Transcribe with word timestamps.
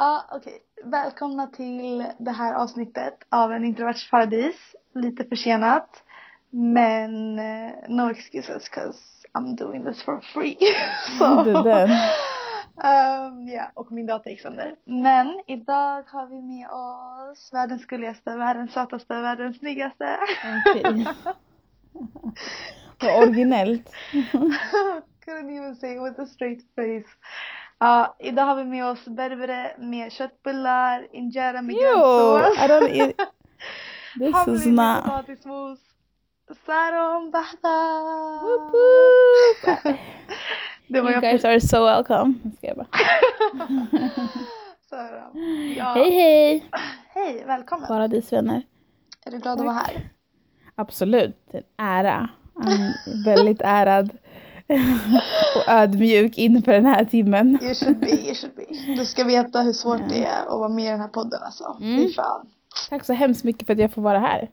Ja, 0.00 0.24
okej. 0.30 0.58
Välkomna 0.84 1.46
till 1.46 2.04
det 2.18 2.30
här 2.30 2.54
avsnittet 2.54 3.14
av 3.28 3.52
En 3.52 3.64
introverts 3.64 4.10
paradis. 4.10 4.56
Lite 4.94 5.24
försenat. 5.24 6.02
Men 6.50 7.38
eh, 7.38 7.72
no 7.88 8.10
excuses 8.10 8.68
cause 8.68 8.98
I'm 9.34 9.56
doing 9.56 9.84
this 9.84 10.02
for 10.02 10.20
free. 10.20 10.56
Så, 11.18 11.42
Det 11.44 11.50
är 11.50 11.64
den. 11.64 11.90
ehm, 12.82 13.48
ja, 13.48 13.70
och 13.74 13.92
min 13.92 14.06
dator 14.06 14.32
gick 14.32 14.40
sönder. 14.40 14.74
Men 14.84 15.40
idag 15.46 16.02
har 16.06 16.26
vi 16.26 16.42
med 16.42 16.68
oss 16.70 17.50
världens 17.52 17.86
gulligaste, 17.86 18.36
världens 18.36 18.72
sötaste, 18.72 19.14
världens 19.14 19.58
snyggaste. 19.58 20.18
Okej. 20.66 21.06
Vad 23.00 23.22
originellt. 23.22 23.90
Couldn't 25.24 25.50
even 25.58 25.76
say 25.76 25.96
it 25.96 26.02
with 26.02 26.20
a 26.20 26.26
straight 26.26 26.62
face. 26.76 27.16
Ja, 27.82 28.16
idag 28.18 28.44
har 28.44 28.56
vi 28.56 28.64
med 28.64 28.86
oss 28.86 29.04
berbere 29.04 29.70
med 29.78 30.12
köttbullar, 30.12 31.06
injera 31.12 31.62
med 31.62 31.76
grönsås. 31.76 32.58
I 32.58 32.68
don't 32.68 32.88
eat. 32.88 33.16
This 34.18 34.28
is 34.28 34.34
Havre 34.34 34.70
not. 34.70 35.04
potatismos. 35.04 35.78
Saron 36.66 37.30
Bahta! 37.30 37.78
Woop 38.42 38.72
woop. 38.72 39.96
Det 40.88 41.00
var 41.00 41.10
You 41.10 41.20
guys 41.20 41.44
are 41.44 41.60
so 41.60 41.84
welcome. 41.84 42.34
Jag 42.42 42.52
skojar 42.56 42.74
bara. 42.74 42.86
Saron. 44.90 45.30
Ja. 45.76 45.84
Hej 45.94 46.10
hej! 46.10 46.64
Hej, 47.14 47.44
välkommen. 47.46 47.88
Paradisvänner. 47.88 48.62
Är 49.26 49.30
du 49.30 49.38
glad 49.38 49.58
att 49.60 49.66
vara 49.66 49.74
här? 49.74 50.08
Absolut, 50.74 51.36
en 51.52 51.62
ära. 51.78 52.28
Är 52.66 53.24
väldigt 53.24 53.60
ärad 53.64 54.10
och 55.56 55.68
ödmjuk 55.68 56.38
inför 56.38 56.72
den 56.72 56.86
här 56.86 57.04
timmen. 57.04 57.58
You 57.62 57.74
should 57.74 58.00
be, 58.00 58.10
you 58.10 58.34
should 58.34 58.56
be. 58.56 58.94
Du 58.96 59.06
ska 59.06 59.24
veta 59.24 59.62
hur 59.62 59.72
svårt 59.72 60.08
det 60.08 60.24
är 60.24 60.42
att 60.42 60.58
vara 60.58 60.68
med 60.68 60.84
i 60.84 60.88
den 60.88 61.00
här 61.00 61.08
podden 61.08 61.42
alltså. 61.42 61.76
Mm. 61.80 61.96
Fy 61.96 62.14
fan. 62.14 62.46
Tack 62.90 63.04
så 63.04 63.12
hemskt 63.12 63.44
mycket 63.44 63.66
för 63.66 63.72
att 63.72 63.78
jag 63.78 63.92
får 63.92 64.02
vara 64.02 64.18
här. 64.18 64.50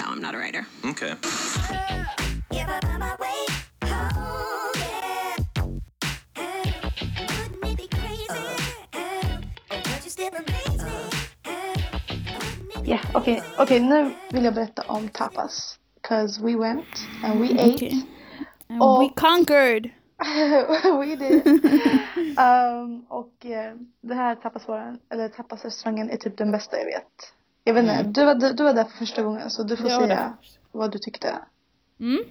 No, 0.00 0.14
I'm 0.14 0.20
not 0.20 0.34
a 0.34 0.38
writer. 0.38 0.64
Okay. 0.90 1.14
Okej. 13.22 13.42
Okej, 13.58 13.80
nu 13.80 14.10
vill 14.30 14.44
jag 14.44 14.54
berätta 14.54 14.82
om 14.86 15.08
tapas. 15.08 15.78
Cause 16.00 16.42
we 16.42 16.56
went 16.56 16.84
and 17.24 17.40
we 17.40 17.46
ate. 17.54 17.74
Okej. 17.74 18.06
And 18.68 18.82
Och- 18.82 19.02
we 19.02 19.08
conquered! 19.08 19.90
we 21.00 21.16
did. 21.16 21.46
um, 22.38 23.06
och 23.08 23.46
eh, 23.46 23.74
det 24.00 24.14
här 24.14 24.34
tapasbaren, 24.34 24.98
eller 25.10 25.28
tapasrestaurangen 25.28 26.10
är 26.10 26.16
typ 26.16 26.36
den 26.38 26.52
bästa 26.52 26.78
jag 26.78 26.84
vet. 26.84 27.32
Jag 27.64 27.74
vet 27.74 27.82
inte, 27.82 28.02
du, 28.20 28.24
var, 28.24 28.34
du, 28.34 28.52
du 28.52 28.64
var 28.64 28.72
där 28.72 28.84
för 28.84 28.98
första 28.98 29.22
gången 29.22 29.50
så 29.50 29.62
du 29.62 29.76
får 29.76 29.90
Jag 29.90 30.02
säga 30.02 30.32
vad 30.72 30.92
du 30.92 30.98
tyckte. 30.98 31.38
Mm. 32.00 32.22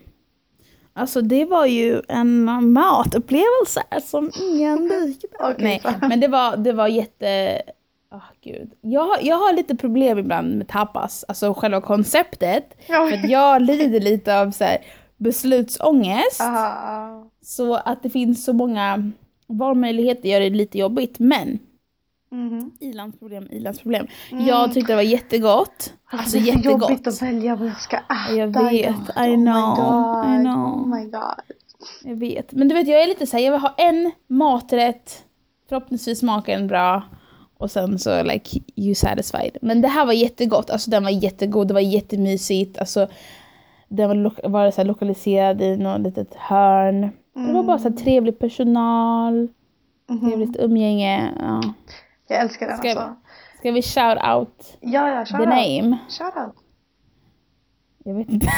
Alltså 0.94 1.22
det 1.22 1.45
var 1.45 1.66
ju 1.66 2.02
en 2.08 2.44
matupplevelse 2.73 3.83
som 4.03 4.31
ingen 4.42 4.88
liknar. 5.05 5.52
Okej, 5.52 5.81
Nej, 5.83 5.98
men 6.02 6.20
det 6.20 6.28
var, 6.28 6.58
det 6.58 6.73
var 6.73 6.88
jätte... 6.88 7.61
Åh 8.14 8.22
gud. 8.44 8.72
Jag, 8.81 9.23
jag 9.23 9.36
har 9.36 9.54
lite 9.54 9.76
problem 9.76 10.17
ibland 10.17 10.56
med 10.58 10.67
tapas, 10.67 11.26
alltså 11.28 11.54
själva 11.54 11.81
konceptet. 11.81 12.78
Ja. 12.88 13.08
För 13.09 13.30
jag 13.30 13.62
lider 13.62 14.00
lite 14.00 14.40
av 14.42 14.52
så 14.52 14.64
här, 14.64 14.78
beslutsångest. 15.17 16.42
Aha. 16.42 17.28
Så 17.42 17.76
att 17.76 18.04
det 18.04 18.09
finns 18.09 18.45
så 18.45 18.54
många 18.54 19.12
valmöjligheter 19.48 20.30
gör 20.30 20.39
det 20.39 20.50
lite 20.50 20.78
jobbigt. 20.78 21.20
Men 21.20 21.59
Mhm. 22.34 22.72
ilandsproblem, 22.80 23.48
ilandsproblem. 23.52 24.08
Jag 24.30 24.73
tyckte 24.73 24.92
det 24.92 24.95
var 24.95 25.02
jättegott. 25.04 25.94
Alltså 26.12 26.38
det 26.38 26.44
är 26.44 26.55
jättegott. 26.55 26.82
jobbigt 26.89 27.08
att 27.08 27.21
välja 27.21 27.55
vad 27.55 27.67
jag 27.67 27.77
ska 27.82 27.98
äta 27.98 28.33
Jag 28.36 28.48
vet, 28.48 28.95
idag. 29.16 29.30
I 29.30 29.36
know, 29.36 29.55
Oh 29.80 30.30
my 30.30 30.36
god. 30.36 30.39
I 30.39 30.44
know. 30.44 30.82
Oh 30.82 30.88
my 30.95 31.05
god. 31.05 31.42
Jag 32.04 32.16
vet. 32.16 32.52
Men 32.52 32.67
du 32.67 32.76
vet, 32.76 32.88
jag 32.88 33.04
är 33.04 33.08
lite 33.08 33.27
såhär, 33.27 33.44
jag 33.44 33.52
vill 33.52 33.61
ha 33.61 33.73
en 33.77 34.11
maträtt, 34.27 35.23
förhoppningsvis 35.70 36.20
smakar 36.20 36.54
den 36.54 36.67
bra. 36.67 37.04
Och 37.61 37.72
sen 37.72 37.99
så 37.99 38.23
like 38.23 38.60
you 38.76 38.95
satisfied. 38.95 39.58
Men 39.61 39.82
det 39.82 39.88
här 39.88 40.05
var 40.05 40.14
jättegott, 40.14 40.70
alltså 40.70 40.92
den 40.92 41.04
var 41.04 41.10
jättegod, 41.11 41.67
det 41.67 41.73
var 41.73 41.82
jättemysigt. 41.82 42.77
Alltså 42.77 43.08
den 43.88 44.08
var, 44.08 44.16
lo- 44.16 44.49
var 44.49 44.72
så 44.72 44.83
lokaliserad 44.83 45.61
i 45.61 45.77
något 45.77 46.02
litet 46.02 46.36
hörn. 46.36 47.02
Det 47.33 47.54
var 47.54 47.64
bara 47.64 47.77
så 47.80 47.89
här 47.89 47.95
trevlig 47.95 48.39
personal, 48.39 49.48
trevligt 50.21 50.58
umgänge. 50.60 51.32
Ja. 51.39 51.61
Jag 52.27 52.39
älskar 52.42 52.67
den 52.67 52.77
Ska, 52.77 52.89
alltså. 52.89 53.16
ska 53.60 53.71
vi 53.71 53.82
shout 53.82 54.17
out 54.38 54.77
Ja, 54.82 55.10
ja, 55.10 55.26
the 55.26 55.32
shout 55.32 55.39
out. 55.39 55.50
name? 55.50 55.98
Shout 56.10 56.36
out. 56.45 56.55
Jag 58.04 58.14
vet 58.14 58.30
inte. 58.30 58.48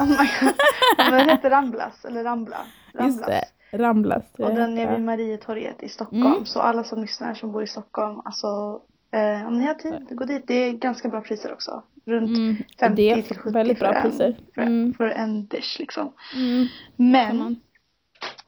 Oh 0.00 0.06
my 0.08 0.16
god. 0.16 0.54
Men 0.98 1.12
den 1.12 1.28
heter 1.28 1.50
Ramblas, 1.50 2.04
eller 2.04 2.24
Rambla. 2.24 2.56
Ramblas. 2.94 3.16
Just 3.16 3.26
det, 3.26 3.44
Ramblas. 3.72 4.32
tror 4.32 4.48
Och 4.48 4.54
den 4.54 4.78
är 4.78 4.92
vid 4.92 5.04
Marietorget 5.04 5.82
i 5.82 5.88
Stockholm. 5.88 6.26
Mm. 6.26 6.44
Så 6.46 6.60
alla 6.60 6.84
som 6.84 7.00
lyssnar 7.00 7.34
som 7.34 7.52
bor 7.52 7.62
i 7.62 7.66
Stockholm, 7.66 8.20
alltså 8.24 8.80
eh, 9.10 9.46
om 9.46 9.58
ni 9.58 9.66
har 9.66 9.74
tid, 9.74 10.06
gå 10.10 10.24
dit. 10.24 10.46
Det 10.46 10.54
är 10.54 10.72
ganska 10.72 11.08
bra 11.08 11.20
priser 11.20 11.52
också. 11.52 11.82
Runt 12.04 12.38
Mm, 12.38 12.56
50 12.80 12.96
det 12.96 13.10
är 13.10 13.22
till 13.22 13.38
70 13.38 13.50
väldigt 13.50 13.78
bra 13.78 13.88
för, 13.92 13.98
en, 13.98 14.02
priser. 14.10 14.40
För, 14.54 14.62
Mm. 14.62 14.94
för 14.94 15.08
en 15.08 15.46
dish 15.46 15.78
liksom. 15.78 16.12
Mm, 16.34 16.66
Men 16.96 17.60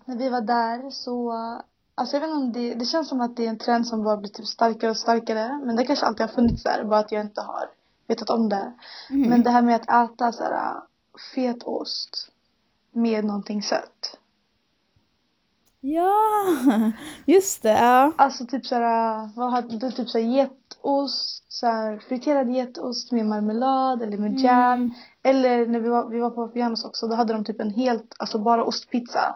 när 0.04 0.18
vi 0.18 0.28
var 0.28 0.40
där 0.40 0.90
så, 0.90 1.32
alltså 1.94 2.16
jag 2.16 2.20
vet 2.20 2.30
inte 2.30 2.36
om 2.36 2.52
det, 2.52 2.74
det 2.74 2.84
känns 2.84 3.08
som 3.08 3.20
att 3.20 3.36
det 3.36 3.46
är 3.46 3.50
en 3.50 3.58
trend 3.58 3.86
som 3.86 4.04
bara 4.04 4.16
blir 4.16 4.30
typ 4.30 4.46
starkare 4.46 4.90
och 4.90 4.96
starkare. 4.96 5.60
Men 5.64 5.76
det 5.76 5.84
kanske 5.84 6.06
alltid 6.06 6.26
har 6.26 6.34
funnits 6.34 6.62
där, 6.62 6.84
bara 6.84 6.98
att 7.00 7.12
jag 7.12 7.20
inte 7.20 7.40
har 7.40 7.68
vetat 8.06 8.30
om 8.30 8.48
det. 8.48 8.72
Mm. 9.10 9.30
Men 9.30 9.42
det 9.42 9.50
här 9.50 9.62
med 9.62 9.76
att 9.76 10.12
äta 10.12 10.32
så 10.32 10.42
här 10.44 10.74
fet 11.34 11.62
ost 11.62 12.30
med 12.92 13.24
någonting 13.24 13.62
sött. 13.62 14.18
Ja, 15.86 16.12
just 17.26 17.62
det. 17.62 17.68
Ja. 17.70 18.12
Alltså 18.16 18.46
typ 18.46 18.66
såhär, 18.66 19.28
vad 19.36 19.50
hade 19.50 19.78
du? 19.78 19.90
Typ 19.90 20.08
såhär 20.08 20.24
getost, 20.24 21.52
såhär 21.52 21.98
friterad 22.08 22.50
getost 22.54 23.12
med 23.12 23.26
marmelad 23.26 24.02
eller 24.02 24.16
med 24.18 24.40
jam. 24.40 24.72
Mm. 24.72 24.90
Eller 25.22 25.66
när 25.66 25.80
vi 25.80 25.88
var, 25.88 26.08
vi 26.08 26.20
var 26.20 26.30
på 26.30 26.48
Pianos 26.48 26.84
också, 26.84 27.06
då 27.08 27.14
hade 27.14 27.32
de 27.32 27.44
typ 27.44 27.60
en 27.60 27.70
helt, 27.70 28.14
alltså 28.18 28.38
bara 28.38 28.64
ostpizza. 28.64 29.34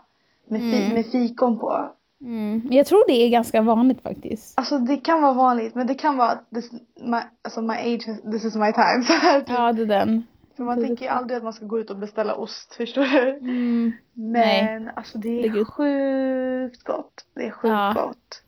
Med, 0.48 0.60
fi, 0.60 0.82
Mm. 0.84 0.94
med 0.94 1.06
fikon 1.06 1.58
på. 1.58 1.88
Mm. 2.20 2.62
Jag 2.70 2.86
tror 2.86 3.04
det 3.06 3.12
är 3.24 3.28
ganska 3.28 3.62
vanligt 3.62 4.02
faktiskt. 4.02 4.58
Alltså 4.58 4.78
det 4.78 4.96
kan 4.96 5.22
vara 5.22 5.32
vanligt, 5.32 5.74
men 5.74 5.86
det 5.86 5.94
kan 5.94 6.16
vara, 6.16 6.38
this, 6.54 6.70
my, 7.00 7.18
alltså 7.44 7.62
my 7.62 7.74
age, 7.74 8.04
this 8.32 8.44
is 8.44 8.54
my 8.54 8.72
time. 8.72 9.02
Så 9.06 9.12
här, 9.12 9.40
typ. 9.40 9.48
Ja, 9.48 9.72
det 9.72 9.82
är 9.82 9.86
den. 9.86 10.26
För 10.58 10.64
man 10.64 10.78
det 10.78 10.84
är 10.84 10.86
tänker 10.86 11.04
ju 11.04 11.08
det. 11.08 11.14
aldrig 11.14 11.36
att 11.36 11.44
man 11.44 11.52
ska 11.52 11.64
gå 11.66 11.78
ut 11.80 11.90
och 11.90 11.96
beställa 11.96 12.34
ost, 12.34 12.74
förstår 12.74 13.04
du? 13.04 13.30
Mm. 13.38 13.92
Men 14.12 14.90
alltså 14.96 15.18
det 15.18 15.40
är 15.46 15.56
ut. 15.56 15.68
sjukt 15.68 16.82
gott. 16.84 17.24
Det 17.34 17.46
är 17.46 17.50
sjukt 17.50 17.70
Ja. 17.72 17.92
gott. 17.96 18.42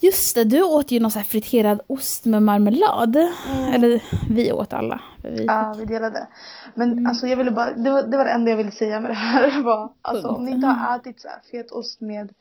Just 0.00 0.34
det, 0.34 0.44
du 0.44 0.62
åt 0.62 0.90
ju 0.90 1.00
någon 1.00 1.10
så 1.10 1.18
här 1.18 1.26
friterad 1.26 1.80
ost 1.86 2.24
med 2.24 2.42
marmelad. 2.42 3.16
Eller 3.74 4.02
vi 4.30 4.52
åt 4.52 4.72
alla. 4.72 5.00
Vi 5.22 5.44
Ja, 5.44 5.74
vi 5.78 5.84
delade. 5.84 6.26
Men 6.74 6.92
Mm. 6.92 7.06
alltså 7.06 7.26
jag 7.26 7.36
ville 7.36 7.50
bara, 7.50 7.72
det 7.72 7.90
var, 7.90 8.02
det 8.02 8.16
var 8.16 8.24
det 8.24 8.30
enda 8.30 8.50
jag 8.50 8.56
ville 8.56 8.70
säga 8.70 9.00
med 9.00 9.10
det 9.10 9.14
här. 9.14 9.60
Var, 9.64 9.92
alltså 10.02 10.28
om 10.28 10.44
ni 10.44 10.50
inte 10.50 10.66
Mm. 10.66 10.78
har 10.78 10.96
ätit 10.96 11.20
så 11.20 11.28
här 11.28 11.40
fet 11.50 11.70
ost 11.70 12.00
med 12.00 12.32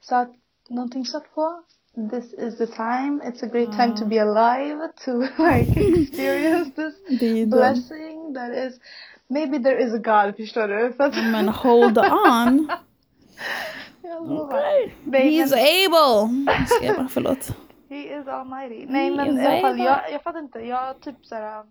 sött, 0.00 0.28
någonting 0.68 1.04
sött 1.06 1.34
på. 1.34 1.62
This 2.10 2.32
is 2.32 2.58
the 2.58 2.66
time. 2.66 3.20
It's 3.24 3.42
a 3.42 3.46
great 3.46 3.72
time 3.72 3.94
to 3.96 4.04
be 4.04 4.18
alive. 4.18 4.78
To 5.04 5.12
like 5.38 5.76
experience 5.76 6.70
this 6.76 6.94
blessing 7.50 8.34
that 8.34 8.50
is. 8.66 8.80
Maybe 9.28 9.58
there 9.58 9.78
is 9.86 9.92
a 9.94 9.98
God, 9.98 10.36
förstår 10.36 10.68
du? 10.68 10.92
För 10.96 11.04
att, 11.04 11.14
Men 11.32 11.48
hold 11.48 11.98
on. 11.98 12.68
jag 14.02 14.28
lovar. 14.28 14.58
Okay. 14.58 14.90
Nej, 15.04 15.30
He's 15.42 15.50
men- 15.50 15.58
able. 15.58 16.66
Ska 16.66 16.86
jag 16.86 16.96
bara, 16.96 17.08
förlåt. 17.08 17.56
He 17.88 17.96
is 18.20 18.28
almighty. 18.28 18.86
Nej 18.88 19.10
He 19.10 19.16
men 19.16 19.26
is 19.36 19.42
i 19.42 19.46
alla 19.46 19.60
fall, 19.60 19.72
able. 19.72 19.84
jag, 19.84 20.00
jag 20.12 20.22
fattar 20.22 20.38
inte. 20.38 20.58
Jag 20.58 21.00
typ 21.00 21.26
såhär. 21.26 21.64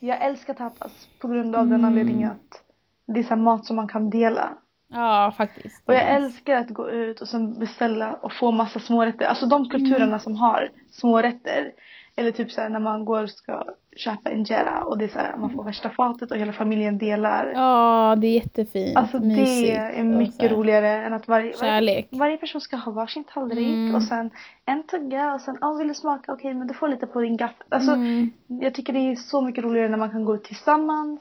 Jag 0.00 0.22
älskar 0.24 0.54
tapas 0.54 0.92
på 1.18 1.28
grund 1.28 1.56
av 1.56 1.66
den 1.66 1.84
anledningen 1.84 2.30
att 2.30 2.62
det 3.06 3.20
är 3.20 3.24
så 3.24 3.36
mat 3.36 3.66
som 3.66 3.76
man 3.76 3.88
kan 3.88 4.10
dela. 4.10 4.48
Ja, 4.94 5.32
faktiskt. 5.36 5.82
Och 5.88 5.94
jag 5.94 6.08
älskar 6.10 6.56
att 6.56 6.68
gå 6.70 6.90
ut 6.90 7.20
och 7.20 7.28
sen 7.28 7.58
beställa 7.58 8.12
och 8.14 8.32
få 8.32 8.50
massa 8.52 8.80
smårätter. 8.80 9.26
Alltså 9.26 9.46
de 9.46 9.68
kulturerna 9.68 10.18
som 10.18 10.36
har 10.36 10.68
smårätter. 10.90 11.72
Eller 12.16 12.30
typ 12.30 12.50
såhär 12.52 12.68
när 12.68 12.80
man 12.80 13.04
går 13.04 13.22
och 13.22 13.30
ska 13.30 13.64
köpa 13.96 14.30
injera 14.30 14.84
och 14.84 14.98
det 14.98 15.04
är 15.04 15.08
såhär 15.08 15.36
man 15.36 15.50
får 15.50 15.64
värsta 15.64 15.90
fatet 15.90 16.30
och 16.30 16.36
hela 16.36 16.52
familjen 16.52 16.98
delar. 16.98 17.52
Ja, 17.54 18.14
det 18.18 18.26
är 18.26 18.34
jättefint. 18.34 18.96
Alltså 18.96 19.18
Mysigt 19.18 19.66
det 19.66 19.72
är 19.76 19.96
så 19.98 20.04
mycket 20.04 20.40
här. 20.42 20.48
roligare 20.48 20.88
än 20.88 21.12
att 21.12 21.28
varje, 21.28 21.52
varje, 21.60 22.04
varje 22.10 22.36
person 22.36 22.60
ska 22.60 22.76
ha 22.76 22.92
varsin 22.92 23.24
tallrik 23.24 23.66
Mm. 23.66 23.94
och 23.94 24.02
sen 24.02 24.30
en 24.66 24.82
tugga 24.82 25.34
och 25.34 25.40
sen 25.40 25.56
oh, 25.60 25.78
vill 25.78 25.88
du 25.88 25.94
smaka? 25.94 26.32
Okej 26.32 26.54
men 26.54 26.66
du 26.66 26.74
får 26.74 26.88
lite 26.88 27.06
på 27.06 27.20
din 27.20 27.36
gaffel. 27.36 27.66
Alltså 27.68 27.92
Mm. 27.92 28.30
jag 28.46 28.74
tycker 28.74 28.92
det 28.92 28.98
är 28.98 29.16
så 29.16 29.40
mycket 29.42 29.64
roligare 29.64 29.88
när 29.88 29.98
man 29.98 30.10
kan 30.10 30.24
gå 30.24 30.34
ut 30.34 30.44
tillsammans, 30.44 31.20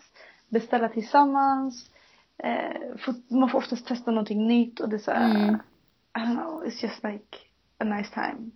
beställa 0.49 0.89
tillsammans. 0.89 1.89
Eh, 2.43 3.37
man 3.37 3.49
får 3.49 3.57
oftast 3.57 3.87
testa 3.87 4.11
någonting 4.11 4.47
nytt 4.47 4.79
och 4.79 4.89
det 4.89 4.95
är 4.95 4.99
så 4.99 5.11
här, 5.11 5.35
Mm. 5.35 5.55
I 6.17 6.19
don't 6.19 6.35
know, 6.41 6.63
it's 6.65 6.83
just 6.83 7.03
like 7.03 7.37
a 7.79 7.83
nice 7.83 8.13
time. 8.13 8.51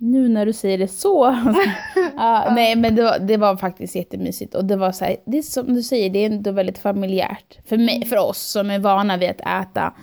Nu 0.00 0.28
när 0.28 0.46
du 0.46 0.52
säger 0.52 0.78
det 0.78 0.88
så. 0.88 1.24
ja, 2.16 2.48
nej 2.54 2.76
men 2.76 2.94
det 2.94 3.02
var, 3.02 3.18
det 3.18 3.36
var 3.36 3.56
faktiskt 3.56 3.94
jättemysigt 3.96 4.54
och 4.54 4.64
det 4.64 4.76
var 4.76 4.92
så 4.92 5.04
här, 5.04 5.16
det 5.26 5.38
är 5.38 5.42
som 5.42 5.74
du 5.74 5.82
säger, 5.82 6.10
det 6.10 6.18
är 6.18 6.30
ändå 6.30 6.52
väldigt 6.52 6.78
familjärt. 6.78 7.58
För, 7.68 7.76
mig, 7.78 8.04
för 8.04 8.28
oss 8.28 8.38
som 8.52 8.70
är 8.70 8.78
vana 8.78 9.16
vid 9.16 9.30
att 9.30 9.40
äta 9.68 9.94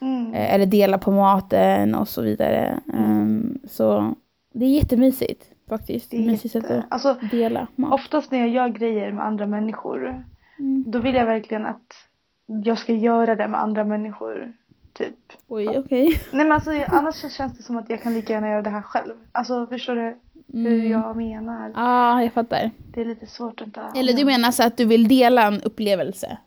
Mm. 0.00 0.34
eh, 0.34 0.54
eller 0.54 0.66
dela 0.66 0.98
på 0.98 1.10
maten 1.10 1.94
och 1.94 2.08
så 2.08 2.22
vidare. 2.22 2.80
Ehm, 2.94 3.58
så 3.68 4.14
det 4.54 4.64
är 4.64 4.68
jättemysigt 4.70 5.44
faktiskt. 5.68 6.10
Det 6.10 6.16
är 6.16 6.26
mysigt 6.26 6.54
jätte, 6.54 6.78
att 6.78 6.84
alltså, 6.88 7.16
dela 7.30 7.66
mat. 7.76 7.92
oftast 7.92 8.30
när 8.32 8.38
jag 8.38 8.48
gör 8.48 8.68
grejer 8.68 9.12
med 9.12 9.24
andra 9.24 9.46
människor, 9.46 10.24
Mm. 10.58 10.84
då 10.86 10.98
vill 10.98 11.14
jag 11.14 11.26
verkligen 11.26 11.66
att 11.66 12.05
jag 12.46 12.78
ska 12.78 12.92
göra 12.92 13.34
det 13.36 13.48
med 13.48 13.60
andra 13.60 13.84
människor. 13.84 14.52
Typ. 14.92 15.16
Oj, 15.48 15.78
okej. 15.78 16.06
Nej 16.32 16.44
men 16.44 16.52
alltså 16.52 16.70
annars 16.88 17.14
så 17.14 17.28
känns 17.28 17.56
det 17.56 17.62
som 17.62 17.76
att 17.76 17.90
jag 17.90 18.02
kan 18.02 18.14
lika 18.14 18.32
gärna 18.32 18.48
göra 18.48 18.62
det 18.62 18.70
här 18.70 18.82
själv. 18.82 19.14
Alltså 19.32 19.66
förstår 19.66 19.94
du 19.94 20.18
hur 20.52 20.66
Mm. 20.80 20.90
jag 20.90 21.16
menar? 21.16 21.68
Ja, 21.68 21.72
ah, 21.76 22.22
jag 22.22 22.32
fattar. 22.32 22.70
Det 22.94 23.00
är 23.00 23.04
lite 23.04 23.26
svårt 23.26 23.60
att 23.60 23.74
ta. 23.74 23.92
Eller 23.96 24.12
du 24.12 24.24
menar 24.24 24.50
så 24.50 24.62
att 24.62 24.76
du 24.76 24.84
vill 24.84 25.08
dela 25.08 25.42
en 25.42 25.62
upplevelse? 25.62 26.38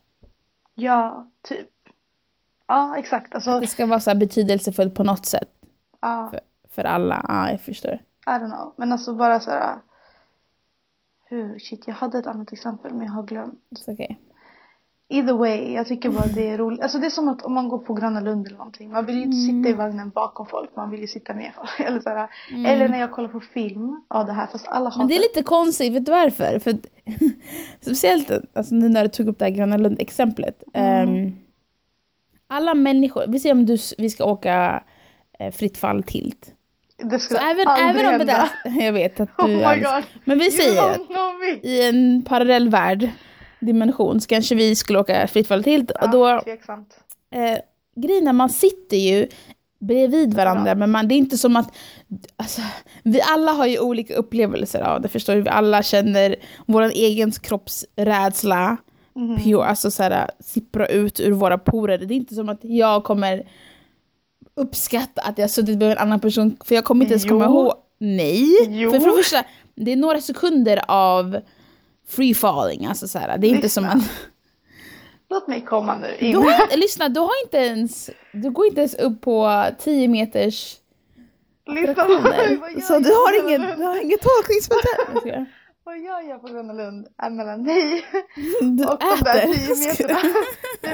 Ja, 0.75 1.27
typ. 1.41 1.67
Ja, 2.67 2.97
exakt. 2.97 3.35
Alltså, 3.35 3.59
Det 3.59 3.67
ska 3.67 3.85
vara 3.85 3.99
så 3.99 4.09
här 4.09 4.17
betydelsefullt 4.17 4.95
på 4.95 5.03
något 5.03 5.25
sätt 5.25 5.49
ja, 6.01 6.27
för, 6.31 6.39
för 6.75 6.83
alla. 6.83 7.25
Ja, 7.27 7.51
jag 7.51 7.61
förstår. 7.61 7.93
I 8.25 8.29
don't 8.29 8.55
know. 8.55 8.73
Men 8.77 8.91
alltså 8.91 9.13
bara 9.13 9.39
så 9.39 9.51
här. 9.51 9.75
Hur, 11.25 11.59
shit, 11.59 11.87
jag 11.87 11.95
hade 11.95 12.17
ett 12.19 12.27
annat 12.27 12.53
exempel 12.53 12.93
men 12.93 13.05
jag 13.05 13.13
har 13.13 13.23
glömt. 13.23 13.59
It's 13.69 13.93
okay. 13.93 14.15
Either 15.11 15.33
way, 15.33 15.73
jag 15.73 15.87
tycker 15.87 16.09
bara 16.09 16.25
det 16.25 16.49
är 16.49 16.57
roligt. 16.57 16.81
Alltså 16.81 16.97
det 16.97 17.05
är 17.05 17.09
som 17.09 17.29
att 17.29 17.41
om 17.41 17.53
man 17.53 17.69
går 17.69 17.77
på 17.77 17.93
Gröna 17.93 18.19
Lund 18.19 18.47
eller 18.47 18.57
någonting. 18.57 18.91
Man 18.91 19.05
vill 19.05 19.15
ju 19.15 19.23
inte 19.23 19.37
sitta 19.37 19.69
i 19.69 19.73
vagnen 19.73 20.09
bakom 20.09 20.45
folk, 20.45 20.75
man 20.75 20.89
vill 20.91 21.01
ju 21.01 21.07
sitta 21.07 21.33
med 21.33 21.51
folk. 21.55 21.79
Eller, 21.87 21.99
så 21.99 22.09
här. 22.09 22.29
eller 22.65 22.89
när 22.89 22.99
jag 22.99 23.11
kollar 23.11 23.29
på 23.29 23.39
film, 23.39 24.01
ja 24.09 24.23
det 24.23 24.33
här, 24.33 24.47
fast 24.47 24.67
alla 24.67 24.85
hatar 24.85 24.97
Men 24.97 25.07
det 25.07 25.15
är 25.15 25.19
lite 25.19 25.43
konstigt, 25.43 25.93
vet 25.93 26.05
du 26.05 26.11
varför? 26.11 26.59
För 26.59 26.77
speciellt 27.81 28.31
alltså, 28.53 28.75
nu 28.75 28.89
när 28.89 29.03
du 29.03 29.09
tog 29.09 29.27
upp 29.27 29.39
det 29.39 29.45
här 29.45 29.51
Gröna 29.51 29.77
Lund-exemplet. 29.77 30.63
Ehm, 30.73 31.35
alla 32.47 32.73
människor, 32.73 33.23
vi 33.27 33.39
säger 33.39 33.55
om 33.55 33.65
du, 33.65 33.77
vi 33.97 34.09
ska 34.09 34.25
åka 34.25 34.83
eh, 35.39 35.51
fritt 35.51 35.77
fall 35.77 36.03
tilt. 36.03 36.53
Det 37.03 37.19
Så 37.19 37.25
skulle 37.25 37.39
även, 37.39 37.67
aldrig 37.67 38.05
även 38.05 38.13
om 38.13 38.27
det 38.27 38.33
där, 38.33 38.49
jag 38.85 38.93
vet 38.93 39.19
att 39.19 39.29
du 39.37 39.43
Oh 39.43 39.49
my 39.49 39.83
är. 39.83 40.05
Men 40.23 40.39
vi 40.39 40.51
säger 40.51 40.97
i 41.65 41.87
en 41.89 42.23
parallell 42.23 42.69
värld, 42.69 43.09
dimension, 43.59 44.21
så 44.21 44.27
kanske 44.27 44.55
vi 44.55 44.75
skulle 44.75 44.99
åka 44.99 45.27
fritt 45.27 45.47
fall 45.47 45.63
tilt. 45.63 45.91
Och 45.91 46.09
då, 46.09 46.27
Ja, 46.27 46.41
eh, 47.31 47.57
grejen 47.95 48.27
är, 48.27 48.33
man 48.33 48.49
sitter 48.49 48.97
ju 48.97 49.27
bredvid 49.79 50.33
varandra, 50.33 50.75
men 50.75 50.91
man, 50.91 51.07
det 51.07 51.15
är 51.15 51.17
inte 51.17 51.37
som 51.37 51.55
att... 51.55 51.75
Alltså, 52.35 52.61
vi 53.03 53.21
alla 53.21 53.51
har 53.51 53.65
ju 53.67 53.79
olika 53.79 54.15
upplevelser 54.15 54.81
av 54.81 55.01
det, 55.01 55.07
förstår 55.07 55.35
du? 55.35 55.41
Vi 55.41 55.49
alla 55.49 55.83
känner 55.83 56.35
vår 56.65 56.81
egen 56.81 57.31
kroppsrädsla 57.31 58.77
pure, 59.43 59.63
alltså 59.65 59.91
så 59.91 60.03
här, 60.03 60.29
sippra 60.39 60.87
ut 60.87 61.19
ur 61.19 61.31
våra 61.31 61.57
porer. 61.57 61.97
Det 61.97 62.13
är 62.13 62.15
inte 62.15 62.35
som 62.35 62.49
att 62.49 62.59
jag 62.61 63.03
kommer 63.03 63.43
uppskatta 64.55 65.21
att 65.21 65.37
jag 65.37 65.49
suttit 65.49 65.77
bredvid 65.77 65.97
en 65.97 66.03
annan 66.03 66.19
person, 66.19 66.57
för 66.65 66.75
jag 66.75 66.83
kommer 66.85 67.05
inte 67.05 67.13
ens 67.13 67.25
Jo. 67.25 67.29
komma 67.29 67.45
ihåg... 67.45 67.73
Nej! 68.01 68.67
Jo. 68.69 68.91
För 68.91 68.99
för 68.99 69.09
det 69.09 69.17
första, 69.23 69.43
det 69.75 69.91
är 69.91 69.95
några 69.95 70.21
sekunder 70.21 70.81
av 70.87 71.37
free 72.09 72.33
falling, 72.33 72.85
alltså 72.85 73.07
så 73.07 73.19
här, 73.19 73.37
det 73.37 73.47
är 73.47 73.49
inte 73.49 73.61
Lyssna. 73.61 73.89
som 73.91 73.99
att... 73.99 74.11
Låt 75.29 75.47
mig 75.47 75.61
komma 75.61 75.97
nu 75.97 76.07
Du 76.31 76.37
har, 76.37 76.77
lyssna, 76.77 77.09
du 77.09 77.19
har 77.19 77.43
inte 77.45 77.57
ens, 77.57 78.09
du 78.33 78.51
går 78.51 78.65
inte 78.65 78.81
ens 78.81 78.95
upp 78.95 79.21
på 79.21 79.65
10 79.79 80.07
meters 80.07 80.75
Lyssna 81.67 82.05
vad 82.07 82.71
jag 82.71 82.83
Så 82.83 82.99
du 82.99 83.09
har 83.09 83.45
ingen, 83.47 83.61
du 83.79 83.83
har 83.83 84.01
ingen 84.03 84.17
tolkningsföreträde. 84.21 85.45
Vad 85.83 85.99
jag 85.99 86.27
gör 86.27 86.37
på 86.37 86.47
Gröna 86.47 86.73
Lund 86.73 87.07
är 87.17 87.29
mellan 87.29 87.63
dig 87.63 88.05
Du 88.61 88.85
och 88.85 88.99
de 88.99 89.23
där 89.23 89.37
äter. 89.37 89.53
10 89.53 89.87
meterna. 90.09 90.19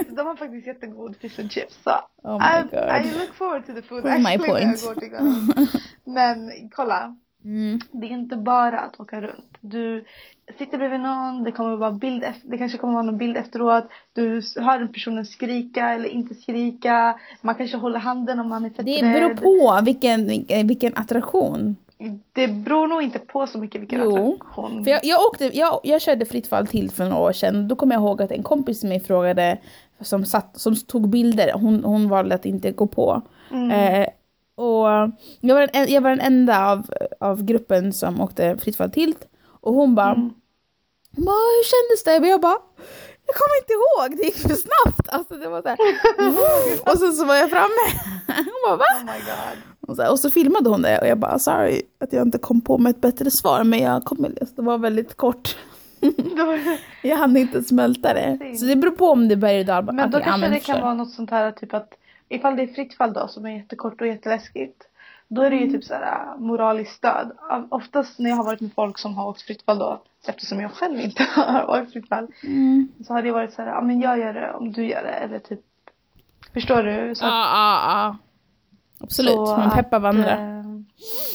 De 0.16 0.28
har 0.28 0.36
faktiskt 0.36 0.68
jättegod 0.68 1.16
fish 1.22 1.40
and 1.40 1.52
chips. 1.52 1.80
Så 1.84 1.92
Oh 2.24 2.38
my 2.40 2.60
I, 2.60 2.62
god. 2.62 3.06
I 3.16 3.20
look 3.20 3.34
forward 3.36 3.66
to 3.66 3.74
the 3.74 3.82
food 3.82 4.02
Prove 4.04 4.20
my 4.20 4.30
actually 4.36 4.54
när 4.54 4.72
jag 4.72 4.82
point. 4.82 4.84
går 4.86 4.96
till 5.02 5.10
Gröna 5.10 5.30
Lund. 5.30 5.68
Men 6.06 6.70
kolla, 6.70 7.16
Mm. 7.44 7.80
det 7.92 8.08
är 8.08 8.12
inte 8.12 8.36
bara 8.36 8.80
att 8.80 9.00
åka 9.00 9.22
runt. 9.22 9.58
Du 9.62 10.06
sitter 10.58 10.78
bredvid 10.78 11.00
någon, 11.00 11.44
det 11.44 11.52
kommer 11.52 11.76
vara 11.76 11.92
bild 11.92 12.24
efter, 12.24 12.50
det 12.50 12.58
kanske 12.58 12.78
kommer 12.78 12.94
vara 12.94 13.04
någon 13.04 13.18
bild 13.18 13.38
efteråt. 13.38 13.84
Du 14.14 14.42
hör 14.56 14.88
personen 14.88 15.26
skrika 15.26 15.90
eller 15.90 16.10
inte 16.10 16.36
skrika. 16.36 17.20
Man 17.42 17.56
kanske 17.56 17.78
håller 17.78 18.00
handen 18.00 18.40
om 18.40 18.50
man 18.50 18.66
är 18.66 18.70
fett 18.70 18.86
Det 18.86 19.02
rädd. 19.02 19.14
beror 19.14 19.36
på 19.36 19.86
vilken, 19.86 20.28
vilken, 20.68 20.94
attraktion. 20.96 21.76
Det 22.34 22.48
beror 22.48 22.88
nog 22.88 23.02
inte 23.02 23.20
på 23.20 23.48
så 23.48 23.58
mycket 23.58 23.82
vilken 23.82 24.00
Jo. 24.00 24.34
attraktion. 24.34 24.84
För 24.84 24.92
jag, 24.92 25.00
jag, 25.04 25.22
åkte, 25.26 25.58
jag, 25.58 25.80
jag 25.84 26.02
körde 26.02 26.26
fritt 26.26 26.48
fall 26.48 26.68
till 26.68 26.92
för 26.92 27.04
några 27.04 27.24
år 27.24 27.34
sedan. 27.34 27.68
Då 27.68 27.76
kommer 27.76 27.96
jag 27.96 28.02
ihåg 28.02 28.22
att 28.22 28.32
en 28.32 28.44
kompis 28.44 28.80
till 28.80 28.90
mig 28.90 29.00
frågade, 29.00 29.58
som, 30.02 30.26
satt, 30.26 30.60
som 30.60 30.76
tog 30.76 31.10
bilder, 31.10 31.52
hon, 31.54 31.84
hon 31.84 32.10
valde 32.10 32.36
att 32.36 32.46
inte 32.46 32.72
gå 32.72 32.88
på. 32.88 33.22
Eh, 33.52 34.08
och 34.56 34.88
jag 35.40 35.56
var, 35.56 35.70
den, 35.74 35.94
jag 35.94 36.02
var 36.02 36.10
den 36.10 36.20
enda 36.20 36.72
av, 36.72 36.90
av 37.20 37.44
gruppen 37.44 37.94
som 37.94 38.22
åkte 38.22 38.58
fritt 38.58 38.76
fall 38.76 38.92
till. 38.92 39.14
Och 39.66 39.74
hon 39.74 39.96
bara, 39.96 40.14
hon 41.16 41.26
bara, 41.26 41.36
hur 41.36 41.64
kändes 41.74 42.04
det? 42.04 42.20
Men 42.20 42.30
jag 42.30 42.42
bara, 42.42 42.58
jag 43.26 43.36
kommer 43.36 43.56
inte 43.62 43.74
ihåg, 43.74 44.18
det 44.18 44.26
gick 44.26 44.36
för 44.36 44.56
snabbt. 44.66 45.10
Alltså 45.10 45.36
det 45.36 45.50
var 45.50 45.62
så 45.62 45.68
här, 45.68 45.78
och 46.92 47.00
sen 47.00 47.14
så 47.14 47.26
var 47.26 47.36
jag 47.36 47.50
framme. 47.50 47.86
Hon 48.28 48.62
bara, 48.66 48.76
va? 48.76 48.86
Oh 49.00 49.06
my 49.06 49.20
god. 49.20 49.90
Och 49.90 49.96
så, 49.96 50.02
här, 50.02 50.12
och 50.12 50.20
så 50.20 50.30
filmade 50.30 50.70
hon 50.70 50.82
det 50.82 51.00
och 51.00 51.08
jag 51.08 51.20
bara 51.20 51.40
sorry 51.40 51.82
att 52.00 52.14
jag 52.14 52.22
inte 52.22 52.38
kom 52.38 52.62
på 52.62 52.78
med 52.78 52.90
ett 52.90 53.02
bättre 53.02 53.32
svar 53.32 53.64
men 53.64 53.80
jag 53.80 54.04
kom, 54.04 54.28
det 54.56 54.62
var 54.62 54.78
väldigt 54.78 55.18
kort. 55.18 55.58
Jag 57.04 57.18
hann 57.18 57.38
inte 57.38 57.64
smälta 57.64 58.14
det. 58.14 58.58
Så 58.58 58.66
det 58.66 58.76
beror 58.76 58.92
på 58.92 59.10
om 59.10 59.28
det 59.28 59.34
är 59.34 59.38
berg 59.38 59.60
och 59.60 59.66
dalbana. 59.66 60.02
men 60.02 60.12
då 60.12 60.20
ja, 60.20 60.24
kanske 60.24 60.50
det 60.50 60.60
kan 60.60 60.82
vara 60.82 60.94
något 60.94 61.12
sånt 61.12 61.30
här 61.32 61.52
typ 61.52 61.74
att 61.74 61.94
ifall 62.30 62.56
det 62.56 62.64
är 62.64 62.68
fritt 62.68 62.94
fall 62.94 63.14
då 63.14 63.28
som 63.28 63.46
är 63.46 63.58
jättekort 63.58 64.02
och 64.02 64.08
jätteläskigt. 64.08 64.84
Då 65.28 65.42
är 65.42 65.50
det 65.50 65.56
Mm. 65.56 65.70
ju 65.70 65.74
typ 65.76 65.84
såhär 65.84 66.38
moraliskt 66.38 66.92
stöd. 66.96 67.32
Oftast 67.70 68.20
när 68.20 68.30
jag 68.30 68.38
har 68.38 68.44
varit 68.44 68.62
med 68.62 68.74
folk 68.76 68.98
som 68.98 69.16
har 69.16 69.28
åkt 69.28 69.42
fritt 69.42 69.62
fall 69.62 69.80
då, 69.80 70.02
eftersom 70.28 70.60
jag 70.62 70.72
själv 70.72 71.00
inte 71.00 71.24
har 71.36 71.82
åkt 71.82 71.94
fritt 71.94 72.08
fall. 72.10 72.28
Mm. 72.44 72.88
Så 73.08 73.14
har 73.14 73.22
det 73.22 73.32
varit 73.32 73.54
såhär, 73.54 73.70
ja 73.70 73.82
men 73.82 74.02
jag 74.02 74.20
gör 74.20 74.34
det 74.34 74.54
om 74.54 74.72
du 74.72 74.86
gör 74.88 75.04
det. 75.04 75.10
Eller 75.12 75.40
typ, 75.40 75.62
förstår 76.54 76.84
du? 76.84 77.16
Så 77.16 77.26
Ja, 77.26 77.30
ja, 77.32 77.92
ja. 77.92 78.18
Absolut, 79.00 79.32
så 79.34 79.58
man 79.58 79.70
peppar 79.72 80.00
varandra. 80.00 80.32
eh, 80.32 80.64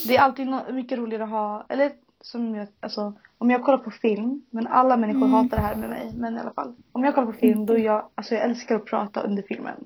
Det 0.08 0.16
är 0.16 0.20
alltid 0.20 0.46
no- 0.48 0.72
mycket 0.72 0.98
roligare 0.98 1.24
att 1.24 1.30
ha, 1.30 1.64
eller 1.68 1.92
som 2.20 2.54
jag, 2.54 2.66
alltså 2.80 3.12
om 3.38 3.50
jag 3.50 3.64
kollar 3.64 3.78
på 3.78 3.90
film, 3.90 4.42
men 4.50 4.66
alla 4.66 4.96
människor 4.96 5.20
Mm. 5.26 5.32
hatar 5.32 5.56
det 5.56 5.62
här 5.62 5.74
med 5.76 5.88
mig, 5.90 6.12
men 6.16 6.36
i 6.36 6.40
alla 6.40 6.50
fall. 6.52 6.74
Om 6.92 7.04
jag 7.04 7.14
kollar 7.14 7.26
på 7.26 7.38
film 7.38 7.66
då 7.66 7.72
är 7.74 7.78
jag, 7.78 8.04
alltså 8.14 8.34
jag 8.34 8.44
älskar 8.44 8.76
att 8.76 8.84
prata 8.84 9.20
under 9.20 9.42
filmen. 9.42 9.84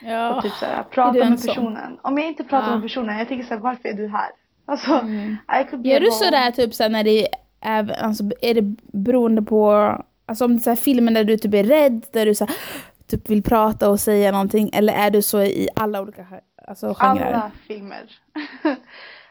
Ja. 0.00 0.36
Och 0.36 0.42
typ 0.42 0.52
såhär, 0.52 0.78
är 0.78 0.82
prata 0.82 1.12
med 1.18 1.40
sån? 1.40 1.48
personen. 1.54 1.98
Om 2.02 2.18
jag 2.18 2.26
inte 2.28 2.44
pratar 2.44 2.68
Ja. 2.68 2.74
med 2.74 2.82
personen, 2.82 3.18
jag 3.18 3.28
tänker 3.28 3.46
såhär, 3.46 3.60
varför 3.60 3.88
är 3.88 3.92
du 3.94 4.08
här? 4.08 4.30
Alltså, 4.66 5.00
be 5.76 5.88
Gör 5.88 6.00
du 6.00 6.10
sådär 6.10 6.50
typ 6.50 6.74
såhär 6.74 6.90
när 6.90 7.04
det 7.04 7.28
är, 7.60 8.02
alltså, 8.04 8.24
är 8.40 8.54
det 8.54 8.62
beroende 8.92 9.42
på, 9.42 9.70
alltså 10.26 10.44
om 10.44 10.52
det 10.56 10.58
är 10.60 10.62
så 10.62 10.70
här 10.70 10.76
filmer 10.76 11.12
där 11.12 11.24
du 11.24 11.36
typ 11.36 11.54
är 11.54 11.64
rädd, 11.64 12.06
där 12.12 12.26
du 12.26 12.34
så 12.34 12.44
här, 12.44 12.54
typ 13.06 13.30
vill 13.30 13.42
prata 13.42 13.90
och 13.90 14.00
säga 14.00 14.32
någonting, 14.32 14.70
eller 14.72 14.92
är 14.92 15.10
du 15.10 15.22
så 15.22 15.42
i 15.42 15.68
alla 15.76 16.00
olika 16.02 16.26
alltså, 16.68 16.94
genrer? 16.94 17.32
Alla 17.32 17.50
filmer. 17.68 18.10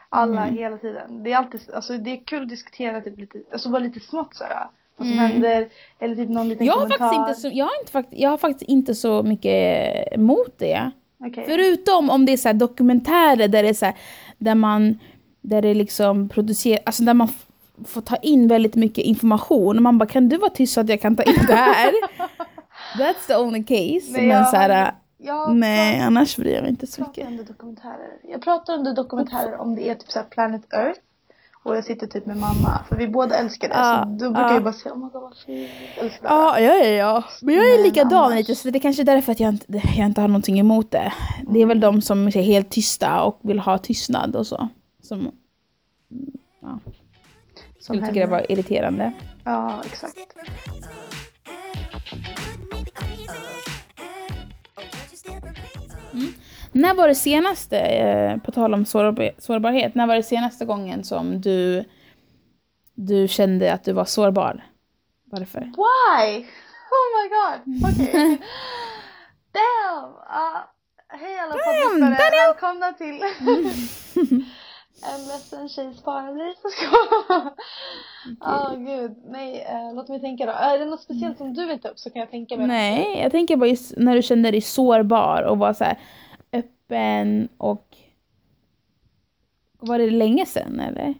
Alla, 0.08 0.42
Mm. 0.42 0.54
hela 0.56 0.76
tiden. 0.78 1.22
Det 1.22 1.32
är 1.32 1.36
alltid, 1.36 1.60
alltså 1.74 1.92
det 1.92 2.10
är 2.10 2.24
kul 2.24 2.42
att 2.42 2.48
diskutera 2.48 3.00
typ 3.00 3.18
lite, 3.18 3.38
alltså 3.52 3.68
bara 3.68 3.78
lite 3.78 4.00
smått 4.00 4.34
såhär. 4.36 4.66
Vad 4.98 5.08
som 5.08 5.18
Mm. 5.18 5.30
händer, 5.30 5.68
eller 5.98 6.16
typ 6.16 6.28
någon 6.28 6.48
liten 6.48 6.66
Jag 6.66 6.72
har, 6.74 6.80
kommentar. 6.80 6.98
faktiskt 7.08 7.28
inte 7.28 7.40
så, 7.40 7.58
jag, 7.58 7.64
har 7.64 7.80
inte, 7.80 8.16
jag 8.22 8.30
har 8.30 8.38
faktiskt 8.38 8.70
inte 8.70 8.94
så 8.94 9.22
mycket 9.22 10.12
emot 10.12 10.54
det. 10.58 10.90
Okej. 11.26 11.44
Förutom 11.48 12.10
om 12.10 12.26
det 12.26 12.32
är 12.32 12.36
så 12.36 12.48
här 12.48 12.54
dokumentärer 12.54 13.48
där 13.48 13.62
det 13.62 13.68
är 13.68 13.74
så 13.74 13.84
här, 13.86 13.94
där 14.38 14.54
man, 14.54 14.98
där 15.40 15.62
det 15.62 15.74
liksom 15.74 16.28
producerar, 16.28 16.80
alltså 16.86 17.02
där 17.02 17.14
man 17.14 17.28
får 17.84 18.00
ta 18.00 18.16
in 18.16 18.48
väldigt 18.48 18.74
mycket 18.74 19.04
information 19.04 19.76
och 19.76 19.82
man 19.82 19.98
bara 19.98 20.08
kan 20.08 20.28
du 20.28 20.36
vara 20.36 20.50
tyst 20.50 20.72
så 20.74 20.80
att 20.80 20.88
jag 20.88 21.00
kan 21.00 21.16
ta 21.16 21.22
in 21.22 21.44
det 21.46 21.54
här? 21.54 21.92
That's 22.98 23.26
the 23.26 23.36
only 23.36 23.64
case. 23.64 24.12
Men 24.12 24.28
jag 24.28 24.48
så 24.48 24.56
här, 24.56 24.94
jag 25.18 25.56
nej 25.56 26.00
annars 26.00 26.36
bryr 26.36 26.52
jag 26.54 26.62
mig 26.62 26.70
inte 26.70 26.86
så 26.86 27.00
mycket. 27.02 27.28
under 27.28 27.44
dokumentärer. 27.44 28.12
Jag 28.22 28.42
pratar 28.42 28.74
under 28.74 28.94
dokumentärer 28.94 29.60
om 29.60 29.74
det 29.76 29.88
är 29.88 29.94
typ 29.94 30.10
såhär 30.10 30.26
Planet 30.26 30.72
Earth. 30.74 31.00
Och 31.66 31.76
jag 31.76 31.84
sitter 31.84 32.06
typ 32.06 32.26
med 32.26 32.36
mamma. 32.36 32.84
För 32.88 32.96
vi 32.96 33.08
båda 33.08 33.36
älskar 33.36 33.68
det. 33.68 33.74
Ja, 33.74 34.02
så 34.04 34.24
då 34.24 34.30
brukar 34.30 34.48
ja. 34.48 34.54
jag 34.54 34.62
bara 34.62 34.72
säga 34.72 34.94
oh 34.94 34.98
my 34.98 35.10
god. 35.12 35.32
Eller 35.98 36.10
sådär. 36.10 36.28
Ja, 36.28 36.60
ja, 36.60 36.74
ja. 36.74 37.24
Men 37.42 37.54
jag 37.54 37.64
är 37.64 37.76
Men 37.76 37.82
likadan 37.86 38.24
annars- 38.24 38.36
lite 38.36 38.54
så 38.54 38.70
det 38.70 38.78
är 38.78 38.80
kanske 38.80 39.02
är 39.02 39.04
därför 39.04 39.32
att 39.32 39.40
jag 39.40 39.48
inte, 39.54 39.82
jag 39.96 40.06
inte 40.06 40.20
har 40.20 40.28
någonting 40.28 40.58
emot 40.58 40.90
det. 40.90 41.12
Det 41.48 41.62
är 41.62 41.66
väl 41.66 41.80
de 41.80 42.02
som 42.02 42.26
är 42.26 42.30
helt 42.30 42.70
tysta 42.70 43.22
och 43.22 43.38
vill 43.42 43.58
ha 43.58 43.78
tystnad 43.78 44.36
och 44.36 44.46
så. 44.46 44.68
Som, 45.02 45.18
mm, 45.20 45.32
ja. 46.60 46.78
Skulle 47.80 48.06
tycka 48.06 48.20
det 48.20 48.26
var 48.26 48.52
irriterande. 48.52 49.12
Ja 49.44 49.82
exakt. 49.86 50.16
När 56.76 56.94
var 56.94 57.08
det 57.08 57.14
senaste, 57.14 57.78
eh, 57.78 58.36
på 58.38 58.52
tal 58.52 58.74
om 58.74 58.84
sårbar, 58.84 59.30
sårbarhet, 59.38 59.94
när 59.94 60.06
var 60.06 60.14
det 60.14 60.22
senaste 60.22 60.64
gången 60.64 61.04
som 61.04 61.40
du, 61.40 61.84
du 62.94 63.28
kände 63.28 63.72
att 63.72 63.84
du 63.84 63.92
var 63.92 64.04
sårbar? 64.04 64.64
Varför? 65.24 65.60
Why? 65.60 66.46
Oh 66.96 67.06
my 67.16 67.28
god. 67.28 67.84
Okej. 67.92 68.12
Damn! 69.52 70.04
Uh, 70.04 70.60
hej 71.08 71.38
alla 71.38 71.52
poddlyssnare. 71.52 72.18
Välkomna 72.30 72.92
till 72.92 73.22
en 75.14 75.28
ledsen 75.28 75.68
tjejs 75.68 76.02
paradis. 76.02 76.56
Åh 78.40 78.74
gud. 78.74 79.16
Nej, 79.28 79.66
eh, 79.70 79.94
låt 79.94 80.08
mig 80.08 80.20
tänka 80.20 80.46
då. 80.46 80.52
Är 80.52 80.78
det 80.78 80.84
något 80.84 81.02
speciellt 81.02 81.38
som 81.38 81.54
du 81.54 81.66
vill 81.66 81.80
ta 81.80 81.88
upp 81.88 81.98
så 81.98 82.10
kan 82.10 82.20
jag 82.20 82.30
tänka 82.30 82.56
mig. 82.56 82.66
Nej, 82.66 83.20
jag 83.22 83.32
tänker 83.32 83.56
bara 83.56 83.70
just 83.70 83.92
när 83.96 84.14
du 84.14 84.22
kände 84.22 84.50
dig 84.50 84.60
sårbar 84.60 85.42
och 85.42 85.58
var 85.58 85.72
så 85.72 85.84
här 85.84 85.98
öppen 86.86 87.48
och... 87.58 87.96
Var 89.78 89.98
det 89.98 90.10
länge 90.10 90.46
sedan 90.46 90.80
eller? 90.80 91.14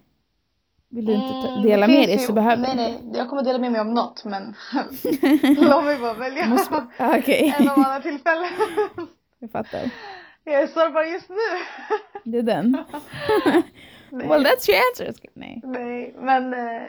Vill 0.89 1.05
du 1.07 1.13
inte 1.15 1.29
ta- 1.29 1.49
Mm, 1.49 1.63
dela 1.63 1.87
det 1.87 1.93
med 1.93 2.09
dig 2.09 2.13
ju- 2.17 2.19
så 2.27 2.33
behöver 2.33 2.57
Nej, 2.63 2.77
nej. 2.77 2.99
Jag 3.15 3.29
kommer 3.29 3.43
dela 3.43 3.59
med 3.59 3.73
mig 3.73 3.81
om 3.81 3.95
något 3.95 4.25
men 4.25 4.43
låt 5.59 5.85
mig 5.85 5.99
bara 5.99 6.15
välja 6.15 6.47
Måste- 6.47 6.87
Okej, 6.99 7.55
en 7.59 7.69
av 7.69 7.79
alla 7.79 8.01
tillfällen. 8.01 8.49
jag 9.39 9.51
fattar. 9.51 9.91
jag 10.45 10.55
är 10.63 10.67
sårbar 10.67 11.03
just 11.03 11.29
nu. 11.29 11.37
Det 12.25 12.39
är 12.39 12.43
den. 12.43 12.77
Well 14.11 14.45
that's 14.47 14.71
your 14.71 14.81
answer. 14.91 15.15
Nej. 15.35 15.61
Nej, 15.65 16.15
men 16.19 16.55
eh, 16.55 16.83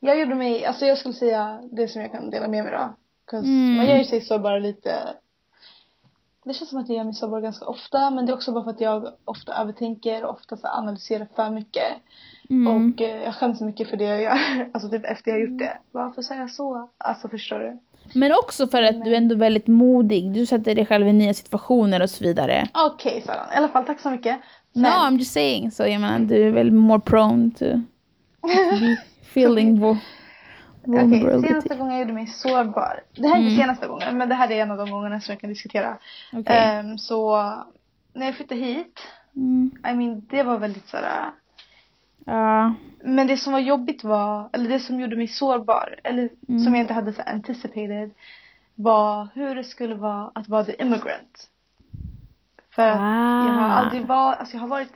jag 0.00 0.20
gjorde 0.20 0.34
mig, 0.34 0.64
alltså 0.64 0.86
jag 0.86 0.98
skulle 0.98 1.14
säga 1.14 1.60
det 1.72 1.88
som 1.88 2.02
jag 2.02 2.12
kan 2.12 2.30
dela 2.30 2.48
med 2.48 2.64
mig 2.64 2.72
då. 2.72 2.94
'Cause 3.30 3.46
Mm. 3.48 3.76
Man 3.76 3.86
gör 3.86 3.96
ju 3.96 4.04
sig 4.04 4.20
sårbar 4.20 4.60
lite, 4.60 4.94
det 6.48 6.54
känns 6.54 6.70
som 6.70 6.78
att 6.78 6.88
jag 6.88 6.96
gör 6.96 7.04
mig 7.04 7.14
sårbar 7.14 7.40
ganska 7.40 7.66
ofta 7.66 8.10
men 8.10 8.26
det 8.26 8.32
är 8.32 8.34
också 8.34 8.52
bara 8.52 8.64
för 8.64 8.70
att 8.70 8.80
jag 8.80 9.12
ofta 9.24 9.54
övertänker 9.54 10.24
och 10.24 10.30
ofta 10.30 10.56
så 10.56 10.68
analyserar 10.68 11.28
för 11.36 11.50
mycket. 11.50 11.84
Mm. 12.50 12.66
Och 12.66 13.00
eh, 13.00 13.22
jag 13.24 13.34
skäms 13.34 13.60
mycket 13.60 13.90
för 13.90 13.96
det 13.96 14.04
jag 14.04 14.22
gör, 14.22 14.38
alltså 14.72 14.88
typ 14.88 15.04
efter 15.04 15.30
jag 15.30 15.40
gjort 15.40 15.58
det. 15.58 15.78
Varför 15.92 16.22
säger 16.22 16.40
jag 16.40 16.50
så? 16.50 16.90
Alltså 16.98 17.28
förstår 17.28 17.58
du? 17.58 17.78
Men 18.14 18.32
också 18.32 18.68
för 18.68 18.82
att 18.82 19.04
du 19.04 19.12
är 19.12 19.16
ändå 19.16 19.34
väldigt 19.34 19.66
modig. 19.66 20.32
Du 20.32 20.46
sätter 20.46 20.74
dig 20.74 20.86
själv 20.86 21.08
i 21.08 21.12
nya 21.12 21.34
situationer 21.34 22.02
och 22.02 22.10
så 22.10 22.24
vidare. 22.24 22.68
Okej 22.74 23.22
Saran, 23.26 23.52
i 23.54 23.56
alla 23.56 23.68
fall 23.68 23.84
tack 23.84 24.00
så 24.00 24.10
mycket. 24.10 24.36
No, 24.72 24.80
Men, 24.80 24.92
I'm 24.92 25.18
just 25.18 25.32
saying. 25.32 25.70
Så 25.70 25.82
jag 25.82 26.00
menar, 26.00 26.18
du 26.18 26.46
är 26.46 26.50
väl 26.50 26.72
more 26.72 27.00
prone 27.00 27.50
to, 27.50 27.64
to 28.40 28.80
be 28.80 28.96
feeling 29.22 29.80
Okej, 30.88 31.04
vulnerability. 31.08 31.48
senaste 31.48 31.76
gången 31.76 31.92
jag 31.92 32.00
gjorde 32.00 32.12
mig 32.12 32.26
sårbar. 32.26 33.00
Det 33.14 33.28
här 33.28 33.34
är 33.34 33.38
Mm. 33.40 33.48
inte 33.48 33.62
senaste 33.62 33.86
gången 33.86 34.18
men 34.18 34.28
det 34.28 34.34
här 34.34 34.50
är 34.50 34.62
en 34.62 34.70
av 34.70 34.76
de 34.78 34.90
gångerna 34.90 35.20
som 35.20 35.32
jag 35.32 35.40
kan 35.40 35.50
diskutera. 35.50 35.96
Okej. 36.32 36.56
Ehm, 36.58 36.98
så 36.98 37.36
när 38.12 38.26
jag 38.26 38.34
flyttade 38.34 38.60
hit, 38.60 39.00
Mm. 39.36 39.70
I 39.90 39.94
mean 39.94 40.26
det 40.30 40.42
var 40.42 40.58
väldigt 40.58 40.88
sådär. 40.88 41.30
Ja. 42.24 42.74
Men 43.04 43.26
det 43.26 43.36
som 43.36 43.52
var 43.52 43.60
jobbigt 43.60 44.04
var, 44.04 44.48
eller 44.52 44.68
det 44.68 44.80
som 44.80 45.00
gjorde 45.00 45.16
mig 45.16 45.28
sårbar, 45.28 46.00
eller 46.04 46.28
Mm. 46.48 46.60
som 46.60 46.74
jag 46.74 46.80
inte 46.82 46.94
hade 46.94 47.12
så 47.12 47.22
anticipated, 47.22 48.10
var 48.74 49.28
hur 49.34 49.54
det 49.54 49.64
skulle 49.64 49.94
vara 49.94 50.30
att 50.34 50.48
vara 50.48 50.64
the 50.64 50.82
immigrant. 50.82 51.48
För 52.74 52.82
att 52.88 52.96
jag 53.46 53.54
har 53.54 53.68
Ah. 53.68 53.72
aldrig 53.72 54.06
varit, 54.06 54.38
alltså 54.38 54.54
jag 54.56 54.60
har 54.60 54.68
varit 54.68 54.92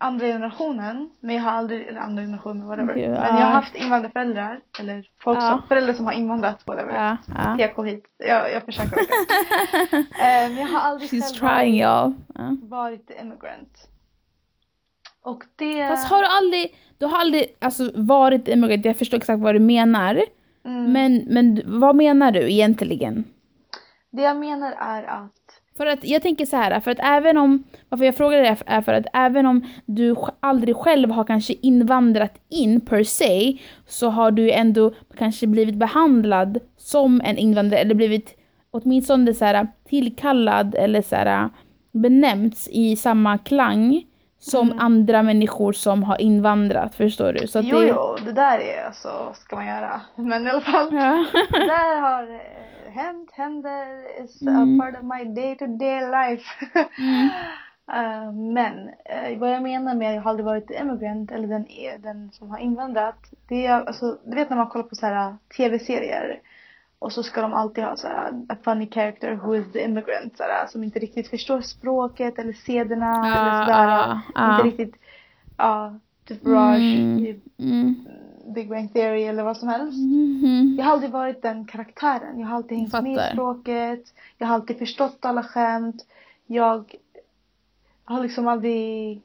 andra 0.00 0.26
generationen, 0.26 1.10
men 1.20 1.34
jag 1.36 1.42
har 1.42 1.50
aldrig, 1.50 1.86
eller 1.86 2.00
andra 2.00 2.22
generationen, 2.22 2.66
whatever. 2.66 2.92
Okej, 2.92 3.08
men 3.08 3.16
ja. 3.16 3.26
jag 3.26 3.46
har 3.46 3.52
haft 3.52 3.74
invandrarföräldrar, 3.74 4.60
eller 4.80 5.08
folk 5.22 5.38
Ja. 5.38 5.50
som, 5.50 5.62
föräldrar 5.68 5.94
som 5.94 6.06
har 6.06 6.12
invandrat, 6.12 6.66
whatever. 6.66 6.94
Ja. 6.94 7.16
ja. 7.34 7.56
PK 7.58 7.82
hit. 7.82 8.04
Jag, 8.18 8.52
jag 8.52 8.62
försöker 8.64 8.90
verkligen. 8.90 10.06
Ehm, 10.20 10.56
jag 10.58 10.66
har 10.66 10.80
aldrig 10.80 11.10
She's 11.10 11.40
själv 11.40 11.56
trying 11.56 11.82
y'all. 11.82 12.14
Ja. 12.34 12.56
varit 12.62 13.10
immigrant. 13.22 13.88
Och 15.22 15.44
det... 15.56 15.88
Fast 15.88 16.10
har 16.10 16.20
du 16.20 16.26
aldrig, 16.26 16.76
du 16.98 17.06
har 17.06 17.18
aldrig 17.18 17.56
alltså, 17.58 17.90
varit 17.94 18.48
immigrant, 18.48 18.84
jag 18.84 18.96
förstår 18.96 19.16
exakt 19.16 19.40
vad 19.42 19.54
du 19.54 19.58
menar. 19.58 20.22
Mm. 20.64 20.92
Men, 20.92 21.24
men 21.26 21.62
vad 21.80 21.96
menar 21.96 22.32
du 22.32 22.52
egentligen? 22.52 23.24
Det 24.10 24.22
jag 24.22 24.36
menar 24.36 24.72
är 24.78 25.02
att 25.02 25.39
För 25.80 25.86
att 25.86 26.04
jag 26.04 26.22
tänker 26.22 26.46
så 26.46 26.56
här, 26.56 26.80
för 26.80 26.90
att 26.90 26.98
även 27.02 27.36
om, 27.36 27.64
varför 27.88 28.04
jag 28.04 28.16
frågar 28.16 28.40
det 28.40 28.56
är 28.66 28.80
för 28.80 28.92
att 28.92 29.06
även 29.12 29.46
om 29.46 29.64
du 29.86 30.16
aldrig 30.40 30.76
själv 30.76 31.10
har 31.10 31.24
kanske 31.24 31.52
invandrat 31.62 32.34
in 32.48 32.80
per 32.80 33.04
se, 33.04 33.58
så 33.86 34.08
har 34.08 34.30
du 34.30 34.50
ändå 34.50 34.92
kanske 35.18 35.46
blivit 35.46 35.74
behandlad 35.74 36.58
som 36.76 37.20
en 37.24 37.38
invandrare, 37.38 37.80
eller 37.80 37.94
blivit 37.94 38.34
åtminstone 38.70 39.34
så 39.34 39.44
här 39.44 39.68
tillkallad 39.88 40.74
eller 40.74 41.02
så 41.02 41.16
här 41.16 41.48
benämnts 41.92 42.68
i 42.68 42.96
samma 42.96 43.38
klang 43.38 44.04
som 44.38 44.78
andra 44.78 45.22
människor 45.22 45.72
som 45.72 46.02
har 46.02 46.20
invandrat, 46.20 46.94
förstår 46.94 47.32
du? 47.32 47.46
Så 47.46 47.58
att 47.58 47.64
jo, 47.64 47.78
det, 47.78 47.86
jo, 47.88 48.16
det 48.24 48.32
där 48.32 48.58
är 48.58 48.84
alltså, 48.86 49.08
ska 49.34 49.56
man 49.56 49.66
göra. 49.66 50.00
Men 50.16 50.46
i 50.46 50.50
alla 50.50 50.60
fall, 50.60 50.88
Ja. 50.92 51.24
där 51.52 52.00
har 52.00 52.40
hänt, 52.90 53.30
händer, 53.32 53.86
is 54.24 54.42
Mm. 54.42 54.78
part 54.78 54.94
of 54.96 55.02
my 55.02 55.24
day 55.24 55.56
to 55.58 55.66
day 55.66 56.00
life. 56.00 56.44
Mm. 56.98 57.28
Eh, 57.92 58.32
men 58.32 58.88
eh, 59.04 59.38
vad 59.38 59.50
jag 59.52 59.62
menar 59.62 59.94
med 59.94 60.08
att 60.08 60.14
jag 60.14 60.22
har 60.22 60.30
aldrig 60.30 60.46
varit 60.46 60.70
immigrant 60.70 61.30
eller 61.32 61.48
den, 61.48 61.70
är, 61.70 61.98
den 61.98 62.30
som 62.32 62.50
har 62.50 62.58
invandrat. 62.58 63.30
Det 63.48 63.66
är 63.66 63.86
alltså, 63.86 64.18
du 64.24 64.34
vet 64.36 64.50
när 64.50 64.56
man 64.56 64.66
kollar 64.66 64.84
på 64.84 64.94
så 64.94 65.06
här 65.06 65.36
tv-serier. 65.56 66.40
Och 66.98 67.12
så 67.12 67.22
ska 67.22 67.42
de 67.42 67.54
alltid 67.54 67.84
ha 67.84 67.96
så 67.96 68.08
här 68.08 68.32
a 68.48 68.56
funny 68.64 68.90
character 68.90 69.34
who 69.34 69.54
is 69.56 69.72
the 69.72 69.84
immigrant. 69.84 70.36
Så 70.36 70.42
här, 70.42 70.66
som 70.66 70.84
inte 70.84 70.98
riktigt 70.98 71.28
förstår 71.30 71.60
språket 71.60 72.38
eller 72.38 72.52
sederna 72.52 73.16
eller 73.36 73.64
sådär. 73.64 73.88
ah, 73.88 74.20
ah. 74.34 74.52
Inte 74.56 74.68
riktigt, 74.68 75.02
ja, 75.56 75.98
typ 76.28 76.46
Raj 76.46 77.40
Mm. 77.58 77.89
Mm. 78.60 78.68
Big 78.68 78.68
Bang 78.68 78.92
Theory 78.92 79.22
eller 79.22 79.42
vad 79.42 79.56
som 79.56 79.68
helst. 79.68 79.98
Mhm. 79.98 80.76
Jag 80.78 80.84
har 80.84 80.92
aldrig 80.92 81.10
varit 81.10 81.42
den 81.42 81.66
karaktären. 81.66 82.40
Jag 82.40 82.46
har 82.46 82.56
alltid 82.56 82.78
hängt 82.78 83.02
med 83.02 83.12
i 83.12 83.32
språket. 83.32 84.14
Jag 84.38 84.46
har 84.46 84.54
alltid 84.54 84.78
förstått 84.78 85.18
alla 85.24 85.42
skämt. 85.42 86.06
Jag 86.46 86.94
har 88.04 88.22
liksom 88.22 88.48
aldrig... 88.48 89.22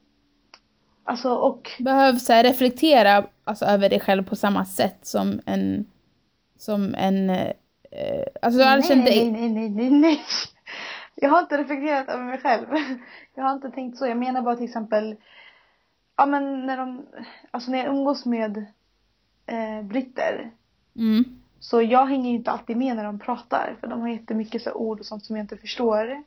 Alltså 1.04 1.34
och... 1.34 1.70
behöver 1.78 2.18
så 2.18 2.32
här, 2.32 2.44
reflektera 2.44 3.26
alltså, 3.44 3.64
över 3.64 3.88
dig 3.88 4.00
själv 4.00 4.24
på 4.24 4.36
samma 4.36 4.64
sätt 4.64 4.98
som 5.02 5.40
en... 5.46 5.86
Som 6.58 6.94
en... 6.94 7.30
Eh, 7.30 7.52
alltså 8.42 8.58
du 8.58 8.64
har 8.64 8.72
aldrig 8.72 8.86
känt 8.88 9.04
nej, 9.04 9.18
dig... 9.18 9.30
nej, 9.30 9.48
nej, 9.48 9.70
nej, 9.70 9.90
nej. 9.90 10.20
Jag 11.14 11.30
har 11.30 11.40
inte 11.40 11.58
reflekterat 11.58 12.08
över 12.08 12.24
mig 12.24 12.38
själv. 12.38 12.66
Jag 13.34 13.44
har 13.44 13.52
inte 13.52 13.70
tänkt 13.70 13.98
så. 13.98 14.06
Jag 14.06 14.18
menar 14.18 14.42
bara 14.42 14.56
till 14.56 14.64
exempel... 14.64 15.16
Ja 16.16 16.26
men 16.26 16.66
när 16.66 16.76
de... 16.76 17.06
Alltså 17.50 17.70
när 17.70 17.78
jag 17.78 17.86
umgås 17.86 18.24
med 18.24 18.66
eh, 19.46 19.82
britter. 19.82 20.50
Mm. 20.96 21.24
Så 21.60 21.82
jag 21.82 22.06
hänger 22.06 22.30
ju 22.30 22.36
inte 22.36 22.50
alltid 22.50 22.76
med 22.76 22.96
när 22.96 23.04
de 23.04 23.18
pratar. 23.18 23.76
För 23.80 23.86
de 23.86 24.00
har 24.00 24.08
jättemycket 24.08 24.62
så 24.62 24.72
ord 24.72 25.00
och 25.00 25.06
sånt 25.06 25.24
som 25.24 25.36
jag 25.36 25.44
inte 25.44 25.56
förstår. 25.56 26.22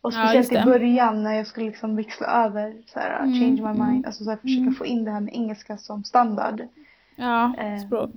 Och 0.00 0.12
Ja, 0.12 0.18
speciellt 0.26 0.52
i 0.52 0.54
det. 0.54 0.64
början 0.64 1.22
när 1.22 1.32
jag 1.34 1.46
skulle 1.46 1.66
liksom 1.66 1.96
växla 1.96 2.26
över. 2.26 2.82
Så 2.86 3.00
här, 3.00 3.18
Mm, 3.22 3.32
change 3.34 3.62
my 3.72 3.80
mm, 3.80 3.88
mind. 3.90 4.06
Alltså 4.06 4.24
så 4.24 4.30
här, 4.30 4.36
försöka 4.36 4.70
få 4.78 4.86
in 4.86 5.04
det 5.04 5.10
här 5.10 5.20
med 5.20 5.34
engelska 5.34 5.78
som 5.78 6.04
standard. 6.04 6.62
Ja, 7.16 7.54
Eh, 7.58 7.78
språk. 7.86 8.10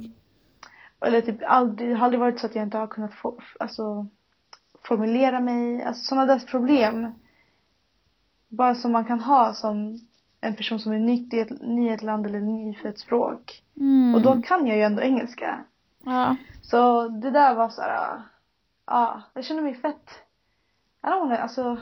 Eller 1.06 1.22
typ 1.22 1.40
aldrig, 1.48 1.90
det 1.90 1.96
har 1.96 2.06
aldrig 2.06 2.20
varit 2.20 2.40
så 2.40 2.46
att 2.46 2.56
jag 2.56 2.64
inte 2.66 2.78
har 2.78 2.88
kunnat 2.88 3.14
få, 3.14 3.40
alltså, 3.60 4.08
formulera 4.84 5.40
mig. 5.40 5.84
Alltså 5.84 6.04
sådana 6.04 6.26
där 6.26 6.40
problem. 6.40 7.12
Bara 8.50 8.76
som 8.76 8.92
man 8.92 9.06
kan 9.06 9.20
ha 9.20 9.54
som 9.54 10.00
en 10.42 10.56
person 10.56 10.80
som 10.80 10.92
är 10.92 11.00
ny 11.00 11.30
i 11.32 11.40
ett, 11.40 11.62
ny 11.62 11.90
ett 11.90 12.02
land 12.02 12.26
eller 12.26 12.40
ny 12.40 12.74
för 12.74 12.90
ett 12.90 13.00
språk. 13.00 13.64
Mm. 13.78 14.16
Och 14.16 14.22
då 14.22 14.42
kan 14.42 14.68
jag 14.68 14.78
ju 14.78 14.84
ändå 14.84 15.02
engelska. 15.02 15.64
Ja. 16.04 16.36
Så 16.62 17.08
det 17.08 17.32
där 17.32 17.56
var 17.56 17.70
så 17.70 17.82
här, 17.82 18.22
ja, 18.88 19.22
jag 19.34 19.46
känner 19.46 19.62
mig 19.62 19.74
fett, 19.74 20.10
I 21.04 21.08
don't 21.08 21.20
wanna, 21.20 21.38
alltså 21.38 21.78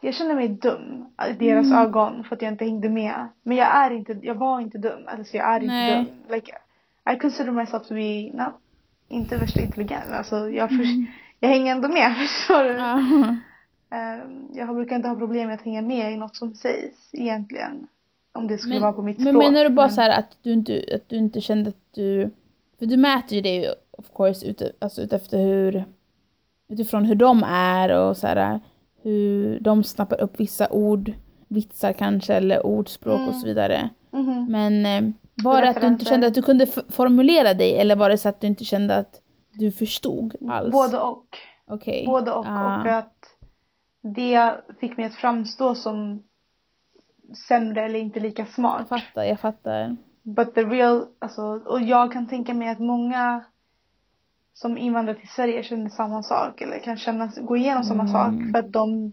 jag 0.00 0.14
känner 0.14 0.34
mig 0.34 0.48
dum 0.48 1.06
i 1.30 1.32
deras 1.32 1.66
Mm. 1.66 1.78
ögon 1.78 2.24
för 2.24 2.36
att 2.36 2.42
jag 2.42 2.52
inte 2.52 2.64
hängde 2.64 2.88
med. 2.88 3.28
Men 3.42 3.56
jag 3.56 3.76
är 3.76 3.90
inte, 3.90 4.12
jag 4.22 4.34
var 4.34 4.60
inte 4.60 4.78
dum. 4.78 5.02
Alltså 5.06 5.36
jag 5.36 5.54
är 5.54 5.60
inte 5.60 5.74
Nej. 5.74 6.04
dum. 6.04 6.34
Like, 6.34 6.52
I 7.14 7.18
consider 7.18 7.52
myself 7.52 7.88
to 7.88 7.94
be, 7.94 8.30
not, 8.44 8.54
inte 9.08 9.36
värsta 9.36 9.60
intelligent. 9.60 10.10
Alltså 10.12 10.50
jag, 10.50 10.68
för, 10.68 10.86
jag 11.40 11.48
hänger 11.48 11.72
ändå 11.72 11.88
med, 11.88 12.16
förstår 12.28 12.64
du? 12.64 12.70
Mm. 12.70 13.22
Ja. 13.22 13.36
Ehm, 13.92 14.48
jag 14.54 14.74
brukar 14.74 14.96
inte 14.96 15.08
ha 15.08 15.16
problem 15.16 15.46
med 15.46 15.54
att 15.54 15.62
hänga 15.62 15.82
med 15.82 16.12
i 16.12 16.16
något 16.16 16.36
som 16.36 16.54
sägs 16.54 17.10
egentligen. 17.12 17.86
Om 18.32 18.46
det 18.48 18.58
skulle 18.58 18.74
Men, 18.74 18.82
vara 18.82 18.92
på 18.92 19.02
mitt 19.02 19.18
men 19.18 19.26
språk. 19.26 19.44
menar 19.44 19.64
du 19.64 19.70
bara 19.70 19.86
Men- 19.86 19.94
så 19.94 20.00
här 20.00 20.18
att 20.18 20.36
du 20.42 20.52
inte, 20.52 20.84
att 20.94 21.08
du 21.08 21.16
inte 21.16 21.40
kände 21.40 21.68
att 21.70 21.94
du... 21.94 22.30
För 22.78 22.86
du 22.86 22.96
mäter 22.96 23.34
ju 23.36 23.40
det 23.40 23.74
of 23.90 24.04
course 24.16 24.46
ut, 24.46 24.62
alltså 24.78 25.02
utefter 25.02 25.38
hur... 25.38 25.84
Utifrån 26.68 27.04
hur 27.04 27.14
de 27.14 27.42
är 27.46 27.98
och 27.98 28.16
så 28.16 28.26
här 28.26 28.60
hur 29.02 29.60
de 29.60 29.84
snappar 29.84 30.20
upp 30.20 30.40
vissa 30.40 30.68
ord, 30.70 31.12
vitsar 31.48 31.92
kanske 31.92 32.34
eller 32.34 32.66
ordspråk 32.66 33.28
och 33.28 33.34
så 33.34 33.46
vidare. 33.46 33.90
Mhm. 34.10 34.46
Men 34.50 34.86
eh, 34.86 35.12
var 35.44 35.62
det 35.62 35.68
att 35.68 35.80
du 35.80 35.86
inte 35.86 36.04
kände 36.04 36.26
att 36.26 36.34
du 36.34 36.42
kunde 36.42 36.66
formulera 36.88 37.54
dig 37.54 37.76
eller 37.78 37.96
var 37.96 38.08
det 38.08 38.18
så 38.18 38.28
att 38.28 38.40
du 38.40 38.46
inte 38.46 38.64
kände 38.64 38.96
att 38.96 39.20
du 39.52 39.72
förstod 39.72 40.34
alls? 40.48 40.72
Både 40.72 40.98
och. 40.98 41.26
Okej. 41.66 42.06
Både 42.06 42.32
och. 42.32 42.46
Ah. 42.48 42.80
Och 42.80 42.86
att 42.86 43.21
det 44.02 44.60
fick 44.80 44.96
mig 44.96 45.06
att 45.06 45.14
framstå 45.14 45.74
som 45.74 46.22
sämre 47.48 47.84
eller 47.84 47.98
inte 47.98 48.20
lika 48.20 48.42
Jag 48.42 48.48
smart. 48.48 48.88
fattar, 48.88 49.22
jag 49.24 49.40
fattar. 49.40 49.96
But 50.22 50.54
the 50.54 50.64
real, 50.64 51.06
alltså, 51.18 51.42
och 51.66 51.80
jag 51.82 52.12
kan 52.12 52.26
tänka 52.26 52.54
mig 52.54 52.68
att 52.68 52.78
många 52.78 53.44
som 54.54 54.78
invandrar 54.78 55.14
till 55.14 55.28
Sverige 55.28 55.62
känner 55.62 55.88
samma 55.90 56.22
sak 56.22 56.60
eller 56.60 56.78
kan 56.78 56.96
känna, 56.96 57.30
gå 57.40 57.56
igenom 57.56 57.84
samma 57.84 58.02
Mm. 58.02 58.12
sak 58.12 58.52
för 58.52 58.58
att 58.58 58.72
de 58.72 59.12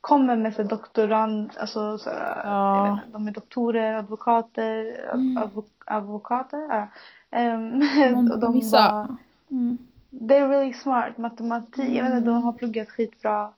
kommer 0.00 0.36
med 0.36 0.54
sig 0.54 0.64
doktorand, 0.64 1.50
alltså 1.60 1.98
så, 1.98 2.10
Ja. 2.44 2.76
jag 2.86 2.94
vet 2.94 3.04
inte, 3.06 3.12
de 3.18 3.28
är 3.28 3.32
doktorer, 3.32 3.92
advokater, 3.94 5.00
Mm. 5.14 5.36
advo, 5.42 5.64
advokater, 5.84 6.58
ja. 6.68 6.88
Ehm, 7.30 7.78
Men 7.78 7.78
och 8.32 8.38
de 8.38 8.52
vissa- 8.52 8.76
bara, 8.90 9.16
Mm. 9.50 9.78
they're 10.10 10.48
really 10.48 10.72
smart, 10.72 11.18
matematik, 11.18 11.78
jag 11.88 12.04
vet 12.04 12.12
inte, 12.14 12.16
Mm. 12.16 12.24
de 12.24 12.42
har 12.42 12.52
pluggat 12.52 12.88
skitbra. 12.88 13.52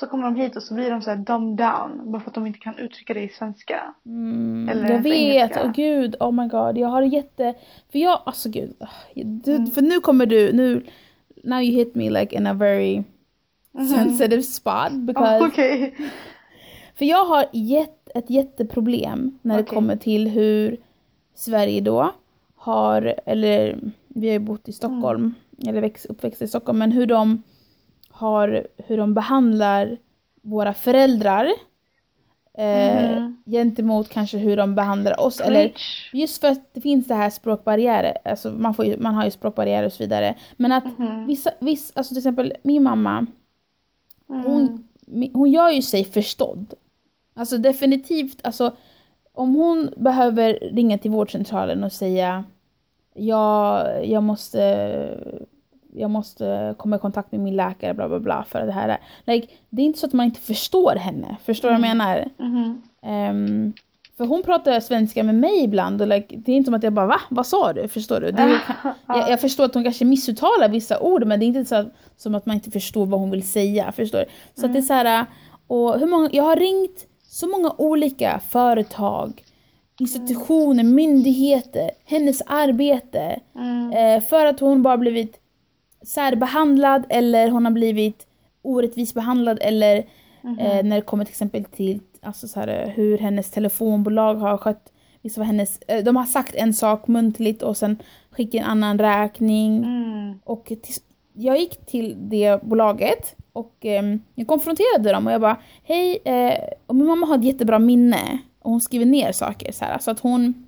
Så 0.00 0.06
kommer 0.06 0.24
de 0.24 0.36
hit 0.36 0.56
och 0.56 0.62
så 0.62 0.74
blir 0.74 0.90
de 0.90 1.02
så 1.02 1.10
här 1.10 1.16
dumbed 1.16 1.66
down 1.66 2.12
bara 2.12 2.20
för 2.20 2.30
att 2.30 2.34
de 2.34 2.46
inte 2.46 2.58
kan 2.58 2.78
uttrycka 2.78 3.14
det 3.14 3.20
i 3.22 3.28
svenska. 3.28 3.94
Mm, 4.06 4.68
Eller 4.68 4.90
jag 4.90 5.02
vet, 5.02 5.52
åh 5.64 5.72
gud, 5.72 6.16
oh 6.20 6.32
my 6.32 6.48
god. 6.48 6.78
Jag 6.78 6.88
har 6.88 7.02
jätte... 7.02 7.54
För 7.92 7.98
jag, 7.98 8.20
alltså 8.26 8.48
gud. 8.48 8.74
Du, 9.14 9.54
Mm. 9.54 9.66
För 9.70 9.82
nu 9.82 10.00
kommer 10.00 10.26
du, 10.26 10.52
nu... 10.52 10.84
Now 11.44 11.62
you 11.62 11.74
hit 11.76 11.94
me 11.94 12.10
like 12.10 12.36
in 12.36 12.46
a 12.46 12.54
very 12.54 13.02
sensitive 13.94 14.42
spot. 14.42 14.92
Because, 14.92 15.38
Oh, 15.44 15.46
Okej. 15.48 15.94
För 16.94 17.04
jag 17.04 17.24
har 17.24 17.44
jätt, 17.52 18.08
ett 18.14 18.30
jätteproblem 18.30 19.38
när 19.42 19.56
det 19.56 19.62
Okej. 19.62 19.74
kommer 19.74 19.96
till 19.96 20.28
hur 20.28 20.76
Sverige 21.34 21.80
då 21.80 22.12
har, 22.56 23.14
eller 23.26 23.78
vi 24.08 24.26
har 24.26 24.32
ju 24.32 24.38
bott 24.38 24.68
i 24.68 24.72
Stockholm, 24.72 25.34
Mm. 25.58 25.68
eller 25.70 25.80
växt, 25.80 26.06
uppväxt 26.06 26.42
i 26.42 26.48
Stockholm, 26.48 26.78
men 26.78 26.92
hur 26.92 27.06
de 27.06 27.42
har, 28.16 28.66
hur 28.76 28.96
de 28.96 29.14
behandlar 29.14 29.96
våra 30.42 30.74
föräldrar 30.74 31.52
eh, 32.58 33.16
Mhm. 33.16 33.42
gentemot 33.46 34.08
kanske 34.08 34.38
hur 34.38 34.56
de 34.56 34.74
behandlar 34.74 35.20
oss. 35.20 35.40
Eller 35.40 35.72
just 36.12 36.40
för 36.40 36.48
att 36.48 36.74
det 36.74 36.80
finns 36.80 37.06
det 37.06 37.14
här 37.14 37.30
språkbarriärer, 37.30 38.18
alltså 38.24 38.50
man, 38.50 38.74
får 38.74 38.84
ju, 38.84 38.96
man 38.98 39.14
har 39.14 39.24
ju 39.24 39.30
språkbarriärer 39.30 39.86
och 39.86 39.92
så 39.92 40.02
vidare. 40.02 40.34
Men 40.56 40.72
att 40.72 40.98
Mhm. 40.98 41.26
vissa, 41.26 41.50
viss, 41.60 41.92
alltså 41.94 42.10
till 42.14 42.18
exempel 42.18 42.52
min 42.62 42.82
mamma, 42.82 43.26
Mm. 44.30 44.44
hon, 44.44 44.88
hon 45.32 45.50
gör 45.50 45.70
ju 45.70 45.82
sig 45.82 46.04
förstådd. 46.04 46.74
Alltså 47.34 47.58
definitivt, 47.58 48.40
alltså 48.46 48.76
om 49.32 49.54
hon 49.54 49.90
behöver 49.96 50.58
ringa 50.72 50.98
till 50.98 51.10
vårdcentralen 51.10 51.84
och 51.84 51.92
säga 51.92 52.44
jag, 53.14 53.86
jag 54.06 54.22
måste 54.22 54.60
jag 55.96 56.10
måste 56.10 56.74
komma 56.78 56.96
i 56.96 56.98
kontakt 56.98 57.32
med 57.32 57.40
min 57.40 57.56
läkare 57.56 57.94
bla 57.94 58.08
bla 58.08 58.20
bla 58.20 58.44
för 58.48 58.66
det 58.66 58.72
här. 58.72 58.88
är-" 58.88 58.98
Like, 59.24 59.48
det 59.70 59.82
är 59.82 59.86
inte 59.86 59.98
så 59.98 60.06
att 60.06 60.12
man 60.12 60.26
inte 60.26 60.40
förstår 60.40 60.96
henne, 60.96 61.36
förstår 61.44 61.68
du 61.68 61.74
vad 61.74 61.88
jag 61.88 61.96
menar? 61.96 62.28
Mhm. 62.38 62.82
Ehm, 63.02 63.72
för 64.16 64.24
hon 64.24 64.42
pratar 64.42 64.80
svenska 64.80 65.22
med 65.22 65.34
mig 65.34 65.64
ibland 65.64 66.02
och 66.02 66.08
like, 66.08 66.36
det 66.36 66.52
är 66.52 66.56
inte 66.56 66.66
som 66.66 66.74
att 66.74 66.82
jag 66.82 66.92
bara 66.92 67.06
va? 67.06 67.20
Vad 67.28 67.46
sa 67.46 67.72
du? 67.72 67.88
Förstår 67.88 68.20
du? 68.20 68.26
Är, 68.26 68.48
jag, 69.06 69.30
jag 69.30 69.40
förstår 69.40 69.64
att 69.64 69.74
hon 69.74 69.84
kanske 69.84 70.04
missuttalar 70.04 70.68
vissa 70.68 71.00
ord 71.00 71.26
men 71.26 71.40
det 71.40 71.44
är 71.44 71.48
inte 71.48 71.64
så 71.64 71.74
att, 71.74 71.86
som 72.16 72.34
att 72.34 72.46
man 72.46 72.54
inte 72.54 72.70
förstår 72.70 73.06
vad 73.06 73.20
hon 73.20 73.30
vill 73.30 73.48
säga. 73.48 73.92
Förstår 73.92 74.18
du? 74.18 74.24
Så 74.60 74.66
att 74.66 74.72
det 74.72 74.78
är 74.78 74.82
så 74.82 74.94
här, 74.94 75.26
och 75.66 75.98
hur 75.98 76.06
många, 76.06 76.28
jag 76.32 76.42
har 76.42 76.56
ringt 76.56 77.06
så 77.22 77.46
många 77.46 77.74
olika 77.78 78.40
företag, 78.48 79.42
institutioner, 80.00 80.84
myndigheter, 80.84 81.90
hennes 82.04 82.42
arbete. 82.46 83.40
Mm. 83.54 83.92
Eh, 83.92 84.28
för 84.28 84.46
att 84.46 84.60
hon 84.60 84.82
bara 84.82 84.96
blivit 84.96 85.40
särbehandlad 86.06 87.06
eller 87.08 87.50
hon 87.50 87.64
har 87.64 87.72
blivit 87.72 88.26
orättvist 88.62 89.14
behandlad 89.14 89.58
eller 89.60 89.96
eh, 90.58 90.84
när 90.84 90.96
det 90.96 91.02
kommer 91.02 91.24
till 91.24 91.32
exempel 91.32 91.64
till 91.64 92.00
alltså 92.22 92.48
så 92.48 92.60
här, 92.60 92.92
hur 92.96 93.18
hennes 93.18 93.50
telefonbolag 93.50 94.34
har 94.34 94.58
skött 94.58 94.92
av 95.36 95.42
hennes, 95.42 95.78
eh, 95.88 96.04
de 96.04 96.16
har 96.16 96.24
sagt 96.24 96.54
en 96.54 96.74
sak 96.74 97.08
muntligt 97.08 97.62
och 97.62 97.76
sen 97.76 97.98
skickat 98.30 98.60
en 98.60 98.66
annan 98.66 98.98
räkning. 98.98 99.84
Mm. 99.84 100.38
Och 100.44 100.72
jag 101.32 101.58
gick 101.58 101.86
till 101.86 102.16
det 102.18 102.62
bolaget 102.62 103.36
och 103.52 103.74
ehm, 103.80 104.20
jag 104.34 104.46
konfronterade 104.46 105.12
dem 105.12 105.26
och 105.26 105.32
jag 105.32 105.40
bara 105.40 105.56
hej, 105.84 106.18
eh, 106.24 106.58
och 106.86 106.94
min 106.94 107.06
mamma 107.06 107.26
har 107.26 107.38
ett 107.38 107.44
jättebra 107.44 107.78
minne 107.78 108.38
och 108.58 108.70
hon 108.70 108.80
skriver 108.80 109.06
ner 109.06 109.32
saker 109.32 109.72
så 109.72 109.84
här 109.84 109.98
så 109.98 110.10
att 110.10 110.20
hon 110.20 110.65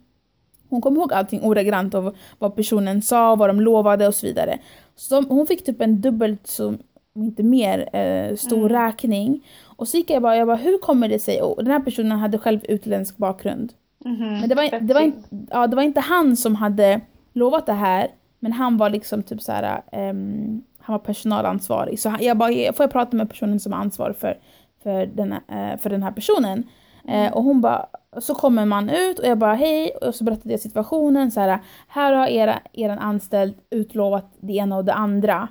hon 0.71 0.81
kommer 0.81 1.01
ihåg 1.01 1.13
allting 1.13 1.43
ordagrant 1.43 1.95
av 1.95 2.17
vad 2.39 2.57
personen 2.57 3.03
sa, 3.03 3.37
vad 3.37 3.49
de 3.49 3.61
lovade 3.61 4.07
och 4.09 4.15
så 4.15 4.27
vidare. 4.27 4.59
Så 4.97 5.15
de, 5.21 5.27
hon 5.29 5.47
fick 5.47 5.65
typ 5.65 5.81
en 5.81 6.01
dubbelt 6.01 6.47
så, 6.47 6.75
inte 7.17 7.43
mer, 7.43 7.97
eh, 7.97 8.37
stor 8.37 8.69
räkning. 8.69 9.47
Och 9.65 9.89
så 9.89 9.97
gick 9.97 10.11
jag 10.11 10.23
bara, 10.23 10.37
jag 10.37 10.47
bara, 10.47 10.57
hur 10.57 10.79
kommer 10.79 11.09
det 11.09 11.19
sig? 11.19 11.43
Och 11.43 11.65
den 11.65 11.73
här 11.73 11.81
personen 11.81 12.19
hade 12.19 12.39
själv 12.39 12.61
utländsk 12.69 13.17
bakgrund. 13.17 13.73
Mhm. 14.05 14.19
Men 14.41 14.49
det 14.49 14.55
var, 14.55 14.81
det, 14.81 14.95
var 14.95 15.13
ja, 15.51 15.67
det 15.67 15.77
var 15.77 15.83
inte 15.83 16.01
han 16.01 16.37
som 16.37 16.55
hade 16.55 17.01
lovat 17.33 17.67
det 17.67 17.73
här, 17.73 18.09
men 18.41 18.53
han 18.53 18.77
var 18.77 18.91
liksom 18.91 19.23
typ 19.23 19.43
så 19.43 19.53
här, 19.53 19.83
ehm, 19.93 20.63
han 20.79 20.93
var 20.93 20.99
personalansvarig. 20.99 22.01
Så 22.01 22.15
jag 22.21 22.37
bara, 22.37 22.49
får 22.73 22.85
jag 22.85 22.91
prata 22.93 23.17
med 23.17 23.29
personen 23.31 23.61
som 23.61 23.73
är 23.73 23.77
ansvarig 23.77 24.17
för, 24.17 24.39
för, 24.83 25.07
den, 25.07 25.33
här- 25.49 25.73
eh, 25.73 25.79
för 25.79 25.91
den 25.91 26.03
här 26.03 26.11
personen? 26.13 26.63
Eh, 27.09 27.33
och 27.33 27.43
hon 27.43 27.61
bara, 27.61 27.87
så 28.21 28.35
kommer 28.35 28.65
man 28.65 28.91
ut 28.91 29.19
och 29.19 29.25
jag 29.27 29.39
bara 29.39 29.55
hej. 29.55 29.91
Och 29.91 30.15
så 30.15 30.25
berättade 30.25 30.51
jag 30.51 30.61
situationen 30.61 31.31
så 31.31 31.41
här, 31.41 31.59
här 31.89 32.13
har 32.13 32.27
era, 32.27 32.59
eran 32.73 32.99
anställd 32.99 33.55
utlovat 33.71 34.33
det 34.41 34.53
ena 34.53 34.77
och 34.77 34.85
det 34.85 34.95
andra. 34.95 35.49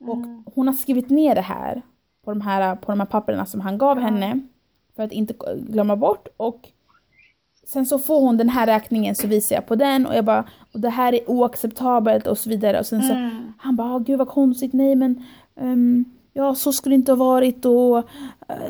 Och 0.00 0.52
hon 0.54 0.66
har 0.66 0.74
skrivit 0.74 1.10
ner 1.10 1.34
det 1.34 1.40
här 1.40 1.82
på 2.24 2.30
de 2.30 2.40
här, 2.40 2.76
på 2.76 2.92
de 2.92 3.00
här 3.00 3.06
papperna 3.06 3.46
som 3.46 3.60
han 3.60 3.78
gav 3.78 3.98
henne 3.98 4.40
för 4.96 5.02
att 5.02 5.12
inte 5.12 5.34
glömma 5.68 5.96
bort. 5.96 6.28
Och 6.36 6.68
Sen 7.66 7.86
så 7.86 7.98
får 7.98 8.20
hon 8.20 8.36
den 8.36 8.48
här 8.48 8.66
räkningen 8.66 9.14
så 9.14 9.26
visar 9.26 9.56
jag 9.56 9.66
på 9.66 9.74
den 9.74 10.06
och 10.06 10.14
jag 10.14 10.24
bara 10.24 10.44
och 10.72 10.80
det 10.80 10.88
här 10.88 11.12
är 11.14 11.30
oacceptabelt 11.30 12.26
och 12.26 12.38
så 12.38 12.50
vidare. 12.50 12.78
Och 12.78 12.86
sen 12.86 13.02
så 13.02 13.12
Mm. 13.14 13.52
han 13.58 13.76
bara 13.76 13.94
"Ah, 13.94 13.98
gud 13.98 14.18
vad 14.18 14.28
konstigt. 14.28 14.72
Nej 14.72 14.94
men 14.94 15.24
ehm, 15.56 16.04
ja 16.32 16.54
så 16.54 16.72
skulle 16.72 16.92
det 16.94 16.98
inte 16.98 17.12
ha 17.12 17.16
varit 17.16 17.64
och 17.64 17.98
eh, 17.98 18.04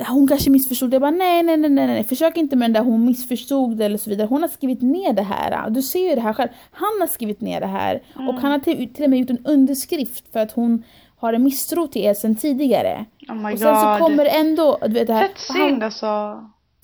hon 0.09 0.29
kanske 0.29 0.51
missförstod. 0.51 0.94
Jag 0.94 1.01
bara 1.01 1.11
nej 1.11 1.42
nej 1.42 1.57
nej 1.57 1.70
nej 1.70 1.87
nej 1.87 2.05
försök 2.05 2.37
inte 2.37 2.57
med 2.57 2.70
den 2.70 2.73
där 2.73 2.90
hon 2.90 3.05
missförstod 3.05 3.77
det 3.77 3.85
eller 3.85 3.99
så 3.99 4.11
vidare. 4.11 4.27
Hon 4.27 4.42
har 4.42 4.49
skrivit 4.49 4.83
ner 4.83 5.12
det 5.12 5.23
här. 5.23 5.70
Du 5.70 5.83
ser 5.83 6.09
ju 6.09 6.14
det 6.14 6.20
här 6.20 6.33
själv. 6.33 6.49
Han 6.70 7.01
har 7.01 7.07
skrivit 7.07 7.40
ner 7.40 7.61
det 7.61 7.66
här 7.66 8.03
och 8.14 8.35
han 8.35 8.51
har 8.53 8.59
till, 8.59 8.94
till 8.94 9.05
och 9.05 9.11
med 9.11 9.18
gjort 9.18 9.31
en 9.31 9.46
underskrift 9.46 10.33
för 10.33 10.40
att 10.40 10.53
hon 10.53 10.83
har 11.16 11.33
en 11.33 11.42
misstro 11.42 11.87
till 11.87 12.03
er 12.03 12.14
sedan 12.14 12.35
tidigare. 12.37 13.05
Oh 13.29 13.35
my 13.35 13.53
och 13.53 13.59
sen 13.59 13.77
så 13.77 13.88
god. 13.88 13.99
kommer 13.99 14.25
det 14.25 14.31
ändå, 14.31 14.79
du 14.87 14.92
vet 14.92 15.07
det 15.07 15.12
här. 15.12 15.29
Fett 15.29 15.38
synd 15.38 15.83
alltså. 15.83 16.07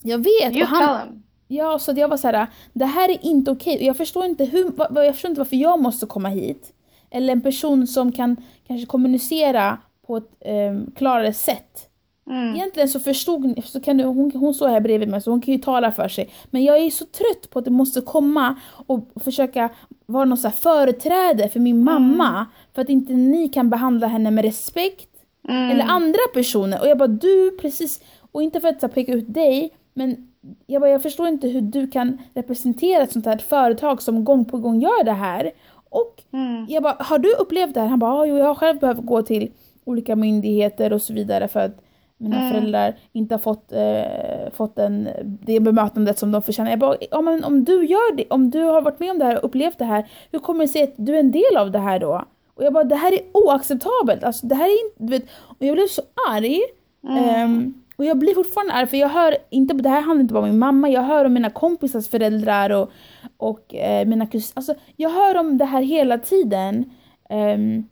Jag 0.02 0.18
vet. 0.18 0.52
You 0.52 0.62
och 0.62 0.68
han, 0.68 0.98
tell 1.00 1.08
him. 1.08 1.22
Ja, 1.48 1.78
så 1.78 1.92
jag 1.96 2.08
var 2.08 2.16
så 2.16 2.28
här, 2.28 2.46
det 2.72 2.84
här 2.84 3.08
är 3.08 3.26
inte 3.26 3.50
okej. 3.50 3.76
Och 3.76 3.82
Jag 3.82 3.96
förstår 3.96 4.24
inte 4.24 4.44
hur, 4.44 4.70
va- 4.70 4.86
va- 4.90 5.04
jag 5.04 5.14
förstår 5.14 5.28
inte 5.28 5.40
varför 5.40 5.56
jag 5.56 5.80
måste 5.82 6.06
komma 6.06 6.28
hit. 6.28 6.72
Eller 7.10 7.32
en 7.32 7.40
person 7.40 7.86
som 7.86 8.12
kan 8.12 8.36
kanske 8.66 8.86
kommunicera 8.86 9.78
på 10.06 10.16
ett 10.16 10.30
um, 10.70 10.90
klarare 10.96 11.32
sätt. 11.32 11.88
Mm. 12.30 12.54
Egentligen 12.54 12.88
så 12.88 13.00
förstod 13.00 13.44
ni, 13.44 13.62
så 13.62 13.80
kan 13.80 13.96
du, 13.96 14.04
hon, 14.04 14.30
hon 14.34 14.54
står 14.54 14.68
här 14.68 14.80
bredvid 14.80 15.08
mig 15.08 15.20
så 15.20 15.30
hon 15.30 15.40
kan 15.40 15.54
ju 15.54 15.60
tala 15.60 15.92
för 15.92 16.08
sig. 16.08 16.30
Men 16.50 16.64
jag 16.64 16.78
är 16.78 16.90
så 16.90 17.04
trött 17.04 17.50
på 17.50 17.58
att 17.58 17.64
det 17.64 17.70
måste 17.70 18.00
komma 18.00 18.54
och 18.86 19.08
försöka 19.24 19.68
vara 20.06 20.24
någon 20.24 20.38
så 20.38 20.50
företräde 20.50 21.48
för 21.48 21.60
min 21.60 21.84
mamma. 21.84 22.46
För 22.74 22.82
att 22.82 22.88
inte 22.88 23.12
ni 23.12 23.48
kan 23.48 23.70
behandla 23.70 24.06
henne 24.06 24.30
med 24.30 24.44
respekt. 24.44 25.08
Mm. 25.48 25.70
Eller 25.70 25.84
andra 25.84 26.18
personer. 26.34 26.80
Och 26.80 26.88
jag 26.88 26.98
bara 26.98 27.08
du 27.08 27.58
precis, 27.60 28.02
och 28.32 28.42
inte 28.42 28.60
för 28.60 28.68
att 28.68 28.80
så 28.80 28.86
här, 28.86 28.94
peka 28.94 29.12
ut 29.12 29.34
dig, 29.34 29.70
men 29.94 30.28
jag, 30.66 30.82
bara, 30.82 30.90
jag 30.90 31.02
förstår 31.02 31.28
inte 31.28 31.48
hur 31.48 31.60
du 31.60 31.86
kan 31.88 32.18
representera 32.34 33.02
ett 33.02 33.12
sånt 33.12 33.26
här 33.26 33.38
företag 33.38 34.02
som 34.02 34.24
gång 34.24 34.44
på 34.44 34.58
gång 34.58 34.80
gör 34.80 35.04
det 35.04 35.12
här. 35.12 35.52
Och 35.90 36.22
Mm. 36.32 36.66
jag 36.68 36.82
bara, 36.82 36.96
har 37.00 37.18
du 37.18 37.32
upplevt 37.34 37.74
det 37.74 37.80
här? 37.80 37.88
Han 37.88 37.98
bara, 37.98 38.10
"Ja, 38.14 38.26
jo 38.26 38.38
jag 38.38 38.46
har 38.46 38.54
själv 38.54 38.78
behövt 38.78 39.06
gå 39.06 39.22
till 39.22 39.50
olika 39.86 40.16
myndigheter 40.16 40.92
och 40.92 41.02
så 41.02 41.12
vidare 41.12 41.48
för 41.48 41.60
att 41.60 41.80
mina 42.18 42.36
Mm. 42.36 42.52
föräldrar 42.52 42.94
inte 43.12 43.34
har 43.34 43.38
fått, 43.40 43.72
eh, 43.72 44.52
fått 44.52 44.78
en, 44.78 45.08
det 45.24 45.60
bemötandet 45.60 46.18
som 46.18 46.32
de 46.32 46.42
förtjänar. 46.42 46.70
Jag 46.70 46.78
bara, 46.78 46.96
ja, 47.10 47.20
men 47.20 47.44
om 47.44 47.64
du 47.64 47.86
gör 47.86 48.16
det, 48.16 48.24
om 48.30 48.50
du 48.50 48.62
har 48.62 48.82
varit 48.82 49.00
med 49.00 49.10
om 49.10 49.18
det 49.18 49.24
här 49.24 49.36
och 49.38 49.44
upplevt 49.44 49.78
det 49.78 49.84
här, 49.84 50.06
hur 50.32 50.38
kommer 50.38 50.60
det 50.64 50.68
sig 50.68 50.82
att 50.82 50.94
du 50.96 51.14
är 51.14 51.20
en 51.20 51.30
del 51.30 51.56
av 51.58 51.70
det 51.70 51.78
här 51.78 51.98
då? 51.98 52.24
Och 52.54 52.64
jag 52.64 52.72
bara, 52.72 52.84
det 52.84 52.94
här 52.96 53.12
är 53.12 53.18
oacceptabelt. 53.32 54.24
Alltså 54.24 54.46
det 54.46 54.54
här 54.54 54.64
är 54.68 54.84
inte, 54.84 54.96
du 55.04 55.10
vet, 55.10 55.24
och 55.32 55.56
jag 55.66 55.74
blev 55.74 55.86
så 55.86 56.02
arg. 56.30 56.60
Ehm, 57.08 57.74
och 57.96 58.04
jag 58.04 58.18
blir 58.18 58.34
fortfarande 58.34 58.72
arg 58.72 58.86
för 58.86 58.96
jag 58.96 59.08
hör, 59.08 59.36
inte, 59.50 59.74
det 59.74 59.88
här 59.88 60.00
handlar 60.00 60.20
inte 60.22 60.34
bara 60.34 60.42
om 60.44 60.50
min 60.50 60.58
mamma, 60.58 60.88
jag 60.88 61.02
hör 61.02 61.24
om 61.24 61.32
mina 61.32 61.50
kompisars 61.50 62.08
föräldrar 62.08 62.70
och, 62.70 62.90
och 63.36 63.74
eh, 63.74 64.06
mina 64.06 64.26
kusiner. 64.26 64.52
Alltså 64.56 64.74
jag 64.96 65.10
hör 65.10 65.36
om 65.36 65.58
det 65.58 65.64
här 65.64 65.82
hela 65.82 66.18
tiden. 66.18 66.84
Ehm, 67.30 67.84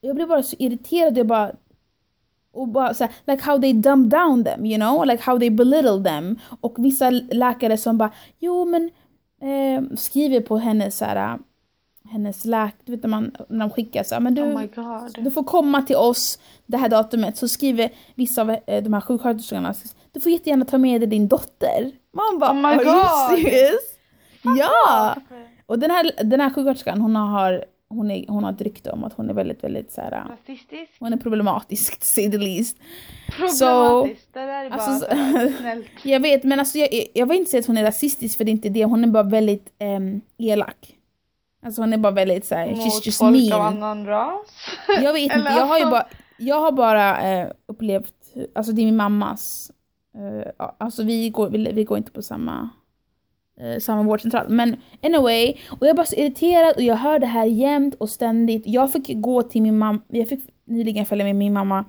jag 0.00 0.16
blir 0.16 0.26
bara 0.26 0.42
så 0.42 0.56
irriterad, 0.58 1.18
jag 1.18 1.26
bara 1.26 1.52
och 2.52 2.68
bara 2.68 2.94
så 2.94 3.04
här, 3.04 3.12
like 3.26 3.44
how 3.44 3.60
they 3.60 3.72
dumb 3.72 4.08
down 4.08 4.44
them, 4.44 4.66
you 4.66 4.78
know? 4.78 5.06
Like 5.06 5.22
how 5.22 5.38
they 5.38 5.50
belittle 5.50 6.04
them. 6.04 6.38
Och 6.60 6.74
vissa 6.78 7.10
läkare 7.10 7.76
som 7.76 7.98
bara, 7.98 8.10
jo 8.38 8.64
men, 8.64 8.90
eh, 9.40 9.96
skriver 9.96 10.40
på 10.40 10.58
henne 10.58 10.90
så 10.90 11.04
här, 11.04 11.38
hennes 12.10 12.44
läkare, 12.44 12.72
du 12.84 12.92
vet 12.92 13.02
när, 13.02 13.10
man, 13.10 13.36
när 13.48 13.58
de 13.58 13.70
skickar 13.70 14.02
så 14.02 14.14
här, 14.14 14.20
men 14.20 14.34
du, 14.34 14.42
Oh 14.42 15.06
du 15.18 15.30
får 15.30 15.42
komma 15.42 15.82
till 15.82 15.96
oss 15.96 16.38
det 16.66 16.76
här 16.76 16.88
datumet. 16.88 17.36
Så 17.36 17.48
skriver 17.48 17.90
vissa 18.14 18.42
av 18.42 18.50
eh, 18.50 18.82
de 18.82 18.92
här 18.92 19.00
sjuksköterskorna, 19.00 19.74
du 20.12 20.20
får 20.20 20.32
jättegärna 20.32 20.64
ta 20.64 20.78
med 20.78 21.00
dig 21.00 21.08
din 21.08 21.28
dotter. 21.28 21.92
Man 22.12 22.38
bara, 22.38 22.50
Oh 22.50 22.56
my 22.56 22.68
are 22.68 22.84
you 22.84 22.94
God." 22.94 23.38
serious? 23.38 23.80
Ja! 24.58 25.16
Och 25.66 25.78
den 25.78 25.90
här, 25.90 26.10
den 26.24 26.40
här 26.40 26.50
sjuksköterskan 26.50 27.00
hon 27.00 27.16
har, 27.16 27.64
hon, 27.88 28.10
är, 28.10 28.24
hon 28.28 28.44
har 28.44 28.52
ett 28.52 28.60
rykte 28.60 28.90
om 28.90 29.04
att 29.04 29.12
hon 29.12 29.30
är 29.30 29.34
väldigt, 29.34 29.64
väldigt 29.64 29.92
så 29.92 30.00
här, 30.00 30.10
Rasistisk? 30.10 30.92
hon 31.00 31.12
är 31.12 31.16
problematisk 31.16 31.98
to 32.00 32.04
say 32.06 32.30
the 32.30 32.38
least. 32.38 32.76
Problematiskt. 33.36 34.28
det 34.34 34.40
där 34.40 34.64
är 34.64 34.70
bara 34.70 34.80
Alltså, 34.80 35.06
så 35.08 35.14
här, 35.16 35.48
snällt. 35.58 35.86
Jag 36.02 36.20
vet 36.20 36.44
men 36.44 36.58
alltså 36.58 36.78
jag, 36.78 36.88
jag 37.14 37.26
vill 37.26 37.38
inte 37.38 37.50
säga 37.50 37.60
att 37.60 37.66
hon 37.66 37.78
är 37.78 37.82
rasistisk 37.84 38.36
för 38.38 38.44
det 38.44 38.50
är 38.50 38.52
inte 38.52 38.68
det, 38.68 38.84
hon 38.84 39.04
är 39.04 39.08
bara 39.08 39.22
väldigt 39.22 39.72
ehm, 39.78 40.20
elak. 40.38 40.92
Alltså 41.62 41.82
hon 41.82 41.92
är 41.92 41.98
bara 41.98 42.12
väldigt 42.12 42.44
såhär, 42.46 42.66
she's 42.68 42.76
Mot 42.94 43.06
just 43.06 43.18
folk 43.18 43.28
av 43.52 43.60
mean. 43.62 43.62
annan 43.82 44.06
ras. 44.06 44.46
Jag 45.02 45.12
vet 45.12 45.22
inte, 45.22 45.36
jag 45.56 45.66
har 45.66 45.78
ju 45.78 45.84
alltså- 45.84 45.90
bara, 45.90 46.06
jag 46.38 46.60
har 46.60 46.72
bara 46.72 47.22
eh, 47.32 47.48
upplevt, 47.66 48.14
alltså 48.54 48.72
det 48.72 48.82
är 48.82 48.84
min 48.86 48.96
mammas, 48.96 49.72
ja, 50.58 50.76
alltså 50.78 51.02
vi 51.02 51.30
går, 51.30 51.50
vi, 51.50 51.72
vi 51.72 51.84
går 51.84 51.98
inte 51.98 52.12
på 52.12 52.22
samma, 52.22 52.68
eh, 53.60 53.78
samma 53.80 54.02
vårdcentral. 54.02 54.48
Men 54.48 54.76
anyway, 55.02 55.54
och 55.70 55.78
jag 55.86 55.88
är 55.90 55.94
bara 55.94 56.06
så 56.06 56.16
irriterad 56.16 56.76
och 56.76 56.82
jag 56.82 56.96
hör 56.96 57.18
det 57.18 57.26
här 57.26 57.44
jämt 57.44 57.94
och 57.94 58.08
ständigt. 58.08 58.62
Jag 58.66 58.92
fick 58.92 59.10
gå 59.14 59.42
till 59.42 59.62
min 59.62 59.78
mamma, 59.78 60.00
jag 60.08 60.28
fick 60.28 60.40
nyligen 60.64 61.06
följa 61.06 61.24
med 61.24 61.36
min 61.36 61.52
mamma 61.52 61.84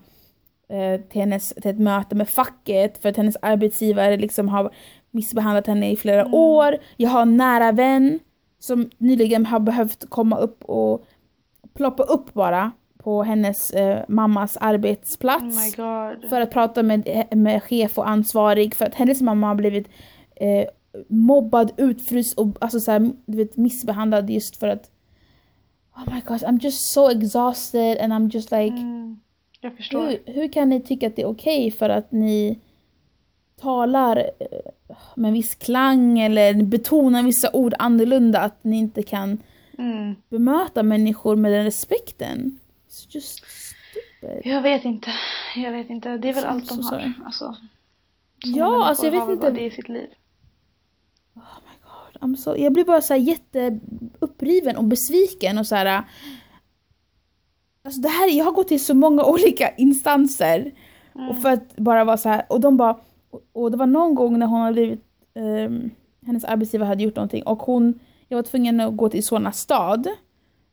eh, 0.69 1.01
till, 1.01 1.21
hennes, 1.21 1.49
till 1.49 1.71
ett 1.71 1.79
möte 1.79 2.15
med 2.15 2.29
facket 2.29 2.97
för 3.01 3.09
att 3.09 3.17
hennes 3.17 3.37
arbetsgivare 3.41 4.17
liksom 4.17 4.49
har 4.49 4.71
missbehandlat 5.11 5.67
henne 5.67 5.91
i 5.91 5.95
flera 5.95 6.21
Mm. 6.21 6.33
år. 6.33 6.77
Jag 6.97 7.09
har 7.09 7.21
en 7.21 7.37
nära 7.37 7.71
vän 7.71 8.19
som 8.59 8.89
nyligen 8.97 9.45
har 9.45 9.59
behövt 9.59 10.09
komma 10.09 10.37
upp 10.37 10.63
och 10.63 11.05
ploppa 11.75 12.03
upp 12.03 12.33
bara 12.33 12.71
på 13.03 13.23
hennes 13.23 13.71
eh, 13.71 13.99
mammas 14.07 14.57
arbetsplats 14.57 15.43
Oh 15.43 15.63
my 15.63 15.71
god. 16.17 16.29
för 16.29 16.41
att 16.41 16.51
prata 16.51 16.83
med, 16.83 17.23
med 17.31 17.63
chef 17.63 17.97
och 17.97 18.09
ansvarig 18.09 18.75
för 18.75 18.85
att 18.85 18.95
hennes 18.95 19.21
mamma 19.21 19.47
har 19.47 19.55
blivit 19.55 19.87
eh, 20.35 20.67
mobbad, 21.07 21.71
utfryst 21.77 22.39
och 22.39 22.47
alltså 22.61 22.79
så 22.79 22.91
här, 22.91 23.11
du 23.25 23.37
vet, 23.37 23.57
missbehandlad 23.57 24.29
just 24.29 24.57
för 24.57 24.67
att 24.67 24.91
Oh 25.95 26.13
my 26.13 26.21
gosh, 26.21 26.43
I'm 26.45 26.59
just 26.61 26.93
so 26.93 27.09
exhausted 27.09 27.97
and 27.97 28.13
I'm 28.13 28.29
just 28.33 28.51
like 28.51 28.75
Mm, 28.77 29.19
jag 29.61 29.77
förstår. 29.77 30.07
hur, 30.07 30.33
hur 30.33 30.51
kan 30.53 30.69
ni 30.69 30.81
tycka 30.81 31.07
att 31.07 31.15
det 31.15 31.21
är 31.21 31.25
okej 31.27 31.71
för 31.71 31.89
att 31.89 32.11
ni 32.11 32.59
talar 33.61 34.17
eh, 34.17 34.47
med 35.15 35.27
en 35.29 35.33
viss 35.33 35.55
klang 35.55 36.19
eller 36.19 36.63
betonar 36.63 37.23
vissa 37.23 37.49
ord 37.53 37.73
annorlunda 37.79 38.39
att 38.39 38.63
ni 38.63 38.77
inte 38.77 39.03
kan 39.03 39.37
Mm. 39.79 40.15
bemöta 40.29 40.83
människor 40.83 41.35
med 41.35 41.51
den 41.51 41.63
respekten? 41.63 42.59
It's 42.89 43.05
just 43.09 43.39
stupid. 43.45 44.41
Jag 44.53 44.61
vet 44.61 44.85
inte. 44.85 45.09
Jag 45.55 45.71
vet 45.71 45.89
inte. 45.89 46.17
Det 46.17 46.29
är 46.29 46.33
väl 46.33 46.43
Så- 46.43 46.49
allt 46.49 46.69
de 46.69 46.83
så 46.83 46.95
har. 46.95 47.13
Alltså, 47.25 47.55
Ja, 48.45 48.85
alltså 48.85 49.05
jag 49.05 49.11
vet 49.11 49.29
inte. 49.29 49.51
det 49.51 49.61
i 49.65 49.71
sitt 49.71 49.89
liv. 49.89 50.07
Oh 51.37 51.59
my 51.63 51.77
god. 51.83 52.21
I'm 52.29 52.35
so, 52.35 52.55
jag 52.55 52.73
blir 52.73 52.85
bara 52.85 53.01
så 53.01 53.13
här 53.13 53.21
jätteuppriven 53.21 54.77
och 54.77 54.83
besviken 54.83 55.57
och 55.57 55.67
så 55.67 55.75
här. 55.75 56.03
Alltså 57.83 58.01
det 58.01 58.09
här, 58.09 58.29
jag 58.37 58.45
har 58.45 58.51
gått 58.51 58.67
till 58.67 58.85
så 58.85 58.93
många 58.93 59.23
olika 59.25 59.75
instanser 59.75 60.71
Mm. 61.15 61.29
och 61.29 61.41
för 61.41 61.49
att 61.49 61.75
bara 61.75 62.03
vara 62.03 62.17
så 62.17 62.29
här 62.29 62.45
och 62.49 62.59
de 62.61 62.77
bara 62.77 62.97
och, 63.31 63.41
och 63.53 63.71
det 63.71 63.77
var 63.77 63.85
någon 63.87 64.15
gång 64.15 64.39
när 64.39 64.45
hon 64.47 64.61
hade 64.61 64.73
blivit 64.73 65.03
ehm, 65.35 65.89
hennes 66.25 66.43
arbetsgivare 66.45 66.87
hade 66.87 67.03
gjort 67.03 67.15
någonting 67.15 67.43
och 67.43 67.59
hon 67.59 67.99
jag 68.27 68.37
var 68.37 68.43
tvungen 68.43 68.79
att 68.79 68.97
gå 68.97 69.09
till 69.09 69.23
Solna 69.23 69.51
stad 69.51 70.07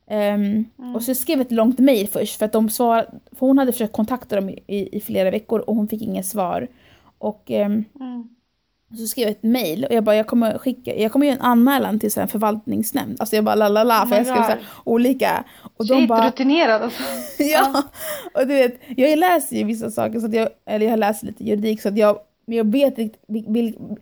Ehm, 0.07 0.65
Mm. 0.79 0.95
och 0.95 1.03
så 1.03 1.09
jag 1.09 1.17
skrev 1.17 1.41
ett 1.41 1.51
långt 1.51 1.79
mejl 1.79 2.07
först 2.07 2.37
för 2.39 2.45
att 2.45 2.51
de 2.51 2.69
svarade, 2.69 3.07
för 3.31 3.45
hon 3.47 3.57
hade 3.57 3.71
försökt 3.71 3.93
kontakta 3.93 4.35
dem 4.35 4.49
i, 4.49 4.63
i, 4.67 4.97
i 4.97 5.01
flera 5.01 5.31
veckor 5.31 5.59
och 5.59 5.75
hon 5.75 5.87
fick 5.87 6.01
inget 6.01 6.25
svar. 6.25 6.67
Och 7.17 7.51
ehm, 7.51 7.83
Mm. 7.99 8.34
Så 8.97 9.07
skrev 9.07 9.27
jag 9.27 9.31
ett 9.31 9.43
mail 9.43 9.85
och 9.85 9.95
jag 9.95 10.03
bara 10.03 10.15
jag 10.15 10.27
kommer 10.27 10.57
skicka, 10.57 10.95
jag 10.95 11.11
kommer 11.11 11.25
göra 11.25 11.35
en 11.35 11.41
anmälan 11.41 11.99
till 11.99 12.11
här 12.15 12.27
förvaltningsnämnd. 12.27 13.17
Alltså 13.19 13.35
jag 13.35 13.45
bara 13.45 13.55
la 13.55 13.69
la 13.69 13.83
la 13.83 14.05
för 14.05 14.15
jag 14.15 14.25
skrev 14.25 14.35
så 14.35 14.41
här, 14.41 14.67
olika. 14.83 15.43
Och 15.77 15.87
de 15.87 15.99
Shit, 15.99 16.09
bara 16.09 16.27
rutinerad 16.27 16.81
alltså. 16.81 17.03
ja. 17.43 17.83
Och 18.33 18.47
du 18.47 18.53
vet, 18.53 18.79
jag 18.97 19.19
läser 19.19 19.55
ju 19.55 19.63
vissa 19.63 19.91
saker 19.91 20.19
så 20.19 20.25
att 20.25 20.33
jag, 20.33 20.49
eller 20.65 20.85
jag 20.85 20.91
har 20.91 20.97
läst 20.97 21.23
lite 21.23 21.43
juridik 21.43 21.81
så 21.81 21.89
att 21.89 21.97
jag, 21.97 22.19
men 22.47 22.57
jag 22.57 22.71
vet 22.71 22.93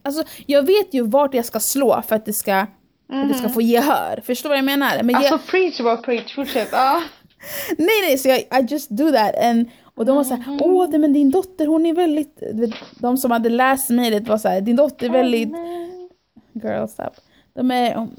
alltså 0.04 0.24
jag 0.46 0.64
vet 0.66 0.94
ju 0.94 1.08
vart 1.08 1.34
jag 1.34 1.46
ska 1.46 1.60
slå 1.60 2.02
för 2.08 2.16
att 2.16 2.26
det 2.26 2.34
ska, 2.34 2.66
för 3.10 3.22
att 3.22 3.30
det 3.30 3.34
ska 3.34 3.50
få 3.50 3.62
gehör. 3.62 4.22
Förstår 4.26 4.50
du 4.50 4.52
vad 4.52 4.58
jag 4.58 4.66
menar? 4.66 5.04
Men 5.04 5.10
jag, 5.10 5.34
Alltså 5.34 5.52
preach 5.52 5.82
bara 5.82 5.98
preach. 5.98 6.36
Fortsätt. 6.36 6.70
Ja. 6.72 7.02
Nej 7.78 8.02
nej, 8.02 8.18
så 8.18 8.30
jag 8.30 8.40
I 8.40 8.66
just 8.70 8.90
do 8.90 9.12
that. 9.12 9.36
And, 9.44 9.70
och 9.96 10.06
de 10.06 10.16
var 10.16 10.24
såhär, 10.24 10.58
åh 10.62 10.88
nej, 10.90 11.00
men 11.00 11.14
din 11.14 11.32
dotter 11.32 11.68
hon 11.68 11.86
är 11.86 11.94
väldigt, 11.94 12.44
de 13.00 13.18
som 13.18 13.32
hade 13.32 13.50
läst 13.50 13.90
mejlet 13.90 14.28
var 14.28 14.38
såhär, 14.38 14.62
din 14.62 14.76
dotter 14.76 15.06
är 15.06 15.10
väldigt, 15.10 15.50
girl 16.54 16.88
stop. 16.88 17.10
De 17.56 17.72
är, 17.72 17.96
um, 17.98 18.10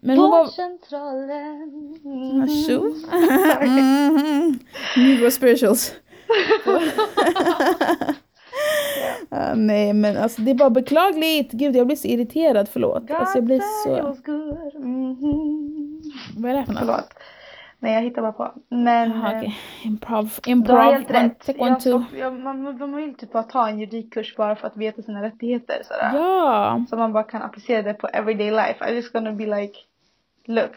men 0.00 0.18
hon 0.18 0.30
var, 0.30 0.44
Vårdcentralen. 0.44 1.98
Tjo. 2.66 2.80
Mhm. 3.66 4.58
Negro 4.96 5.30
spirituals. 5.30 5.92
Ah, 9.30 9.54
nej 9.54 9.92
men 9.92 10.16
alltså 10.16 10.42
det 10.42 10.50
är 10.50 10.54
bara 10.54 10.70
beklagligt. 10.70 11.52
Gud 11.52 11.76
jag 11.76 11.86
blir 11.86 11.96
så 11.96 12.08
irriterad, 12.08 12.68
förlåt. 12.68 13.10
Alltså 13.10 13.38
jag 13.38 13.44
blir 13.44 13.58
God 13.58 13.66
så... 13.84 14.16
good. 14.32 14.74
Mhm. 14.84 16.02
Vad 16.36 16.50
är 16.50 16.54
det 16.54 16.66
för 16.66 16.72
något? 16.72 16.80
Förlåt. 16.80 17.08
Nej 17.82 17.94
jag 17.94 18.02
hittar 18.02 18.22
bara 18.22 18.32
på. 18.32 18.52
Men 18.68 19.10
Jaha, 19.10 19.32
eh, 19.32 19.38
okej. 19.38 19.56
Improv. 19.84 20.24
du 20.42 20.50
har 20.50 20.52
Improv. 20.52 20.78
helt 20.78 21.10
One, 21.10 21.18
rätt. 21.28 21.48
one, 21.60 21.68
Jag 21.70 21.80
two. 21.80 22.02
jag, 22.18 22.40
man, 22.40 22.62
man 22.78 22.96
vill 22.96 23.14
typ 23.14 23.32
bara 23.32 23.42
ta 23.42 23.68
en 23.68 23.78
juridikkurs 23.80 24.36
bara 24.36 24.56
för 24.56 24.66
att 24.66 24.76
veta 24.76 25.02
sina 25.02 25.22
rättigheter. 25.22 25.82
Sådär. 25.84 26.10
Ja. 26.14 26.84
Så 26.90 26.96
man 26.96 27.12
bara 27.12 27.24
kan 27.24 27.42
applicera 27.42 27.82
det 27.82 27.94
på 27.94 28.08
everyday 28.08 28.50
life. 28.50 28.76
I'm 28.84 28.92
just 28.94 29.12
gonna 29.12 29.32
be 29.32 29.46
like, 29.60 29.74
look, 30.46 30.72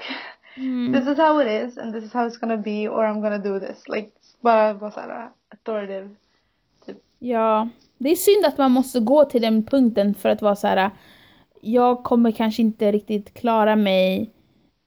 Mm. 0.57 0.93
this 0.93 1.07
is 1.07 1.17
how 1.17 1.41
it 1.41 1.47
is 1.67 1.77
and 1.77 1.93
this 1.93 2.03
is 2.03 2.13
how 2.13 2.27
it's 2.27 2.39
gonna 2.39 2.57
be 2.57 2.89
or 2.89 3.03
I'm 3.03 3.21
gonna 3.21 3.37
do 3.37 3.59
this. 3.59 3.87
Like, 3.87 4.09
bara 4.41 4.73
vara 4.73 4.91
såhär 4.91 5.29
authoritative. 5.51 6.09
Ja, 7.19 7.69
det 7.97 8.09
är 8.09 8.15
synd 8.15 8.45
att 8.45 8.57
man 8.57 8.71
måste 8.71 8.99
gå 8.99 9.25
till 9.25 9.41
den 9.41 9.63
punkten 9.65 10.13
för 10.15 10.29
att 10.29 10.41
vara 10.41 10.55
så 10.55 10.67
här. 10.67 10.89
Jag 11.61 12.03
kommer 12.03 12.31
kanske 12.31 12.61
inte 12.61 12.91
riktigt 12.91 13.33
klara 13.33 13.75
mig. 13.75 14.29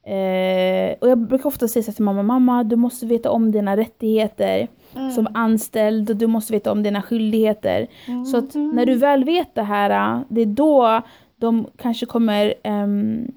Eh, 0.07 0.97
och 1.01 1.09
jag 1.09 1.19
brukar 1.19 1.47
ofta 1.47 1.69
säga 1.69 1.92
till 1.92 2.05
mamma, 2.05 2.23
mamma 2.23 2.64
du 2.64 2.77
måste 2.77 3.07
veta 3.07 3.31
om 3.31 3.53
dina 3.53 3.77
rättigheter 3.77 4.69
som 5.14 5.29
anställd 5.35 6.11
och 6.11 6.16
du 6.16 6.27
måste 6.27 6.53
veta 6.53 6.73
om 6.73 6.83
dina 6.83 7.03
skyldigheter. 7.03 7.87
Så 8.31 8.37
att 8.37 8.55
när 8.55 8.87
du 8.87 8.95
väl 8.95 9.25
vet 9.25 9.55
det 9.55 9.62
här, 9.62 10.25
det 10.29 10.40
är 10.40 10.47
då 10.47 11.03
de 11.37 11.66
kanske 11.77 12.07
kommer 12.07 12.55
ehm, 12.62 13.33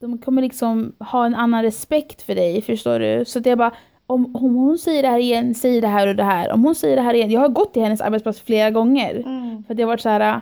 de 0.00 0.18
kommer 0.18 0.42
liksom 0.42 0.92
ha 0.98 1.26
en 1.26 1.34
annan 1.34 1.62
respekt 1.62 2.22
för 2.22 2.34
dig, 2.34 2.62
förstår 2.62 2.98
du? 2.98 3.24
Så 3.24 3.38
att 3.38 3.46
jag 3.46 3.58
bara, 3.58 3.72
om, 4.06 4.36
om 4.36 4.54
hon 4.54 4.78
säger 4.78 5.02
det 5.02 5.08
här 5.08 5.18
igen, 5.18 5.54
säger 5.54 5.82
det 5.82 5.88
här 5.88 6.06
och 6.06 6.16
det 6.16 6.24
här. 6.24 6.52
Om 6.52 6.64
hon 6.64 6.74
säger 6.74 6.96
det 6.96 7.02
här 7.02 7.14
igen, 7.14 7.30
jag 7.30 7.40
har 7.40 7.48
gått 7.48 7.72
till 7.72 7.82
hennes 7.82 8.00
arbetsplats 8.00 8.40
flera 8.40 8.70
gånger. 8.70 9.14
Mm. 9.14 9.64
För 9.64 9.74
att 9.74 9.78
jag 9.78 9.86
har 9.86 9.92
varit 9.92 10.00
så 10.00 10.08
här. 10.08 10.40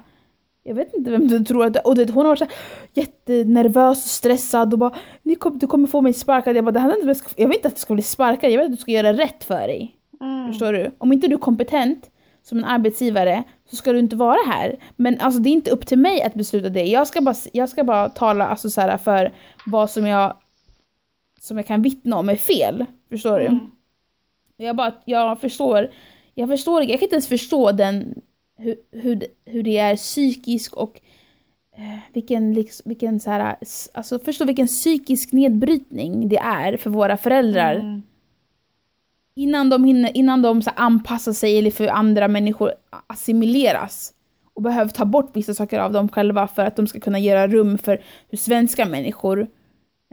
Jag 0.67 0.75
vet 0.75 0.95
inte 0.95 1.11
vem 1.11 1.29
du 1.29 1.45
tror 1.45 1.65
att 1.65 1.77
och 1.77 1.95
det, 1.95 2.11
hon 2.11 2.27
har 2.27 2.31
varit 2.31 2.39
så 2.39 2.45
här, 2.45 2.55
jättenervös 2.95 4.05
och 4.05 4.11
stressad 4.11 4.73
och 4.73 4.79
bara 4.79 4.93
kom, 5.39 5.59
du 5.59 5.67
kommer 5.67 5.89
få 5.89 6.01
mig 6.01 6.13
sparkad. 6.13 6.57
Jag 6.57 6.65
bara, 6.65 6.71
det 6.71 6.81
är 6.81 7.09
inte, 7.09 7.25
jag 7.37 7.49
vet 7.49 7.57
inte 7.57 7.69
att 7.69 7.75
du 7.75 7.81
ska 7.81 7.95
bli 7.95 8.03
sparkad, 8.03 8.51
jag 8.51 8.59
vet 8.59 8.65
att 8.65 8.77
du 8.77 8.77
ska 8.77 8.91
göra 8.91 9.13
rätt 9.13 9.45
för 9.45 9.69
dig. 9.69 9.97
Mm. 10.21 10.49
Förstår 10.49 10.73
du? 10.73 10.91
Om 10.99 11.13
inte 11.13 11.29
du 11.29 11.35
är 11.35 11.39
kompetent 11.39 12.11
som 12.43 12.59
en 12.59 12.65
arbetsgivare 12.65 13.45
så 13.71 13.77
ska 13.77 13.93
du 13.93 13.99
inte 13.99 14.17
vara 14.17 14.39
här. 14.47 14.77
Men 14.97 15.21
alltså 15.21 15.41
det 15.41 15.49
är 15.49 15.53
inte 15.53 15.71
upp 15.71 15.87
till 15.87 15.99
mig 15.99 16.23
att 16.23 16.35
besluta 16.35 16.69
det. 16.69 16.85
Jag 16.85 17.07
ska 17.07 17.21
bara, 17.21 17.35
jag 17.53 17.69
ska 17.69 17.85
bara 17.85 18.09
tala 18.09 18.47
alltså, 18.47 18.71
så 18.71 18.81
här, 18.81 18.97
för 18.99 19.33
vad 19.67 19.91
som 19.91 20.07
jag, 20.07 20.37
som 21.41 21.57
jag 21.57 21.67
kan 21.67 21.83
vittna 21.83 22.17
om 22.17 22.29
är 22.29 22.37
fel. 22.37 22.85
Förstår 23.11 23.39
du? 23.39 23.47
Mm. 23.47 23.71
Jag 24.57 24.77
bara, 24.77 24.95
jag 25.05 25.41
förstår, 25.41 25.91
jag 26.35 26.49
förstår, 26.49 26.83
jag 26.83 26.99
kan 26.99 27.03
inte 27.03 27.15
ens 27.15 27.29
förstå 27.29 27.73
den, 27.73 28.15
hur, 28.59 28.77
hur, 28.93 29.15
det- 29.17 29.27
hur 29.45 29.63
det 29.63 29.79
är 29.79 29.97
psykisk 29.97 30.75
och 30.77 31.01
eh, 31.77 31.99
vilken, 32.13 32.55
liksom, 32.55 32.83
vilken 32.89 33.21
så 33.21 33.31
här, 33.31 33.57
alltså 33.95 34.19
förstå 34.19 34.45
vilken 34.45 34.67
psykisk 34.67 35.33
nedbrytning 35.33 36.29
det 36.29 36.39
är 36.39 36.77
för 36.77 36.91
våra 36.91 37.17
föräldrar. 37.17 37.75
Mm. 37.75 38.03
Innan 39.35 39.71
de, 39.71 39.85
hinner, 39.85 40.17
innan 40.17 40.43
de 40.43 40.63
så 40.63 40.71
anpassar 40.77 41.33
sig 41.33 41.59
eller 41.59 41.71
för 41.71 41.89
andra 41.89 42.29
människor 42.29 42.73
assimileras. 43.07 44.13
Och 44.55 44.63
behöver 44.63 44.91
ta 44.91 45.05
bort 45.05 45.31
vissa 45.37 45.55
saker 45.55 45.79
av 45.79 45.93
dem 45.93 46.09
själva 46.09 46.49
för 46.49 46.63
att 46.65 46.77
de 46.77 46.87
ska 46.87 47.01
kunna 47.01 47.19
göra 47.19 47.49
rum 47.49 47.79
för 47.79 48.03
hur 48.29 48.39
svenska 48.39 48.87
människor 48.87 49.47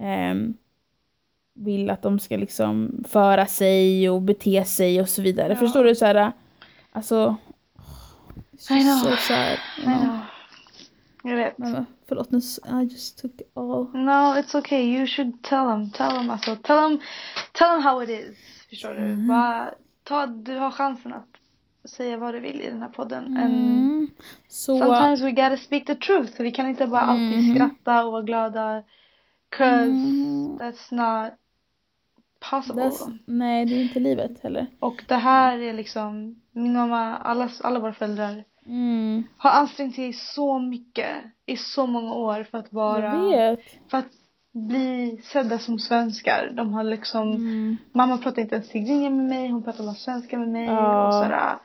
ehm, 0.02 0.54
vill 1.56 1.90
att 1.90 2.02
de 2.02 2.20
ska 2.20 2.38
liksom 2.38 3.04
föra 3.08 3.46
sig 3.46 4.10
och 4.10 4.22
bete 4.22 4.66
sig 4.66 5.02
och 5.02 5.10
så 5.10 5.22
vidare. 5.22 5.54
Ja. 5.54 5.60
Förstår 5.60 5.84
du? 5.84 5.96
så 5.96 6.06
här, 6.06 6.32
Alltså... 6.92 7.36
I 8.70 8.84
know. 8.84 8.98
So 8.98 9.16
sad, 9.16 9.58
you 9.78 9.92
I 9.92 9.98
know. 10.00 10.20
Jag 11.24 11.36
vet. 11.36 11.58
Men 11.58 11.86
förlåt, 12.08 12.32
nu 12.32 12.38
I 12.82 12.84
just 12.92 13.22
took 13.22 13.32
all. 13.54 13.88
No, 13.94 14.36
it's 14.40 14.58
okay. 14.58 14.82
You 14.98 15.08
should 15.08 15.44
tell 15.44 15.66
them. 15.66 15.92
Tell 15.92 16.10
them 16.12 16.30
alltså. 16.30 16.56
Tell 16.56 16.78
them, 16.90 17.00
tell 17.52 17.68
them 17.70 17.82
how 17.82 18.04
it 18.04 18.10
is. 18.10 18.38
Förstår 18.70 18.94
du? 18.94 19.16
Bara 19.16 19.74
ta, 20.04 20.26
du 20.26 20.56
har 20.56 20.72
chansen 20.72 21.14
att 21.14 21.28
säga 21.90 22.18
vad 22.18 22.34
du 22.34 22.40
vill 22.40 22.62
i 22.62 22.70
den 22.70 22.82
här 22.82 22.90
podden. 22.90 23.24
And 23.26 23.54
Mm. 23.54 24.08
Så, 24.48 24.78
sometimes 24.80 25.22
we 25.22 25.32
gotta 25.32 25.58
speak 25.58 25.86
the 25.86 25.96
truth. 25.96 26.42
Vi 26.42 26.52
kan 26.52 26.68
inte 26.68 26.88
bara 26.88 27.02
alltid 27.02 27.44
Mhm. 27.44 27.56
skratta 27.56 28.06
och 28.06 28.12
vara 28.12 28.22
glada. 28.22 28.84
Cause 29.50 29.84
Mm. 29.86 30.58
that's 30.58 30.92
not 30.94 31.34
possible. 32.52 32.82
that's, 32.84 33.18
nej, 33.26 33.66
det 33.66 33.76
är 33.76 33.82
inte 33.84 34.00
livet 34.00 34.44
heller. 34.44 34.68
Och 34.80 35.04
det 35.08 35.16
här 35.16 35.58
är 35.58 35.74
liksom, 35.74 36.36
min 36.52 36.74
mamma, 36.74 37.18
alla, 37.18 37.50
alla 37.64 37.80
våra 37.80 37.94
föräldrar 37.94 38.44
Mm. 38.66 39.24
har 39.38 39.50
ansträngt 39.52 39.96
sig 39.96 40.14
så 40.14 40.60
mycket 40.60 41.08
i 41.46 41.58
så 41.58 41.88
många 41.88 42.14
år 42.14 42.44
för 42.52 42.58
att 42.58 42.74
vara, 42.74 43.12
för 43.92 43.98
att 43.98 44.06
bli 44.52 45.22
sedda 45.24 45.60
som 45.60 45.80
svenskar. 45.80 46.52
De 46.54 46.74
har 46.74 46.84
liksom, 46.84 47.32
Mm. 47.32 47.78
mamma 47.94 48.18
pratar 48.18 48.42
inte 48.42 48.56
ens 48.56 48.70
tigrinja 48.70 49.10
med 49.10 49.26
mig, 49.26 49.48
hon 49.50 49.64
pratar 49.64 49.84
bara 49.84 49.94
svenska 49.96 50.38
med 50.38 50.48
mig 50.50 50.66
Ja. 50.66 51.08
och 51.08 51.14
sådär. 51.14 51.56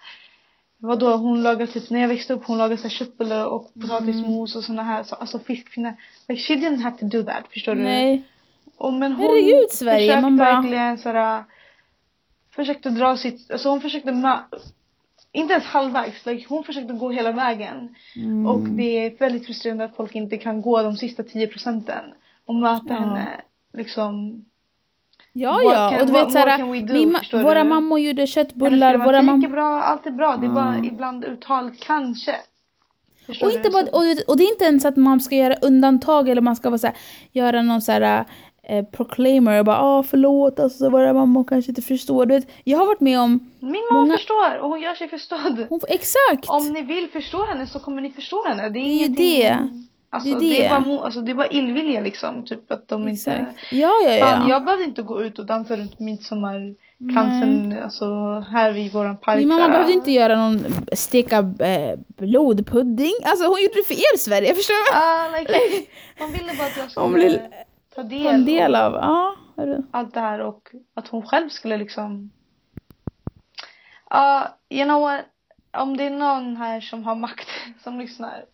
Vadå, 0.81 1.17
hon 1.17 1.43
lagar 1.43 1.67
typ, 1.67 1.91
när 1.91 2.01
jag 2.01 2.09
växte 2.09 2.33
upp, 2.35 2.45
hon 2.47 2.59
lagade 2.59 2.77
så 2.83 2.89
köttbullar 2.89 3.45
och 3.47 3.71
potatismos 3.75 4.57
och 4.57 4.65
såna 4.65 4.83
här, 4.83 5.03
så, 5.03 5.15
alltså 5.15 5.39
fiskfinnar. 5.39 5.95
Like 6.29 6.43
she 6.43 6.55
didn't 6.55 6.83
have 6.83 6.99
to 6.99 7.07
do 7.07 7.23
that, 7.23 7.45
förstår 7.53 7.75
du? 7.75 7.83
Nej. 7.83 8.23
Och 8.77 8.93
men 8.93 9.13
hon 9.13 9.27
Herregud, 9.27 9.71
Sverige, 9.71 10.21
man 10.21 10.37
bara- 10.37 10.53
verkligen 10.61 10.99
sådär, 10.99 11.45
försökte 12.51 12.91
dra 12.91 13.17
sitt, 13.17 13.51
alltså 13.51 13.69
hon 13.69 13.81
försökte 13.81 14.13
inte 15.39 15.53
ens 15.53 15.65
halvvägs, 15.67 16.27
like, 16.27 16.47
hon 16.49 16.65
försökte 16.65 16.93
gå 16.93 17.11
hela 17.11 17.33
vägen. 17.33 17.95
Mm. 18.17 18.47
Och 18.47 18.61
det 18.61 19.07
är 19.07 19.19
väldigt 19.19 19.47
frustrerande 19.47 19.85
att 19.85 19.97
folk 19.97 20.15
inte 20.15 20.37
kan 20.37 20.63
gå 20.63 20.83
de 20.83 20.97
sista 20.97 21.23
10 21.23 21.47
procenten 21.47 22.05
och 22.47 22.55
möta 22.55 22.85
Ja. 22.89 22.95
henne 22.95 23.29
liksom. 23.73 24.45
Ja, 25.33 25.61
ja. 25.63 25.91
can- 25.93 26.01
och 26.01 26.07
du 26.07 26.13
vet 26.13 26.33
såhär, 26.33 27.31
do, 27.31 27.43
våra 27.43 27.63
du? 27.63 27.69
mammor 27.69 28.01
gjorde 28.01 28.27
köttbullar, 28.27 28.97
våra 28.97 29.23
mammor... 29.23 29.45
är 29.45 29.51
bra, 29.51 29.83
allt 29.83 30.07
är 30.07 30.11
bra. 30.11 30.37
Det 30.37 30.47
är 30.47 30.51
bara 30.51 30.79
ibland 30.85 31.25
uttal 31.25 31.71
kanske. 31.81 32.35
Förstår 33.27 33.47
Och, 33.47 33.53
inte 33.53 33.71
bara, 33.71 33.83
och, 33.83 34.05
och 34.31 34.37
det 34.37 34.45
är 34.45 34.53
inte 34.53 34.65
ens 34.65 34.85
att 34.85 34.97
man 34.97 35.21
ska 35.21 35.37
göra 35.37 35.55
undantag 35.55 36.29
eller 36.29 36.41
man 36.41 36.57
ska 36.57 36.71
vara 36.71 36.79
så 36.79 36.87
här, 36.87 36.97
göra 37.33 37.63
någon 37.63 37.83
så 37.83 37.93
här 37.93 38.25
eh, 38.69 38.85
proclaimer 38.85 39.59
och 39.59 39.65
bara 39.65 39.79
ah 39.79 40.03
förlåt 40.03 40.61
alltså 40.61 40.91
våra 40.91 41.13
mammor 41.13 41.45
kanske 41.45 41.71
inte 41.71 41.83
förstår. 41.83 42.27
Du 42.27 42.35
vet, 42.35 42.49
jag 42.65 42.79
har 42.79 42.87
varit 42.87 43.01
med 43.01 43.21
om, 43.21 43.51
Min 43.61 43.71
mamma 43.91 44.01
många- 44.01 44.17
förstår 44.17 44.59
och 44.59 44.69
hon 44.69 44.81
gör 44.81 44.95
sig 44.95 45.09
förstådd. 45.09 45.67
hon, 45.69 45.81
exakt! 45.89 46.49
Om 46.49 46.69
ni 46.73 46.83
vill 46.83 47.09
förstå 47.09 47.45
henne 47.45 47.67
så 47.67 47.79
kommer 47.79 48.03
ni 48.03 48.11
förstå 48.11 48.45
henne. 48.49 48.69
Det 48.69 48.79
är, 48.79 49.09
Det 49.09 49.43
är 49.43 49.55
det. 49.55 49.69
Alltså, 50.11 50.29
Det 50.35 50.41
det, 50.41 50.47
är 50.47 50.59
är 50.61 50.63
det. 50.63 50.69
bara, 50.85 50.97
mo- 50.97 51.03
alltså, 51.05 51.21
det 51.21 51.31
är 51.33 51.35
bara 51.35 51.47
illvilja 51.47 52.01
liksom. 52.01 52.45
Typ 52.45 52.71
att 52.73 52.89
de 52.89 53.09
inte... 53.09 53.31
Exakt. 53.31 53.73
Ja, 53.73 53.93
ja, 54.05 54.27
Fan, 54.27 54.43
ja. 54.43 54.49
jag 54.49 54.65
behövde 54.65 54.85
inte 54.85 55.03
gå 55.03 55.23
ut 55.23 55.39
och 55.39 55.47
dansa 55.47 55.77
runt 55.77 55.99
midsommarkransen 56.01 57.79
alltså, 57.85 58.05
här 58.51 58.73
vid 58.73 58.93
våran 58.93 59.17
park. 59.17 59.39
Min 59.39 59.49
mamma 59.49 59.69
behövde 59.69 59.93
inte 59.93 60.13
göra 60.13 60.37
någon 60.37 60.65
steka 60.93 61.37
eh, 61.39 61.99
blodpudding. 62.19 63.13
Alltså 63.25 63.47
hon 63.47 63.63
gjorde 63.63 63.75
det 63.75 63.85
för 63.87 63.95
er 63.95 64.17
Sverige, 64.19 64.55
förstår 64.55 64.75
du? 64.75 64.99
Ah, 64.99 65.39
like, 65.39 65.53
de 66.19 66.33
ville 66.39 66.53
bara 66.59 66.67
att 66.67 66.77
jag 66.77 67.03
Hon 67.03 67.11
skulle 67.13 67.25
vill 67.29 67.41
ta 67.99 68.03
Ta 68.03 68.09
del, 68.09 68.35
en 68.35 68.45
del 68.45 68.75
av 68.75 68.93
ja. 68.93 69.35
allt 69.91 70.15
det 70.15 70.21
här 70.21 70.41
och 70.41 70.69
att 70.95 71.09
hon 71.09 71.23
själv 71.27 71.49
skulle 71.49 71.77
liksom... 71.77 72.31
Ja, 74.11 74.59
you 74.71 74.85
know 74.85 75.01
what? 75.01 75.25
Om 75.73 75.97
det 75.97 76.05
är 76.05 76.11
någon 76.11 76.57
här 76.57 76.81
som 76.81 77.05
har 77.05 77.15
makt 77.15 77.49
som 77.83 77.99
lyssnar. 77.99 78.45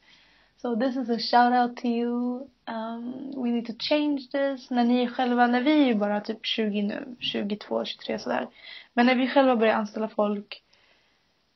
So 0.56 0.76
this 0.76 0.96
is 0.96 1.10
a 1.10 1.18
shout 1.18 1.52
out 1.52 1.76
to 1.76 1.86
you. 1.86 2.48
Um, 2.66 3.32
we 3.36 3.50
need 3.50 3.66
to 3.66 3.72
change 3.78 4.18
this. 4.32 4.70
När 4.70 4.84
ni 4.84 5.08
själva, 5.08 5.46
när 5.46 5.60
vi 5.60 5.82
är 5.82 5.86
ju 5.86 5.94
bara 5.94 6.20
typ 6.20 6.46
20 6.46 6.82
nu, 6.82 7.16
22, 7.20 7.84
23 7.84 8.18
sådär. 8.18 8.48
Men 8.94 9.06
när 9.06 9.14
vi 9.14 9.28
själva 9.28 9.56
börjar 9.56 9.74
anställa 9.74 10.08
folk. 10.08 10.62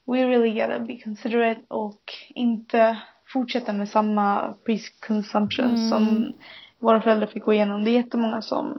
We 0.07 0.27
really 0.27 0.61
gotta 0.61 0.79
be 0.79 0.99
considerate 1.05 1.61
och 1.69 2.03
inte 2.29 2.99
fortsätta 3.27 3.73
med 3.73 3.89
samma 3.89 4.55
pre-consumption 4.67 5.69
Mm. 5.75 5.89
som 5.89 6.33
våra 6.79 7.01
föräldrar 7.03 7.27
fick 7.27 7.45
gå 7.45 7.53
igenom. 7.53 7.85
Det 7.85 7.91
är 7.91 7.93
jättemånga 7.93 8.43
som 8.43 8.79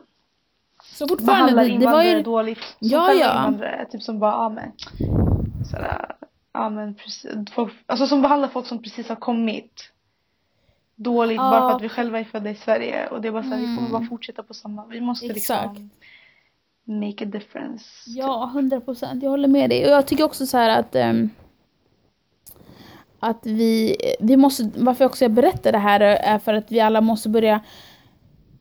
Så 0.83 1.07
fortfarande, 1.07 1.63
det, 1.63 1.77
det 1.77 1.85
var 1.85 2.03
ju... 2.03 2.21
dåligt. 2.23 2.57
Som 2.63 2.75
Ja, 2.79 3.13
ja. 3.13 3.53
Typ 3.91 4.01
som 4.03 4.19
bara, 4.19 4.31
ja 4.31 4.49
men. 4.49 4.71
Sådär, 5.71 6.15
ja 6.53 6.69
men 6.69 6.95
precis. 6.95 7.31
Folk, 7.51 7.73
alltså 7.85 8.07
som 8.07 8.21
behandlar 8.21 8.47
folk 8.49 8.65
som 8.67 8.83
precis 8.83 9.09
har 9.09 9.15
kommit. 9.15 9.91
Dåligt 10.95 11.37
Ja. 11.37 11.49
bara 11.51 11.69
för 11.69 11.75
att 11.75 11.81
vi 11.81 11.89
själva 11.89 12.19
är 12.19 12.23
födda 12.23 12.49
i 12.49 12.55
Sverige. 12.55 13.07
Och 13.07 13.21
det 13.21 13.27
är 13.27 13.31
bara 13.31 13.43
såhär, 13.43 13.57
vi 13.57 13.65
kommer 13.65 13.79
Mm. 13.89 13.91
bara 13.91 14.05
fortsätta 14.09 14.43
på 14.43 14.53
samma. 14.53 14.85
Vi 14.85 15.01
måste 15.01 15.25
Exakt. 15.25 15.77
liksom 15.79 15.89
make 16.85 17.23
a 17.25 17.27
difference. 17.27 17.85
Ja, 18.07 18.49
hundra 18.53 18.81
procent. 18.81 19.23
Jag 19.23 19.29
håller 19.29 19.47
med 19.47 19.69
dig. 19.69 19.85
Och 19.85 19.91
jag 19.91 20.07
tycker 20.07 20.23
också 20.23 20.45
så 20.45 20.57
här 20.57 20.79
att 20.79 20.95
ehm, 20.95 21.29
att 23.19 23.39
vi, 23.45 23.95
vi 24.19 24.37
måste, 24.37 24.71
varför 24.75 25.03
jag 25.03 25.09
också 25.09 25.29
berättar 25.29 25.71
det 25.71 25.77
här 25.77 25.99
är 25.99 26.39
för 26.39 26.53
att 26.53 26.71
vi 26.71 26.79
alla 26.79 27.01
måste 27.01 27.29
börja 27.29 27.59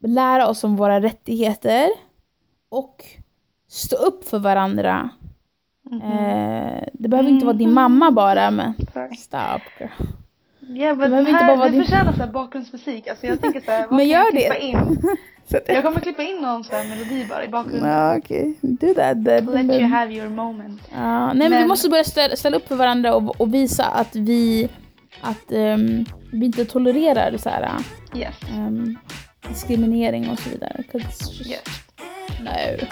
lära 0.01 0.49
oss 0.49 0.65
om 0.65 0.77
våra 0.77 1.01
rättigheter 1.01 1.89
och 2.69 3.05
stå 3.69 3.97
upp 3.97 4.29
för 4.29 4.39
varandra. 4.39 5.09
Mhm. 5.91 6.03
Eh, 6.03 6.83
det 6.93 7.09
behöver 7.09 7.31
inte 7.31 7.47
vara 7.47 7.57
din 7.57 7.73
mamma 7.73 8.11
bara, 8.11 8.51
men 8.51 8.75
stop 9.19 9.63
girl. 9.81 9.89
Ja 10.61 10.95
men 10.95 11.11
det 11.11 11.19
inte 11.21 11.33
här, 11.33 11.47
bara 11.47 11.57
vara 11.57 11.69
det 11.69 11.75
din- 11.77 11.85
förtjänar 11.85 12.13
såhär 12.13 12.33
bakgrundsmusik. 12.33 13.07
Alltså 13.09 13.27
jag 13.27 13.41
tänker 13.41 13.61
såhär, 13.61 13.81
vad 13.91 13.91
Men 13.91 13.99
kan 13.99 14.09
gör 14.09 14.25
jag 14.25 14.35
det. 14.35 14.41
klippa 14.41 14.57
in? 14.59 14.99
Jag 15.67 15.85
kommer 15.85 16.01
klippa 16.01 16.23
in 16.23 16.37
någon 16.37 16.65
sån 16.65 16.77
här 16.77 16.89
melodi 16.89 17.27
bara 17.31 17.45
i 17.45 17.49
bakgrunden. 17.49 17.91
Ja, 17.91 18.17
okej. 18.19 18.55
Do 18.61 18.95
that 18.95 19.25
then. 19.25 19.45
Let 19.47 19.81
you 19.81 19.83
have 19.89 20.15
your 20.15 20.29
moment. 20.29 20.83
Ja, 20.95 21.27
nej, 21.27 21.37
men, 21.37 21.51
vi 21.53 21.59
Men- 21.59 21.69
måste 21.69 21.89
börja 21.89 22.05
ställa, 22.05 22.37
ställa 22.37 22.57
upp 22.57 22.69
för 22.69 22.77
varandra 22.77 23.15
och, 23.15 23.41
och 23.41 23.55
visa 23.55 23.85
att 23.85 24.17
vi, 24.17 24.69
att 25.21 25.53
ehm, 25.53 26.05
vi 26.33 26.47
inte 26.47 26.65
tolererar 26.65 27.37
så 27.37 27.49
här, 27.49 27.71
Yes. 28.17 28.35
Diskriminering 29.49 30.31
och 30.31 30.39
så 30.39 30.51
vidare. 30.51 30.83
'Cause 30.93 31.33
Yes. 31.49 31.65
No. 32.41 32.87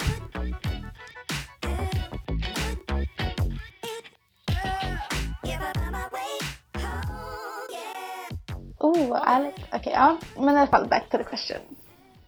Oh, 8.79 9.21
ärligt. 9.31 9.59
Okej, 9.73 9.93
ja. 9.95 10.17
Men 10.37 10.55
i 10.55 10.57
alla 10.57 10.67
fall, 10.67 10.87
back 10.87 11.09
to 11.09 11.17
the 11.17 11.23
question. 11.23 11.57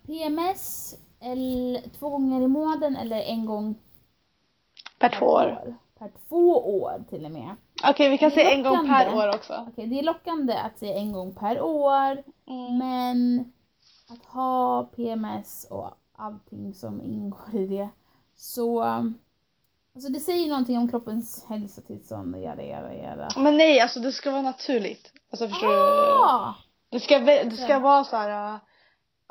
PMS, 0.06 0.94
eller, 1.22 1.82
två 2.00 2.10
gånger 2.10 2.42
i 2.42 2.48
månaden 2.48 2.96
eller 2.96 3.22
en 3.22 3.46
gång 3.46 3.76
Per 5.00 5.10
två 5.10 5.26
år. 5.26 5.76
Per 6.00 6.12
två 6.30 6.80
år 6.82 7.04
till 7.10 7.26
och 7.26 7.32
med. 7.32 7.56
Okej, 7.84 8.10
vi 8.10 8.18
kan 8.18 8.32
säga 8.32 8.52
en 8.52 8.64
gång 8.64 8.88
per 8.88 9.16
år 9.16 9.28
också. 9.36 9.66
Okej, 9.72 9.88
det 9.88 10.00
är 10.00 10.04
lockande 10.04 10.54
att 10.54 10.78
säga 10.80 10.96
en 10.96 11.12
gång 11.12 11.34
per 11.36 11.62
år. 11.62 12.24
Mm. 12.48 12.78
Men 12.78 13.52
att 14.10 14.26
ha 14.26 14.84
PMS 14.84 15.68
och 15.70 15.90
allting 16.16 16.74
som 16.74 17.02
ingår 17.02 17.56
i 17.56 17.68
det. 17.68 17.90
Så 18.36 18.82
alltså 19.96 20.12
det 20.12 20.20
säger 20.20 20.50
någonting 20.50 20.78
om 20.78 20.90
kroppens 20.90 21.46
hälsotillstånd 21.50 22.36
och 22.36 22.42
göra, 22.42 22.64
göra, 22.64 22.96
göra. 22.96 23.28
Men 23.38 23.58
nej, 23.58 23.80
alltså 23.80 24.00
det 24.00 24.12
ska 24.12 24.32
vara 24.32 24.42
naturligt. 24.42 25.14
Alltså 25.32 25.48
förstår 25.48 25.68
du? 25.68 26.24
Ah! 26.24 26.56
Det 26.90 27.00
ska, 27.00 27.20
det 27.20 27.52
ska 27.58 27.80
vara 27.80 28.04
så 28.04 28.16
här. 28.16 28.54
äh, 28.54 28.60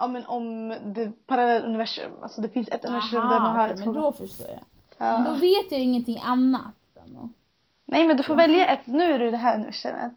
Ja 0.01 0.07
men 0.07 0.27
om 0.27 0.69
det 0.69 1.27
parallella 1.27 1.67
universum. 1.67 2.12
Alltså 2.23 2.41
det 2.41 2.49
finns 2.49 2.69
ett 2.69 2.85
universum 2.85 3.21
där 3.21 3.41
man 3.41 3.43
Aha, 3.51 3.61
har 3.61 3.69
ett 3.69 3.79
men 3.79 3.93
då 3.93 4.12
förstår 4.12 4.47
jag. 4.49 4.59
ja. 4.99 5.19
Men 5.19 5.25
då 5.25 5.33
vet 5.41 5.73
jag 5.73 5.81
ingenting 5.81 6.21
annat. 6.25 6.75
Nej 7.85 8.07
men 8.07 8.17
du 8.17 8.23
får 8.23 8.35
välja 8.35 8.67
ett, 8.67 8.87
nu 8.87 9.03
är 9.12 9.19
du 9.19 9.29
i 9.29 9.31
det 9.31 9.37
här 9.37 9.55
universumet. 9.57 10.14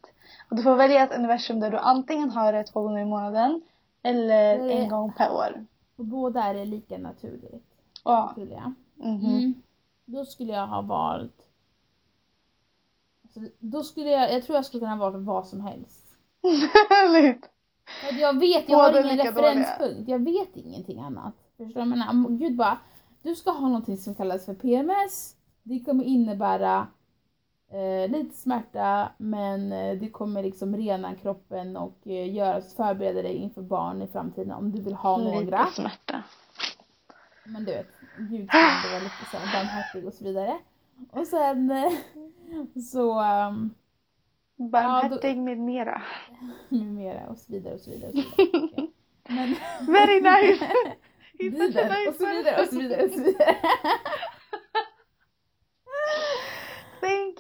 Och 0.49 0.55
du 0.55 0.63
får 0.63 0.75
välja 0.75 1.03
ett 1.03 1.17
universum 1.17 1.59
där 1.59 1.71
du 1.71 1.77
antingen 1.77 2.31
har 2.31 2.53
det 2.53 2.63
två 2.63 2.81
gånger 2.81 3.01
i 3.01 3.05
månaden. 3.05 3.61
Eller 4.03 4.59
Det- 4.59 4.71
en 4.73 4.89
gång 4.89 5.13
per 5.13 5.31
år. 5.31 5.65
Och 5.95 6.05
båda 6.05 6.43
är 6.43 6.53
det 6.53 6.65
lika 6.65 6.97
naturligt. 6.97 7.65
Ja. 8.03 8.29
Skulle 8.31 8.51
jag. 8.53 8.73
Mhm. 8.95 9.25
Mm. 9.25 9.53
Då 10.05 10.25
skulle 10.25 10.53
jag 10.53 10.67
ha 10.67 10.81
valt... 10.81 11.47
Alltså, 13.23 13.39
då 13.59 13.83
skulle 13.83 14.09
jag, 14.09 14.33
jag 14.33 14.43
tror 14.43 14.55
jag 14.55 14.65
skulle 14.65 14.79
kunna 14.81 14.95
ha 14.95 15.09
valt 15.11 15.25
vad 15.25 15.47
som 15.47 15.61
helst. 15.61 16.05
Härligt. 16.89 17.49
Jag 18.19 18.39
vet, 18.39 18.69
jag 18.69 18.77
har 18.77 18.99
ingen 19.05 19.17
referenspunkt. 19.17 20.09
Jag 20.09 20.19
vet 20.19 20.55
ingenting 20.57 20.99
annat. 20.99 21.33
Förstår 21.57 21.81
du? 21.81 21.85
Men 21.87 22.37
Gud 22.37 22.55
bara, 22.57 22.77
du 23.21 23.35
ska 23.35 23.51
ha 23.51 23.67
någonting 23.67 23.97
som 23.97 24.15
kallas 24.15 24.45
för 24.45 24.53
PMS. 24.53 25.35
Det 25.63 25.79
kommer 25.79 26.03
innebära 26.03 26.87
eh, 27.71 28.11
lite 28.11 28.35
smärta 28.35 29.11
men 29.17 29.71
eh, 29.71 29.97
det 29.99 30.09
kommer 30.09 30.43
liksom 30.43 30.75
rena 30.77 31.15
kroppen 31.15 31.77
och 31.77 31.97
eh, 32.07 32.33
göra, 32.33 32.61
förbereda 32.61 33.21
dig 33.21 33.35
inför 33.35 33.61
barn 33.61 34.01
i 34.01 34.07
framtiden 34.07 34.51
om 34.51 34.71
du 34.71 34.81
vill 34.81 34.93
ha 34.93 35.17
några. 35.17 35.59
Lite 35.59 35.73
smärta. 35.73 36.23
Men 37.45 37.65
du 37.65 37.71
vet, 37.71 37.87
ändå 38.17 38.47
vara 38.91 38.99
lite 39.03 39.25
så 39.31 39.37
här 39.37 39.59
barmhärtig 39.59 40.07
och 40.07 40.13
så 40.13 40.23
vidare. 40.23 40.57
Och 41.11 41.27
sen 41.27 41.71
eh, 41.71 41.91
så... 42.91 43.19
ehm, 43.19 43.73
Barmhärtig 44.71 45.37
med 45.37 45.57
mera. 45.57 46.01
med 46.69 46.85
mera 46.87 47.27
och 47.29 47.37
så 47.37 47.51
vidare 47.53 47.73
och 47.73 47.79
så 47.79 47.91
vidare. 47.91 48.11
Och 48.11 48.17
så 48.17 48.41
vidare. 48.43 48.65
Okej. 48.73 48.91
Men 49.29 49.55
Very 49.93 50.21
nice! 50.21 50.71
Vidare 51.39 52.09
och 52.09 52.15
så 52.15 52.25
vidare 52.25 52.61
och 52.61 52.67
så 52.69 52.79
vidare 52.79 53.03
och 53.05 53.11
så 53.11 53.23
vidare. 53.23 53.55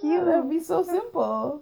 Det 0.01 0.07
you! 0.07 0.43
blir 0.43 0.59
så 0.59 0.83
simple. 0.83 1.59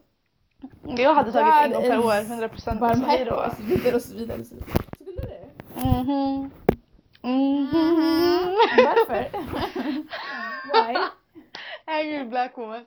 Jag 1.03 1.13
hade 1.15 1.31
tagit 1.31 1.53
en 1.65 1.71
gång 1.73 1.81
per 1.83 2.05
år, 2.05 2.21
is 2.21 2.29
100 2.29 2.49
procent. 2.49 2.79
Barmhärtig 2.79 3.33
och 3.33 3.43
så 3.57 3.63
vidare 3.63 3.95
och 3.95 4.01
så 4.01 4.13
vidare. 4.15 4.39
Och 4.39 4.45
så 4.47 4.55
vidare. 4.55 4.79
Skulle 4.95 5.21
du? 5.21 5.87
Mhm. 5.87 6.51
Mhm. 7.21 8.55
Varför? 8.85 9.29
Why? 10.73 10.97
Angry 11.85 12.23
black 12.25 12.57
woman. 12.57 12.85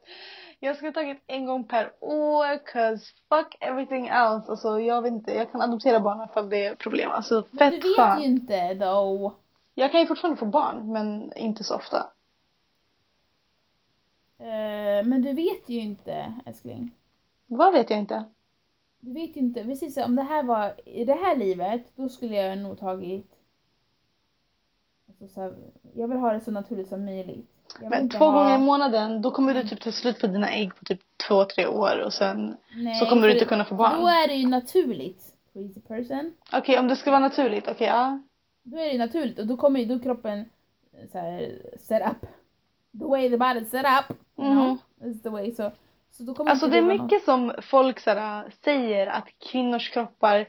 Jag 0.61 0.77
skulle 0.77 0.93
tagit 0.93 1.23
en 1.27 1.47
gång 1.47 1.65
per 1.65 1.93
år, 2.01 2.67
cause 2.67 3.05
fuck 3.29 3.57
everything 3.61 4.07
else. 4.07 4.51
Alltså 4.51 4.81
jag 4.81 5.03
vet 5.03 5.13
inte, 5.13 5.33
jag 5.35 5.53
kan 5.53 5.61
adoptera 5.63 6.01
barn 6.01 6.29
ifall 6.31 6.49
det 6.49 6.67
är 6.67 6.75
problem. 6.75 7.11
Alltså 7.11 7.45
Men 7.51 7.59
fett 7.71 7.83
du 7.83 7.89
vet 7.89 7.97
skönt. 7.97 8.21
ju 8.21 8.25
inte 8.27 8.75
though. 8.75 9.33
Jag 9.75 9.91
kan 9.93 10.01
ju 10.01 10.07
fortfarande 10.07 10.39
få 10.39 10.47
barn, 10.47 10.93
men 10.93 11.33
inte 11.37 11.65
så 11.65 11.77
ofta. 11.77 12.07
Eh, 14.43 15.07
men 15.07 15.23
du 15.23 15.33
vet 15.33 15.69
ju 15.69 15.81
inte 15.81 16.35
älskling. 16.47 16.91
Vad 17.47 17.73
vet 17.73 17.91
jag 17.91 17.99
inte? 17.99 18.25
Du 19.01 19.13
vet 19.13 19.37
ju 19.37 19.41
inte, 19.41 19.65
precis 19.65 19.97
om 19.97 20.17
det 20.17 20.23
här 20.23 20.43
var 20.43 20.75
i 20.85 21.05
det 21.05 21.15
här 21.15 21.37
livet, 21.37 21.83
då 21.97 22.09
skulle 22.09 22.37
jag 22.37 22.59
nog 22.59 22.79
tagit 22.79 23.27
alltså, 25.09 25.29
så 25.29 25.41
här, 25.41 25.55
Jag 25.95 26.09
vill 26.09 26.19
ha 26.19 26.33
det 26.33 26.41
så 26.41 26.51
naturligt 26.51 26.89
som 26.89 27.05
möjligt. 27.05 27.49
Men 27.81 28.09
två 28.09 28.25
ha- 28.25 28.43
gånger 28.43 28.57
i 28.57 28.59
månaden, 28.59 29.23
då 29.23 29.31
kommer 29.31 29.55
du 29.55 29.69
typ 29.69 29.81
ta 29.81 29.93
slut 29.93 30.21
på 30.21 30.27
dina 30.27 30.51
ägg 30.51 30.77
på 30.77 30.85
typ 30.85 31.01
två, 31.29 31.45
tre 31.45 31.67
år 31.67 32.03
och 32.05 32.13
sen 32.13 32.57
Nej, 32.77 32.95
så 32.95 33.07
kommer 33.07 33.27
du 33.27 33.33
inte 33.33 33.45
kunna 33.45 33.65
få 33.65 33.75
barn. 33.75 34.01
Då 34.01 34.07
är 34.07 34.29
det 34.29 34.35
ju 34.35 34.49
naturligt. 34.49 35.35
Crazy 35.53 35.81
person. 35.81 36.33
Okej, 36.53 36.79
om 36.79 36.89
det 36.89 36.97
ska 36.97 37.11
vara 37.11 37.21
naturligt, 37.21 37.69
okej 37.69 37.87
ja. 37.87 38.23
Då 38.63 38.77
är 38.77 38.85
det 38.85 38.93
ju 38.93 38.99
naturligt 38.99 39.39
och 39.39 39.47
då 39.47 39.57
kommer 39.57 39.81
ju 39.81 39.87
då 39.87 39.99
kroppen 39.99 40.45
så 41.13 41.19
här, 41.19 41.59
set 41.79 42.03
up. 42.11 42.29
The 42.99 43.05
way 43.05 43.31
the 43.31 43.37
body 43.37 43.65
set 43.65 43.85
up. 43.87 44.17
You 44.39 44.51
know? 44.51 44.77
Mhm. 45.01 45.11
Is 45.11 45.23
the 45.23 45.29
way 45.31 45.53
so. 45.55 45.71
Så 46.11 46.23
då 46.23 46.35
kommer 46.35 46.51
Alltså 46.51 46.67
det 46.67 46.79
är 46.79 46.83
vara 46.83 46.95
något- 46.95 47.03
mycket 47.03 47.25
som 47.25 47.53
folk 47.63 48.01
såhär, 48.01 48.51
säger 48.65 49.07
att 49.07 49.29
kvinnors 49.51 49.91
kroppar 49.91 50.47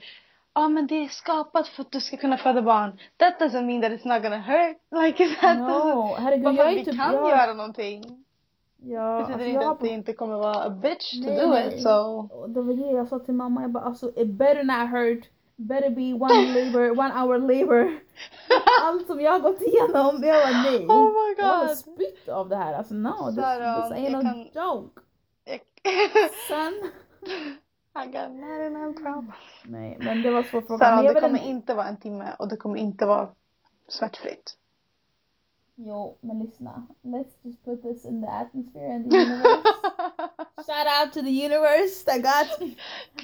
Ja 0.55 0.67
men 0.69 0.87
det 0.87 0.95
är 0.95 1.07
skapat 1.07 1.67
för 1.67 1.81
att 1.81 1.91
du 1.91 2.01
ska 2.01 2.17
kunna 2.17 2.37
föda 2.37 2.61
barn. 2.61 2.99
That 3.17 3.39
doesn't 3.39 3.65
mean 3.65 3.81
that 3.81 3.91
it's 3.91 4.07
not 4.13 4.23
gonna 4.23 4.37
hurt. 4.41 4.77
Like 5.05 5.35
that 5.41 5.57
No, 5.57 6.15
herregud 6.19 6.43
Bara 6.43 6.53
jag 6.55 6.67
är 6.67 6.75
vi 6.75 6.85
typ... 6.85 6.95
kan 6.97 7.13
jag, 7.13 7.29
göra 7.29 7.53
någonting. 7.53 8.25
ja, 8.83 9.17
betyder 9.17 9.33
alltså, 9.33 9.47
inte 9.47 9.63
jag, 9.63 9.71
att 9.71 9.79
det 9.79 9.87
inte 9.89 10.13
kommer 10.13 10.35
vara 10.35 10.63
a 10.63 10.69
bitch 10.69 11.11
to 11.11 11.29
Nej, 11.29 11.41
do 11.41 11.47
nej. 11.47 11.75
it. 11.75 11.81
So. 11.83 12.21
Det 12.47 12.61
var 12.61 12.73
det 12.73 12.91
jag 12.97 13.07
sa 13.07 13.19
till 13.19 13.33
mamma, 13.33 13.61
jag 13.61 13.71
bara 13.71 13.83
alltså 13.83 14.07
it 14.15 14.27
better 14.27 14.63
not 14.63 14.89
hurt, 14.89 15.29
better 15.55 15.89
be 15.89 16.13
one 16.13 16.53
labor, 16.53 16.91
one 16.99 17.11
hour 17.11 17.37
labor. 17.39 17.99
Allt 18.81 19.07
som 19.07 19.21
jag 19.21 19.31
har 19.31 19.39
gått 19.39 19.61
igenom, 19.61 20.23
jag 20.23 20.39
var 20.45 20.63
nej. 20.63 20.87
Oh 20.87 21.05
my 21.05 21.35
Jag 21.37 21.45
har 21.47 21.67
god. 21.67 21.77
spytt 21.77 22.29
av 22.29 22.49
det 22.49 22.55
här, 22.55 22.73
alltså 22.73 22.93
no, 22.93 23.27
this, 23.27 23.35
Sarah, 23.35 23.89
this 23.89 23.97
ain't 23.97 24.03
jag 24.03 24.11
no 24.13 24.21
kan- 24.21 24.49
joke. 24.53 24.99
Son. 26.47 26.73
I 28.03 28.05
got 28.07 28.29
99 28.31 28.93
problems. 28.93 29.35
Nej, 29.63 29.97
men 29.99 30.21
det 30.21 30.31
var 30.31 30.43
svår 30.43 30.61
fråga. 30.61 30.85
Sara, 30.85 30.95
Men 30.95 31.05
jag 31.05 31.15
det 31.15 31.21
kommer 31.21 31.39
ändå- 31.39 31.49
inte 31.49 31.73
vara 31.73 31.87
en 31.87 31.97
timme 31.97 32.35
och 32.39 32.47
det 32.47 32.57
kommer 32.57 32.77
inte 32.79 33.05
vara 33.05 33.29
smärtfritt. 33.87 34.57
Jo, 35.75 36.17
men 36.21 36.39
lyssna. 36.39 36.87
Let's 37.03 37.31
just 37.41 37.65
put 37.65 37.81
this 37.83 38.05
in 38.05 38.21
the 38.21 38.27
atmosphere 38.27 38.95
and 38.95 39.11
the 39.11 39.17
universe. 39.17 39.63
Shout 40.65 40.87
out 41.01 41.13
to 41.13 41.21
the 41.21 41.45
universe 41.45 42.05
that 42.05 42.17
got 42.21 42.59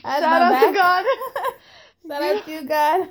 has 0.04 0.20
Shout 0.24 0.42
out 0.42 0.62
to 0.62 0.74
back. 0.74 0.76
God! 0.76 1.06
Shout 2.08 2.22
out 2.36 2.46
to 2.46 2.52
you 2.52 2.62
God. 2.62 3.08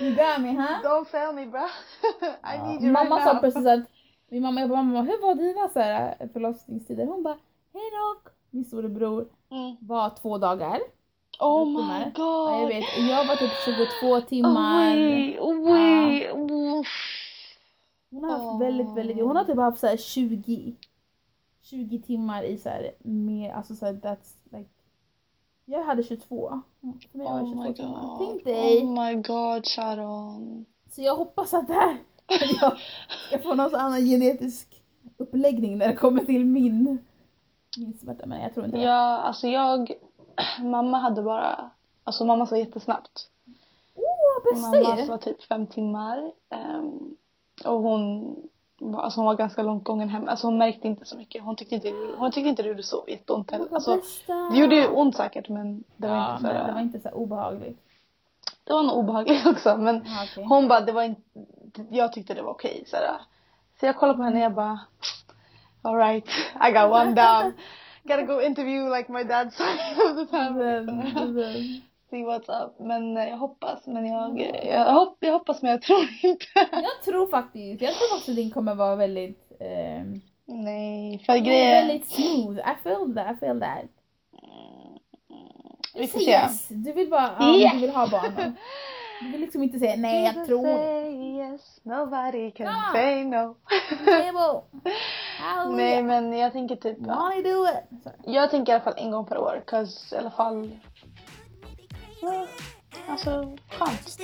You 0.00 0.14
got 0.16 0.40
me, 0.40 0.54
huh? 0.54 0.80
Don't 0.82 1.04
fail 1.08 1.32
me 1.32 1.46
bro. 1.46 1.60
I 2.42 2.56
Ja, 2.56 2.66
need 2.66 2.82
you 2.82 2.92
mamma 2.92 3.16
right 3.16 3.24
sa 3.26 3.32
now. 3.32 3.40
precis 3.40 3.66
att, 3.66 3.80
min 4.28 4.42
mamma, 4.42 4.60
jag 4.60 4.68
bara, 4.70 4.82
mamma 4.82 5.02
hur 5.02 5.22
var 5.22 5.34
dina 5.34 5.68
så 5.68 5.80
här, 5.80 6.28
förlossningstider? 6.32 7.06
Hon 7.06 7.22
bara, 7.22 7.38
hej 7.74 7.82
dock. 7.90 8.32
Min 8.50 8.64
storebror 8.64 9.28
Mm. 9.50 9.76
var 9.80 10.10
två 10.10 10.38
dagar. 10.38 10.80
Oh 11.40 11.66
my 11.66 11.82
här. 11.82 12.04
god. 12.04 12.14
Ja, 12.52 12.60
jag 12.60 12.66
vet, 12.68 12.84
jag 13.08 13.24
var 13.26 13.36
typ 13.36 13.50
22 14.00 14.20
timmar. 14.20 14.92
Oj, 14.96 15.38
oj, 15.40 16.28
uff. 16.30 16.86
Hon 18.10 18.24
har 18.24 18.30
haft 18.30 18.42
Åh. 18.44 18.58
väldigt, 18.60 18.96
väldigt, 18.96 19.16
hon 19.22 19.36
har 19.36 19.44
typ 19.44 19.56
haft 19.56 19.78
så 19.80 19.86
här 19.86 19.96
20, 19.96 20.74
20 21.62 21.98
timmar 22.02 22.42
i 22.42 22.58
så 22.58 22.68
här 22.68 22.90
mer, 22.98 23.52
alltså 23.52 23.74
så 23.74 23.86
här 23.86 23.92
that's 23.92 24.34
like, 24.58 24.70
jag 25.70 25.84
hade 25.84 26.02
22. 26.02 26.62
För 27.12 27.18
mig 27.18 27.26
var 27.26 27.38
det 27.38 27.44
Oh 27.44 27.50
22 27.50 27.62
my 27.62 27.74
timmar. 27.74 28.02
god. 28.02 28.18
Tänk 28.28 28.44
dig! 28.44 28.82
Oh 28.84 29.04
my 29.04 29.14
god 29.14 29.66
Sharon. 29.66 30.64
Så 30.90 31.02
jag 31.02 31.16
hoppas 31.16 31.54
att 31.54 31.66
det 31.68 31.74
här, 31.74 31.90
att 32.26 32.50
jag 32.60 32.78
ska 33.28 33.38
få 33.38 33.54
någon 33.54 33.74
annan 33.74 34.00
genetisk 34.04 34.82
uppläggning 35.16 35.78
när 35.78 35.88
det 35.88 35.94
kommer 35.96 36.24
till 36.24 36.44
min, 36.44 36.98
min 37.78 37.98
smärta. 37.98 38.26
Men 38.26 38.42
jag 38.42 38.54
tror 38.54 38.66
inte 38.66 38.78
det. 38.78 38.82
Ja, 38.84 39.18
alltså 39.18 39.46
jag, 39.48 39.92
mamma 40.60 40.98
hade 40.98 41.22
bara, 41.22 41.70
alltså 42.04 42.24
mamma 42.24 42.44
var 42.44 42.58
jättesnabbt. 42.58 43.30
Åh, 43.94 44.52
bästa 44.54 44.70
Mamma 44.70 45.04
var 45.06 45.18
typ 45.18 45.42
fem 45.42 45.66
timmar. 45.66 46.32
ehm, 46.50 47.16
och 47.64 47.82
hon 47.82 48.36
alltså 48.96 49.20
hon 49.20 49.26
var 49.26 49.34
ganska 49.34 49.62
långt 49.62 49.84
gången 49.84 50.08
hem. 50.08 50.28
Alltså 50.28 50.46
hon 50.46 50.58
märkte 50.58 50.88
inte 50.88 51.04
så 51.04 51.16
mycket. 51.16 51.42
Hon 51.42 51.56
tyckte 51.56 51.74
inte, 51.74 51.92
hon 52.18 52.30
tyckte 52.32 52.48
inte 52.48 52.62
det 52.62 52.68
gjorde 52.68 52.82
så 52.82 53.04
jätteont 53.08 53.50
heller. 53.50 53.68
Alltså, 53.74 54.00
det 54.50 54.56
gjorde 54.58 54.74
ju 54.76 54.88
ont 54.88 55.16
säkert 55.16 55.48
men 55.48 55.84
det 55.96 56.08
var 56.08 56.16
ja, 56.16 56.32
inte 56.36 56.46
så 56.48 56.52
det 56.66 56.72
var 56.72 56.80
inte 56.80 57.00
så 57.00 57.08
obehagligt. 57.10 57.78
det 58.64 58.72
var 58.72 58.82
nog 58.82 58.96
obehagligt 58.96 59.46
också. 59.52 59.76
Men 59.76 59.94
Ja, 60.06 60.24
okej. 60.32 60.44
hon 60.44 60.68
bara, 60.68 60.80
det 60.80 60.92
var 60.92 61.02
inte, 61.02 61.20
jag 61.90 62.12
tyckte 62.12 62.34
det 62.34 62.42
var 62.42 62.50
okej. 62.50 62.84
så 62.86 62.96
här. 62.96 63.16
Så 63.80 63.86
jag 63.86 63.96
kollade 63.96 64.16
på 64.16 64.22
henne 64.24 64.36
och 64.36 64.44
jag 64.44 64.54
bara, 64.54 64.80
alright, 65.82 66.28
I 66.68 66.72
got 66.72 66.92
one 66.92 67.14
down. 67.14 67.52
Gotta 68.02 68.22
go 68.22 68.40
interview 68.40 68.96
like 68.98 69.12
my 69.12 69.22
dad's 69.22 69.50
side 69.50 70.10
of 70.10 70.16
the 70.16 70.26
family. 70.36 71.82
See 72.10 72.24
what's 72.24 72.64
up. 72.64 72.74
Men 72.78 73.16
eh, 73.16 73.28
jag 73.28 73.36
hoppas, 73.36 73.86
men 73.86 74.06
jag, 74.06 74.40
jag, 74.64 74.92
hopp, 74.94 75.16
jag 75.20 75.32
hoppas 75.32 75.62
men 75.62 75.70
jag 75.70 75.82
tror 75.82 75.98
inte. 76.22 76.44
Jag 76.72 77.02
tror 77.04 77.26
faktiskt, 77.26 77.82
jag 77.82 77.94
tror 77.94 78.16
också 78.18 78.32
din 78.32 78.50
kommer 78.50 78.74
vara 78.74 78.96
väldigt 78.96 79.52
ehm, 79.60 80.20
Nej, 80.46 81.22
för 81.26 81.36
grejen, 81.36 81.86
väldigt 81.86 82.08
smooth. 82.10 82.58
I 82.58 82.82
feel 82.82 83.14
that, 83.14 83.36
I 83.36 83.40
feel 83.40 83.60
that. 83.60 83.84
vi 85.94 86.06
får 86.08 86.18
se. 86.18 86.30
yes. 86.30 86.68
Du 86.68 86.92
vill 86.92 87.10
bara, 87.10 87.30
ja, 87.38 87.54
Yes. 87.56 87.72
du 87.72 87.78
vill 87.78 87.90
ha 87.90 88.06
barn. 88.08 88.56
Du 89.22 89.30
vill 89.30 89.40
liksom 89.40 89.62
inte 89.62 89.78
säga 89.78 89.96
nej, 89.96 90.24
jag 90.34 90.46
tror 90.46 90.66
yes, 90.68 91.80
nobody 91.82 92.50
can 92.50 92.66
Ah. 92.66 92.92
say 92.92 93.24
no. 93.24 93.56
Nej 95.76 96.02
men 96.02 96.32
jag 96.38 96.52
tänker 96.52 96.76
typ, 96.76 96.98
ja. 97.06 97.32
Do 97.44 97.66
it. 97.66 98.12
Jag 98.26 98.50
tänker 98.50 98.72
i 98.72 98.74
alla 98.74 98.84
fall 98.84 98.94
en 98.96 99.10
gång 99.10 99.24
per 99.26 99.38
år. 99.38 99.62
Cause 99.66 100.16
i 100.16 100.18
alla 100.18 100.30
fall, 100.30 100.70
alltså 103.08 103.56
skönt. 103.70 104.18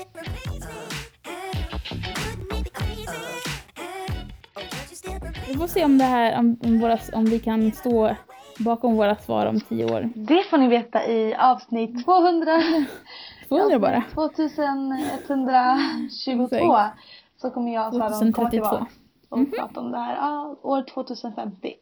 Vi 5.48 5.54
får 5.54 5.66
se 5.66 5.85
om 5.85 5.98
det 5.98 6.04
här, 6.04 6.38
om, 6.38 6.57
om, 6.64 6.80
våra, 6.80 6.98
om 7.12 7.24
vi 7.24 7.40
kan 7.40 7.72
stå 7.72 8.16
bakom 8.59 8.96
våra 8.96 9.16
svar 9.16 9.46
om 9.46 9.61
tio 9.61 9.85
år. 9.85 10.11
Det 10.14 10.42
får 10.50 10.59
ni 10.59 10.68
veta 10.68 11.07
i 11.07 11.35
avsnitt 11.35 12.04
200. 12.04 12.62
200 13.48 13.78
bara. 13.78 14.04
2122. 16.24 16.76
Så 17.37 17.50
kommer 17.50 17.74
jag 17.74 17.87
och 17.88 17.94
Sara 17.94 18.09
komma 18.09 18.18
2032. 18.18 18.50
tillbaka 18.50 18.87
och 19.28 19.57
prata 19.57 19.80
om 19.80 19.92
det 19.92 19.98
här. 19.98 20.16
Ja, 20.16 20.57
år 20.62 20.85
2050. 20.94 21.74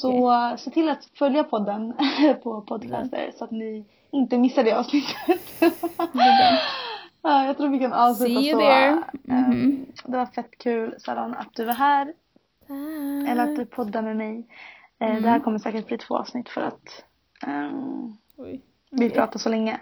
Så 0.00 0.30
uh, 0.50 0.56
se 0.56 0.70
till 0.70 0.88
att 0.88 1.04
följa 1.04 1.44
podden 1.44 1.94
på 2.42 2.60
podcaster 2.60 3.30
så 3.38 3.44
att 3.44 3.50
ni 3.50 3.84
inte 4.10 4.38
missar 4.38 4.64
det 4.64 4.72
avsnittet. 4.72 5.40
Ja, 7.22 7.44
jag 7.44 7.56
tror 7.56 7.68
vi 7.68 7.78
kan 7.78 7.92
avsluta 7.92 8.40
See 8.40 8.50
you 8.50 8.60
så. 8.60 8.66
there. 8.66 8.90
Um, 8.92 9.02
Mhm. 9.24 9.86
Det 10.04 10.16
var 10.16 10.26
fett 10.26 10.58
kul 10.58 10.94
Saran 10.98 11.34
att 11.34 11.54
du 11.54 11.64
var 11.64 11.72
här. 11.74 12.12
Eller 13.28 13.44
att 13.44 13.56
du 13.56 13.66
poddar 13.66 14.02
med 14.02 14.16
mig. 14.16 14.46
Eh, 15.00 15.10
Mm. 15.10 15.22
Det 15.22 15.28
här 15.28 15.40
kommer 15.40 15.58
säkert 15.58 15.86
bli 15.86 15.98
två 15.98 16.16
avsnitt 16.16 16.48
för 16.48 16.60
att 16.60 17.04
ehm, 17.46 18.16
Oj. 18.36 18.60
vi 18.90 19.10
pratar 19.10 19.38
så 19.38 19.48
länge. 19.48 19.80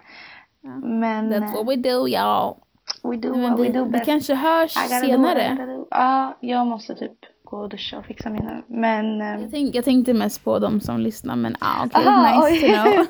Ja. 0.61 0.69
Men 0.69 1.33
That's 1.33 1.43
eh, 1.47 1.53
what 1.53 1.67
we 1.67 1.75
do 1.75 2.07
y'all. 2.07 2.55
we 3.03 3.17
do 3.17 3.33
what 3.33 3.59
we 3.59 3.63
vi, 3.63 3.69
do 3.71 3.83
vi 3.85 3.89
best. 3.91 4.05
kanske 4.05 4.35
hörs 4.35 4.73
do 4.73 4.79
senare. 5.07 5.65
do. 5.65 5.87
Ja, 5.91 6.37
jag 6.39 6.67
måste 6.67 6.95
typ 6.95 7.17
gå 7.49 7.57
och 7.57 7.69
duscha 7.69 7.97
och 7.97 8.05
fixa 8.05 8.29
mina. 8.29 8.61
Men... 8.67 9.21
Ehm. 9.21 9.41
Jag, 9.41 9.51
tänk, 9.51 9.75
jag 9.75 9.85
tänkte 9.85 10.13
mest 10.13 10.43
på 10.43 10.59
de 10.59 10.81
som 10.81 10.99
lyssnar 10.99 11.35
men 11.35 11.55
ah, 11.59 11.85
okay, 11.85 12.03
nice 12.03 12.41
oj. 12.43 12.61
to 12.61 12.67
know. 12.67 13.05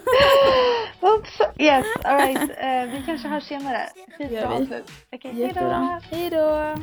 Oops, 1.14 1.42
yes, 1.60 1.86
alright. 2.04 2.42
Uh, 2.42 2.92
vi 2.92 3.04
kanske 3.06 3.28
hörs 3.28 3.44
senare. 3.44 3.82
Fint 4.18 4.44
avslut. 4.44 4.92
Okej, 5.12 5.52
okay, 5.52 6.00
hejdå. 6.12 6.76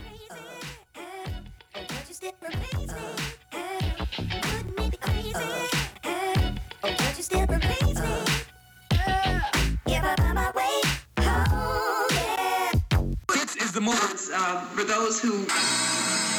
The 13.75 13.81
moments 13.81 14.31
uh, 14.33 14.61
for 14.67 14.85
those 14.85 15.19
who. 15.19 16.34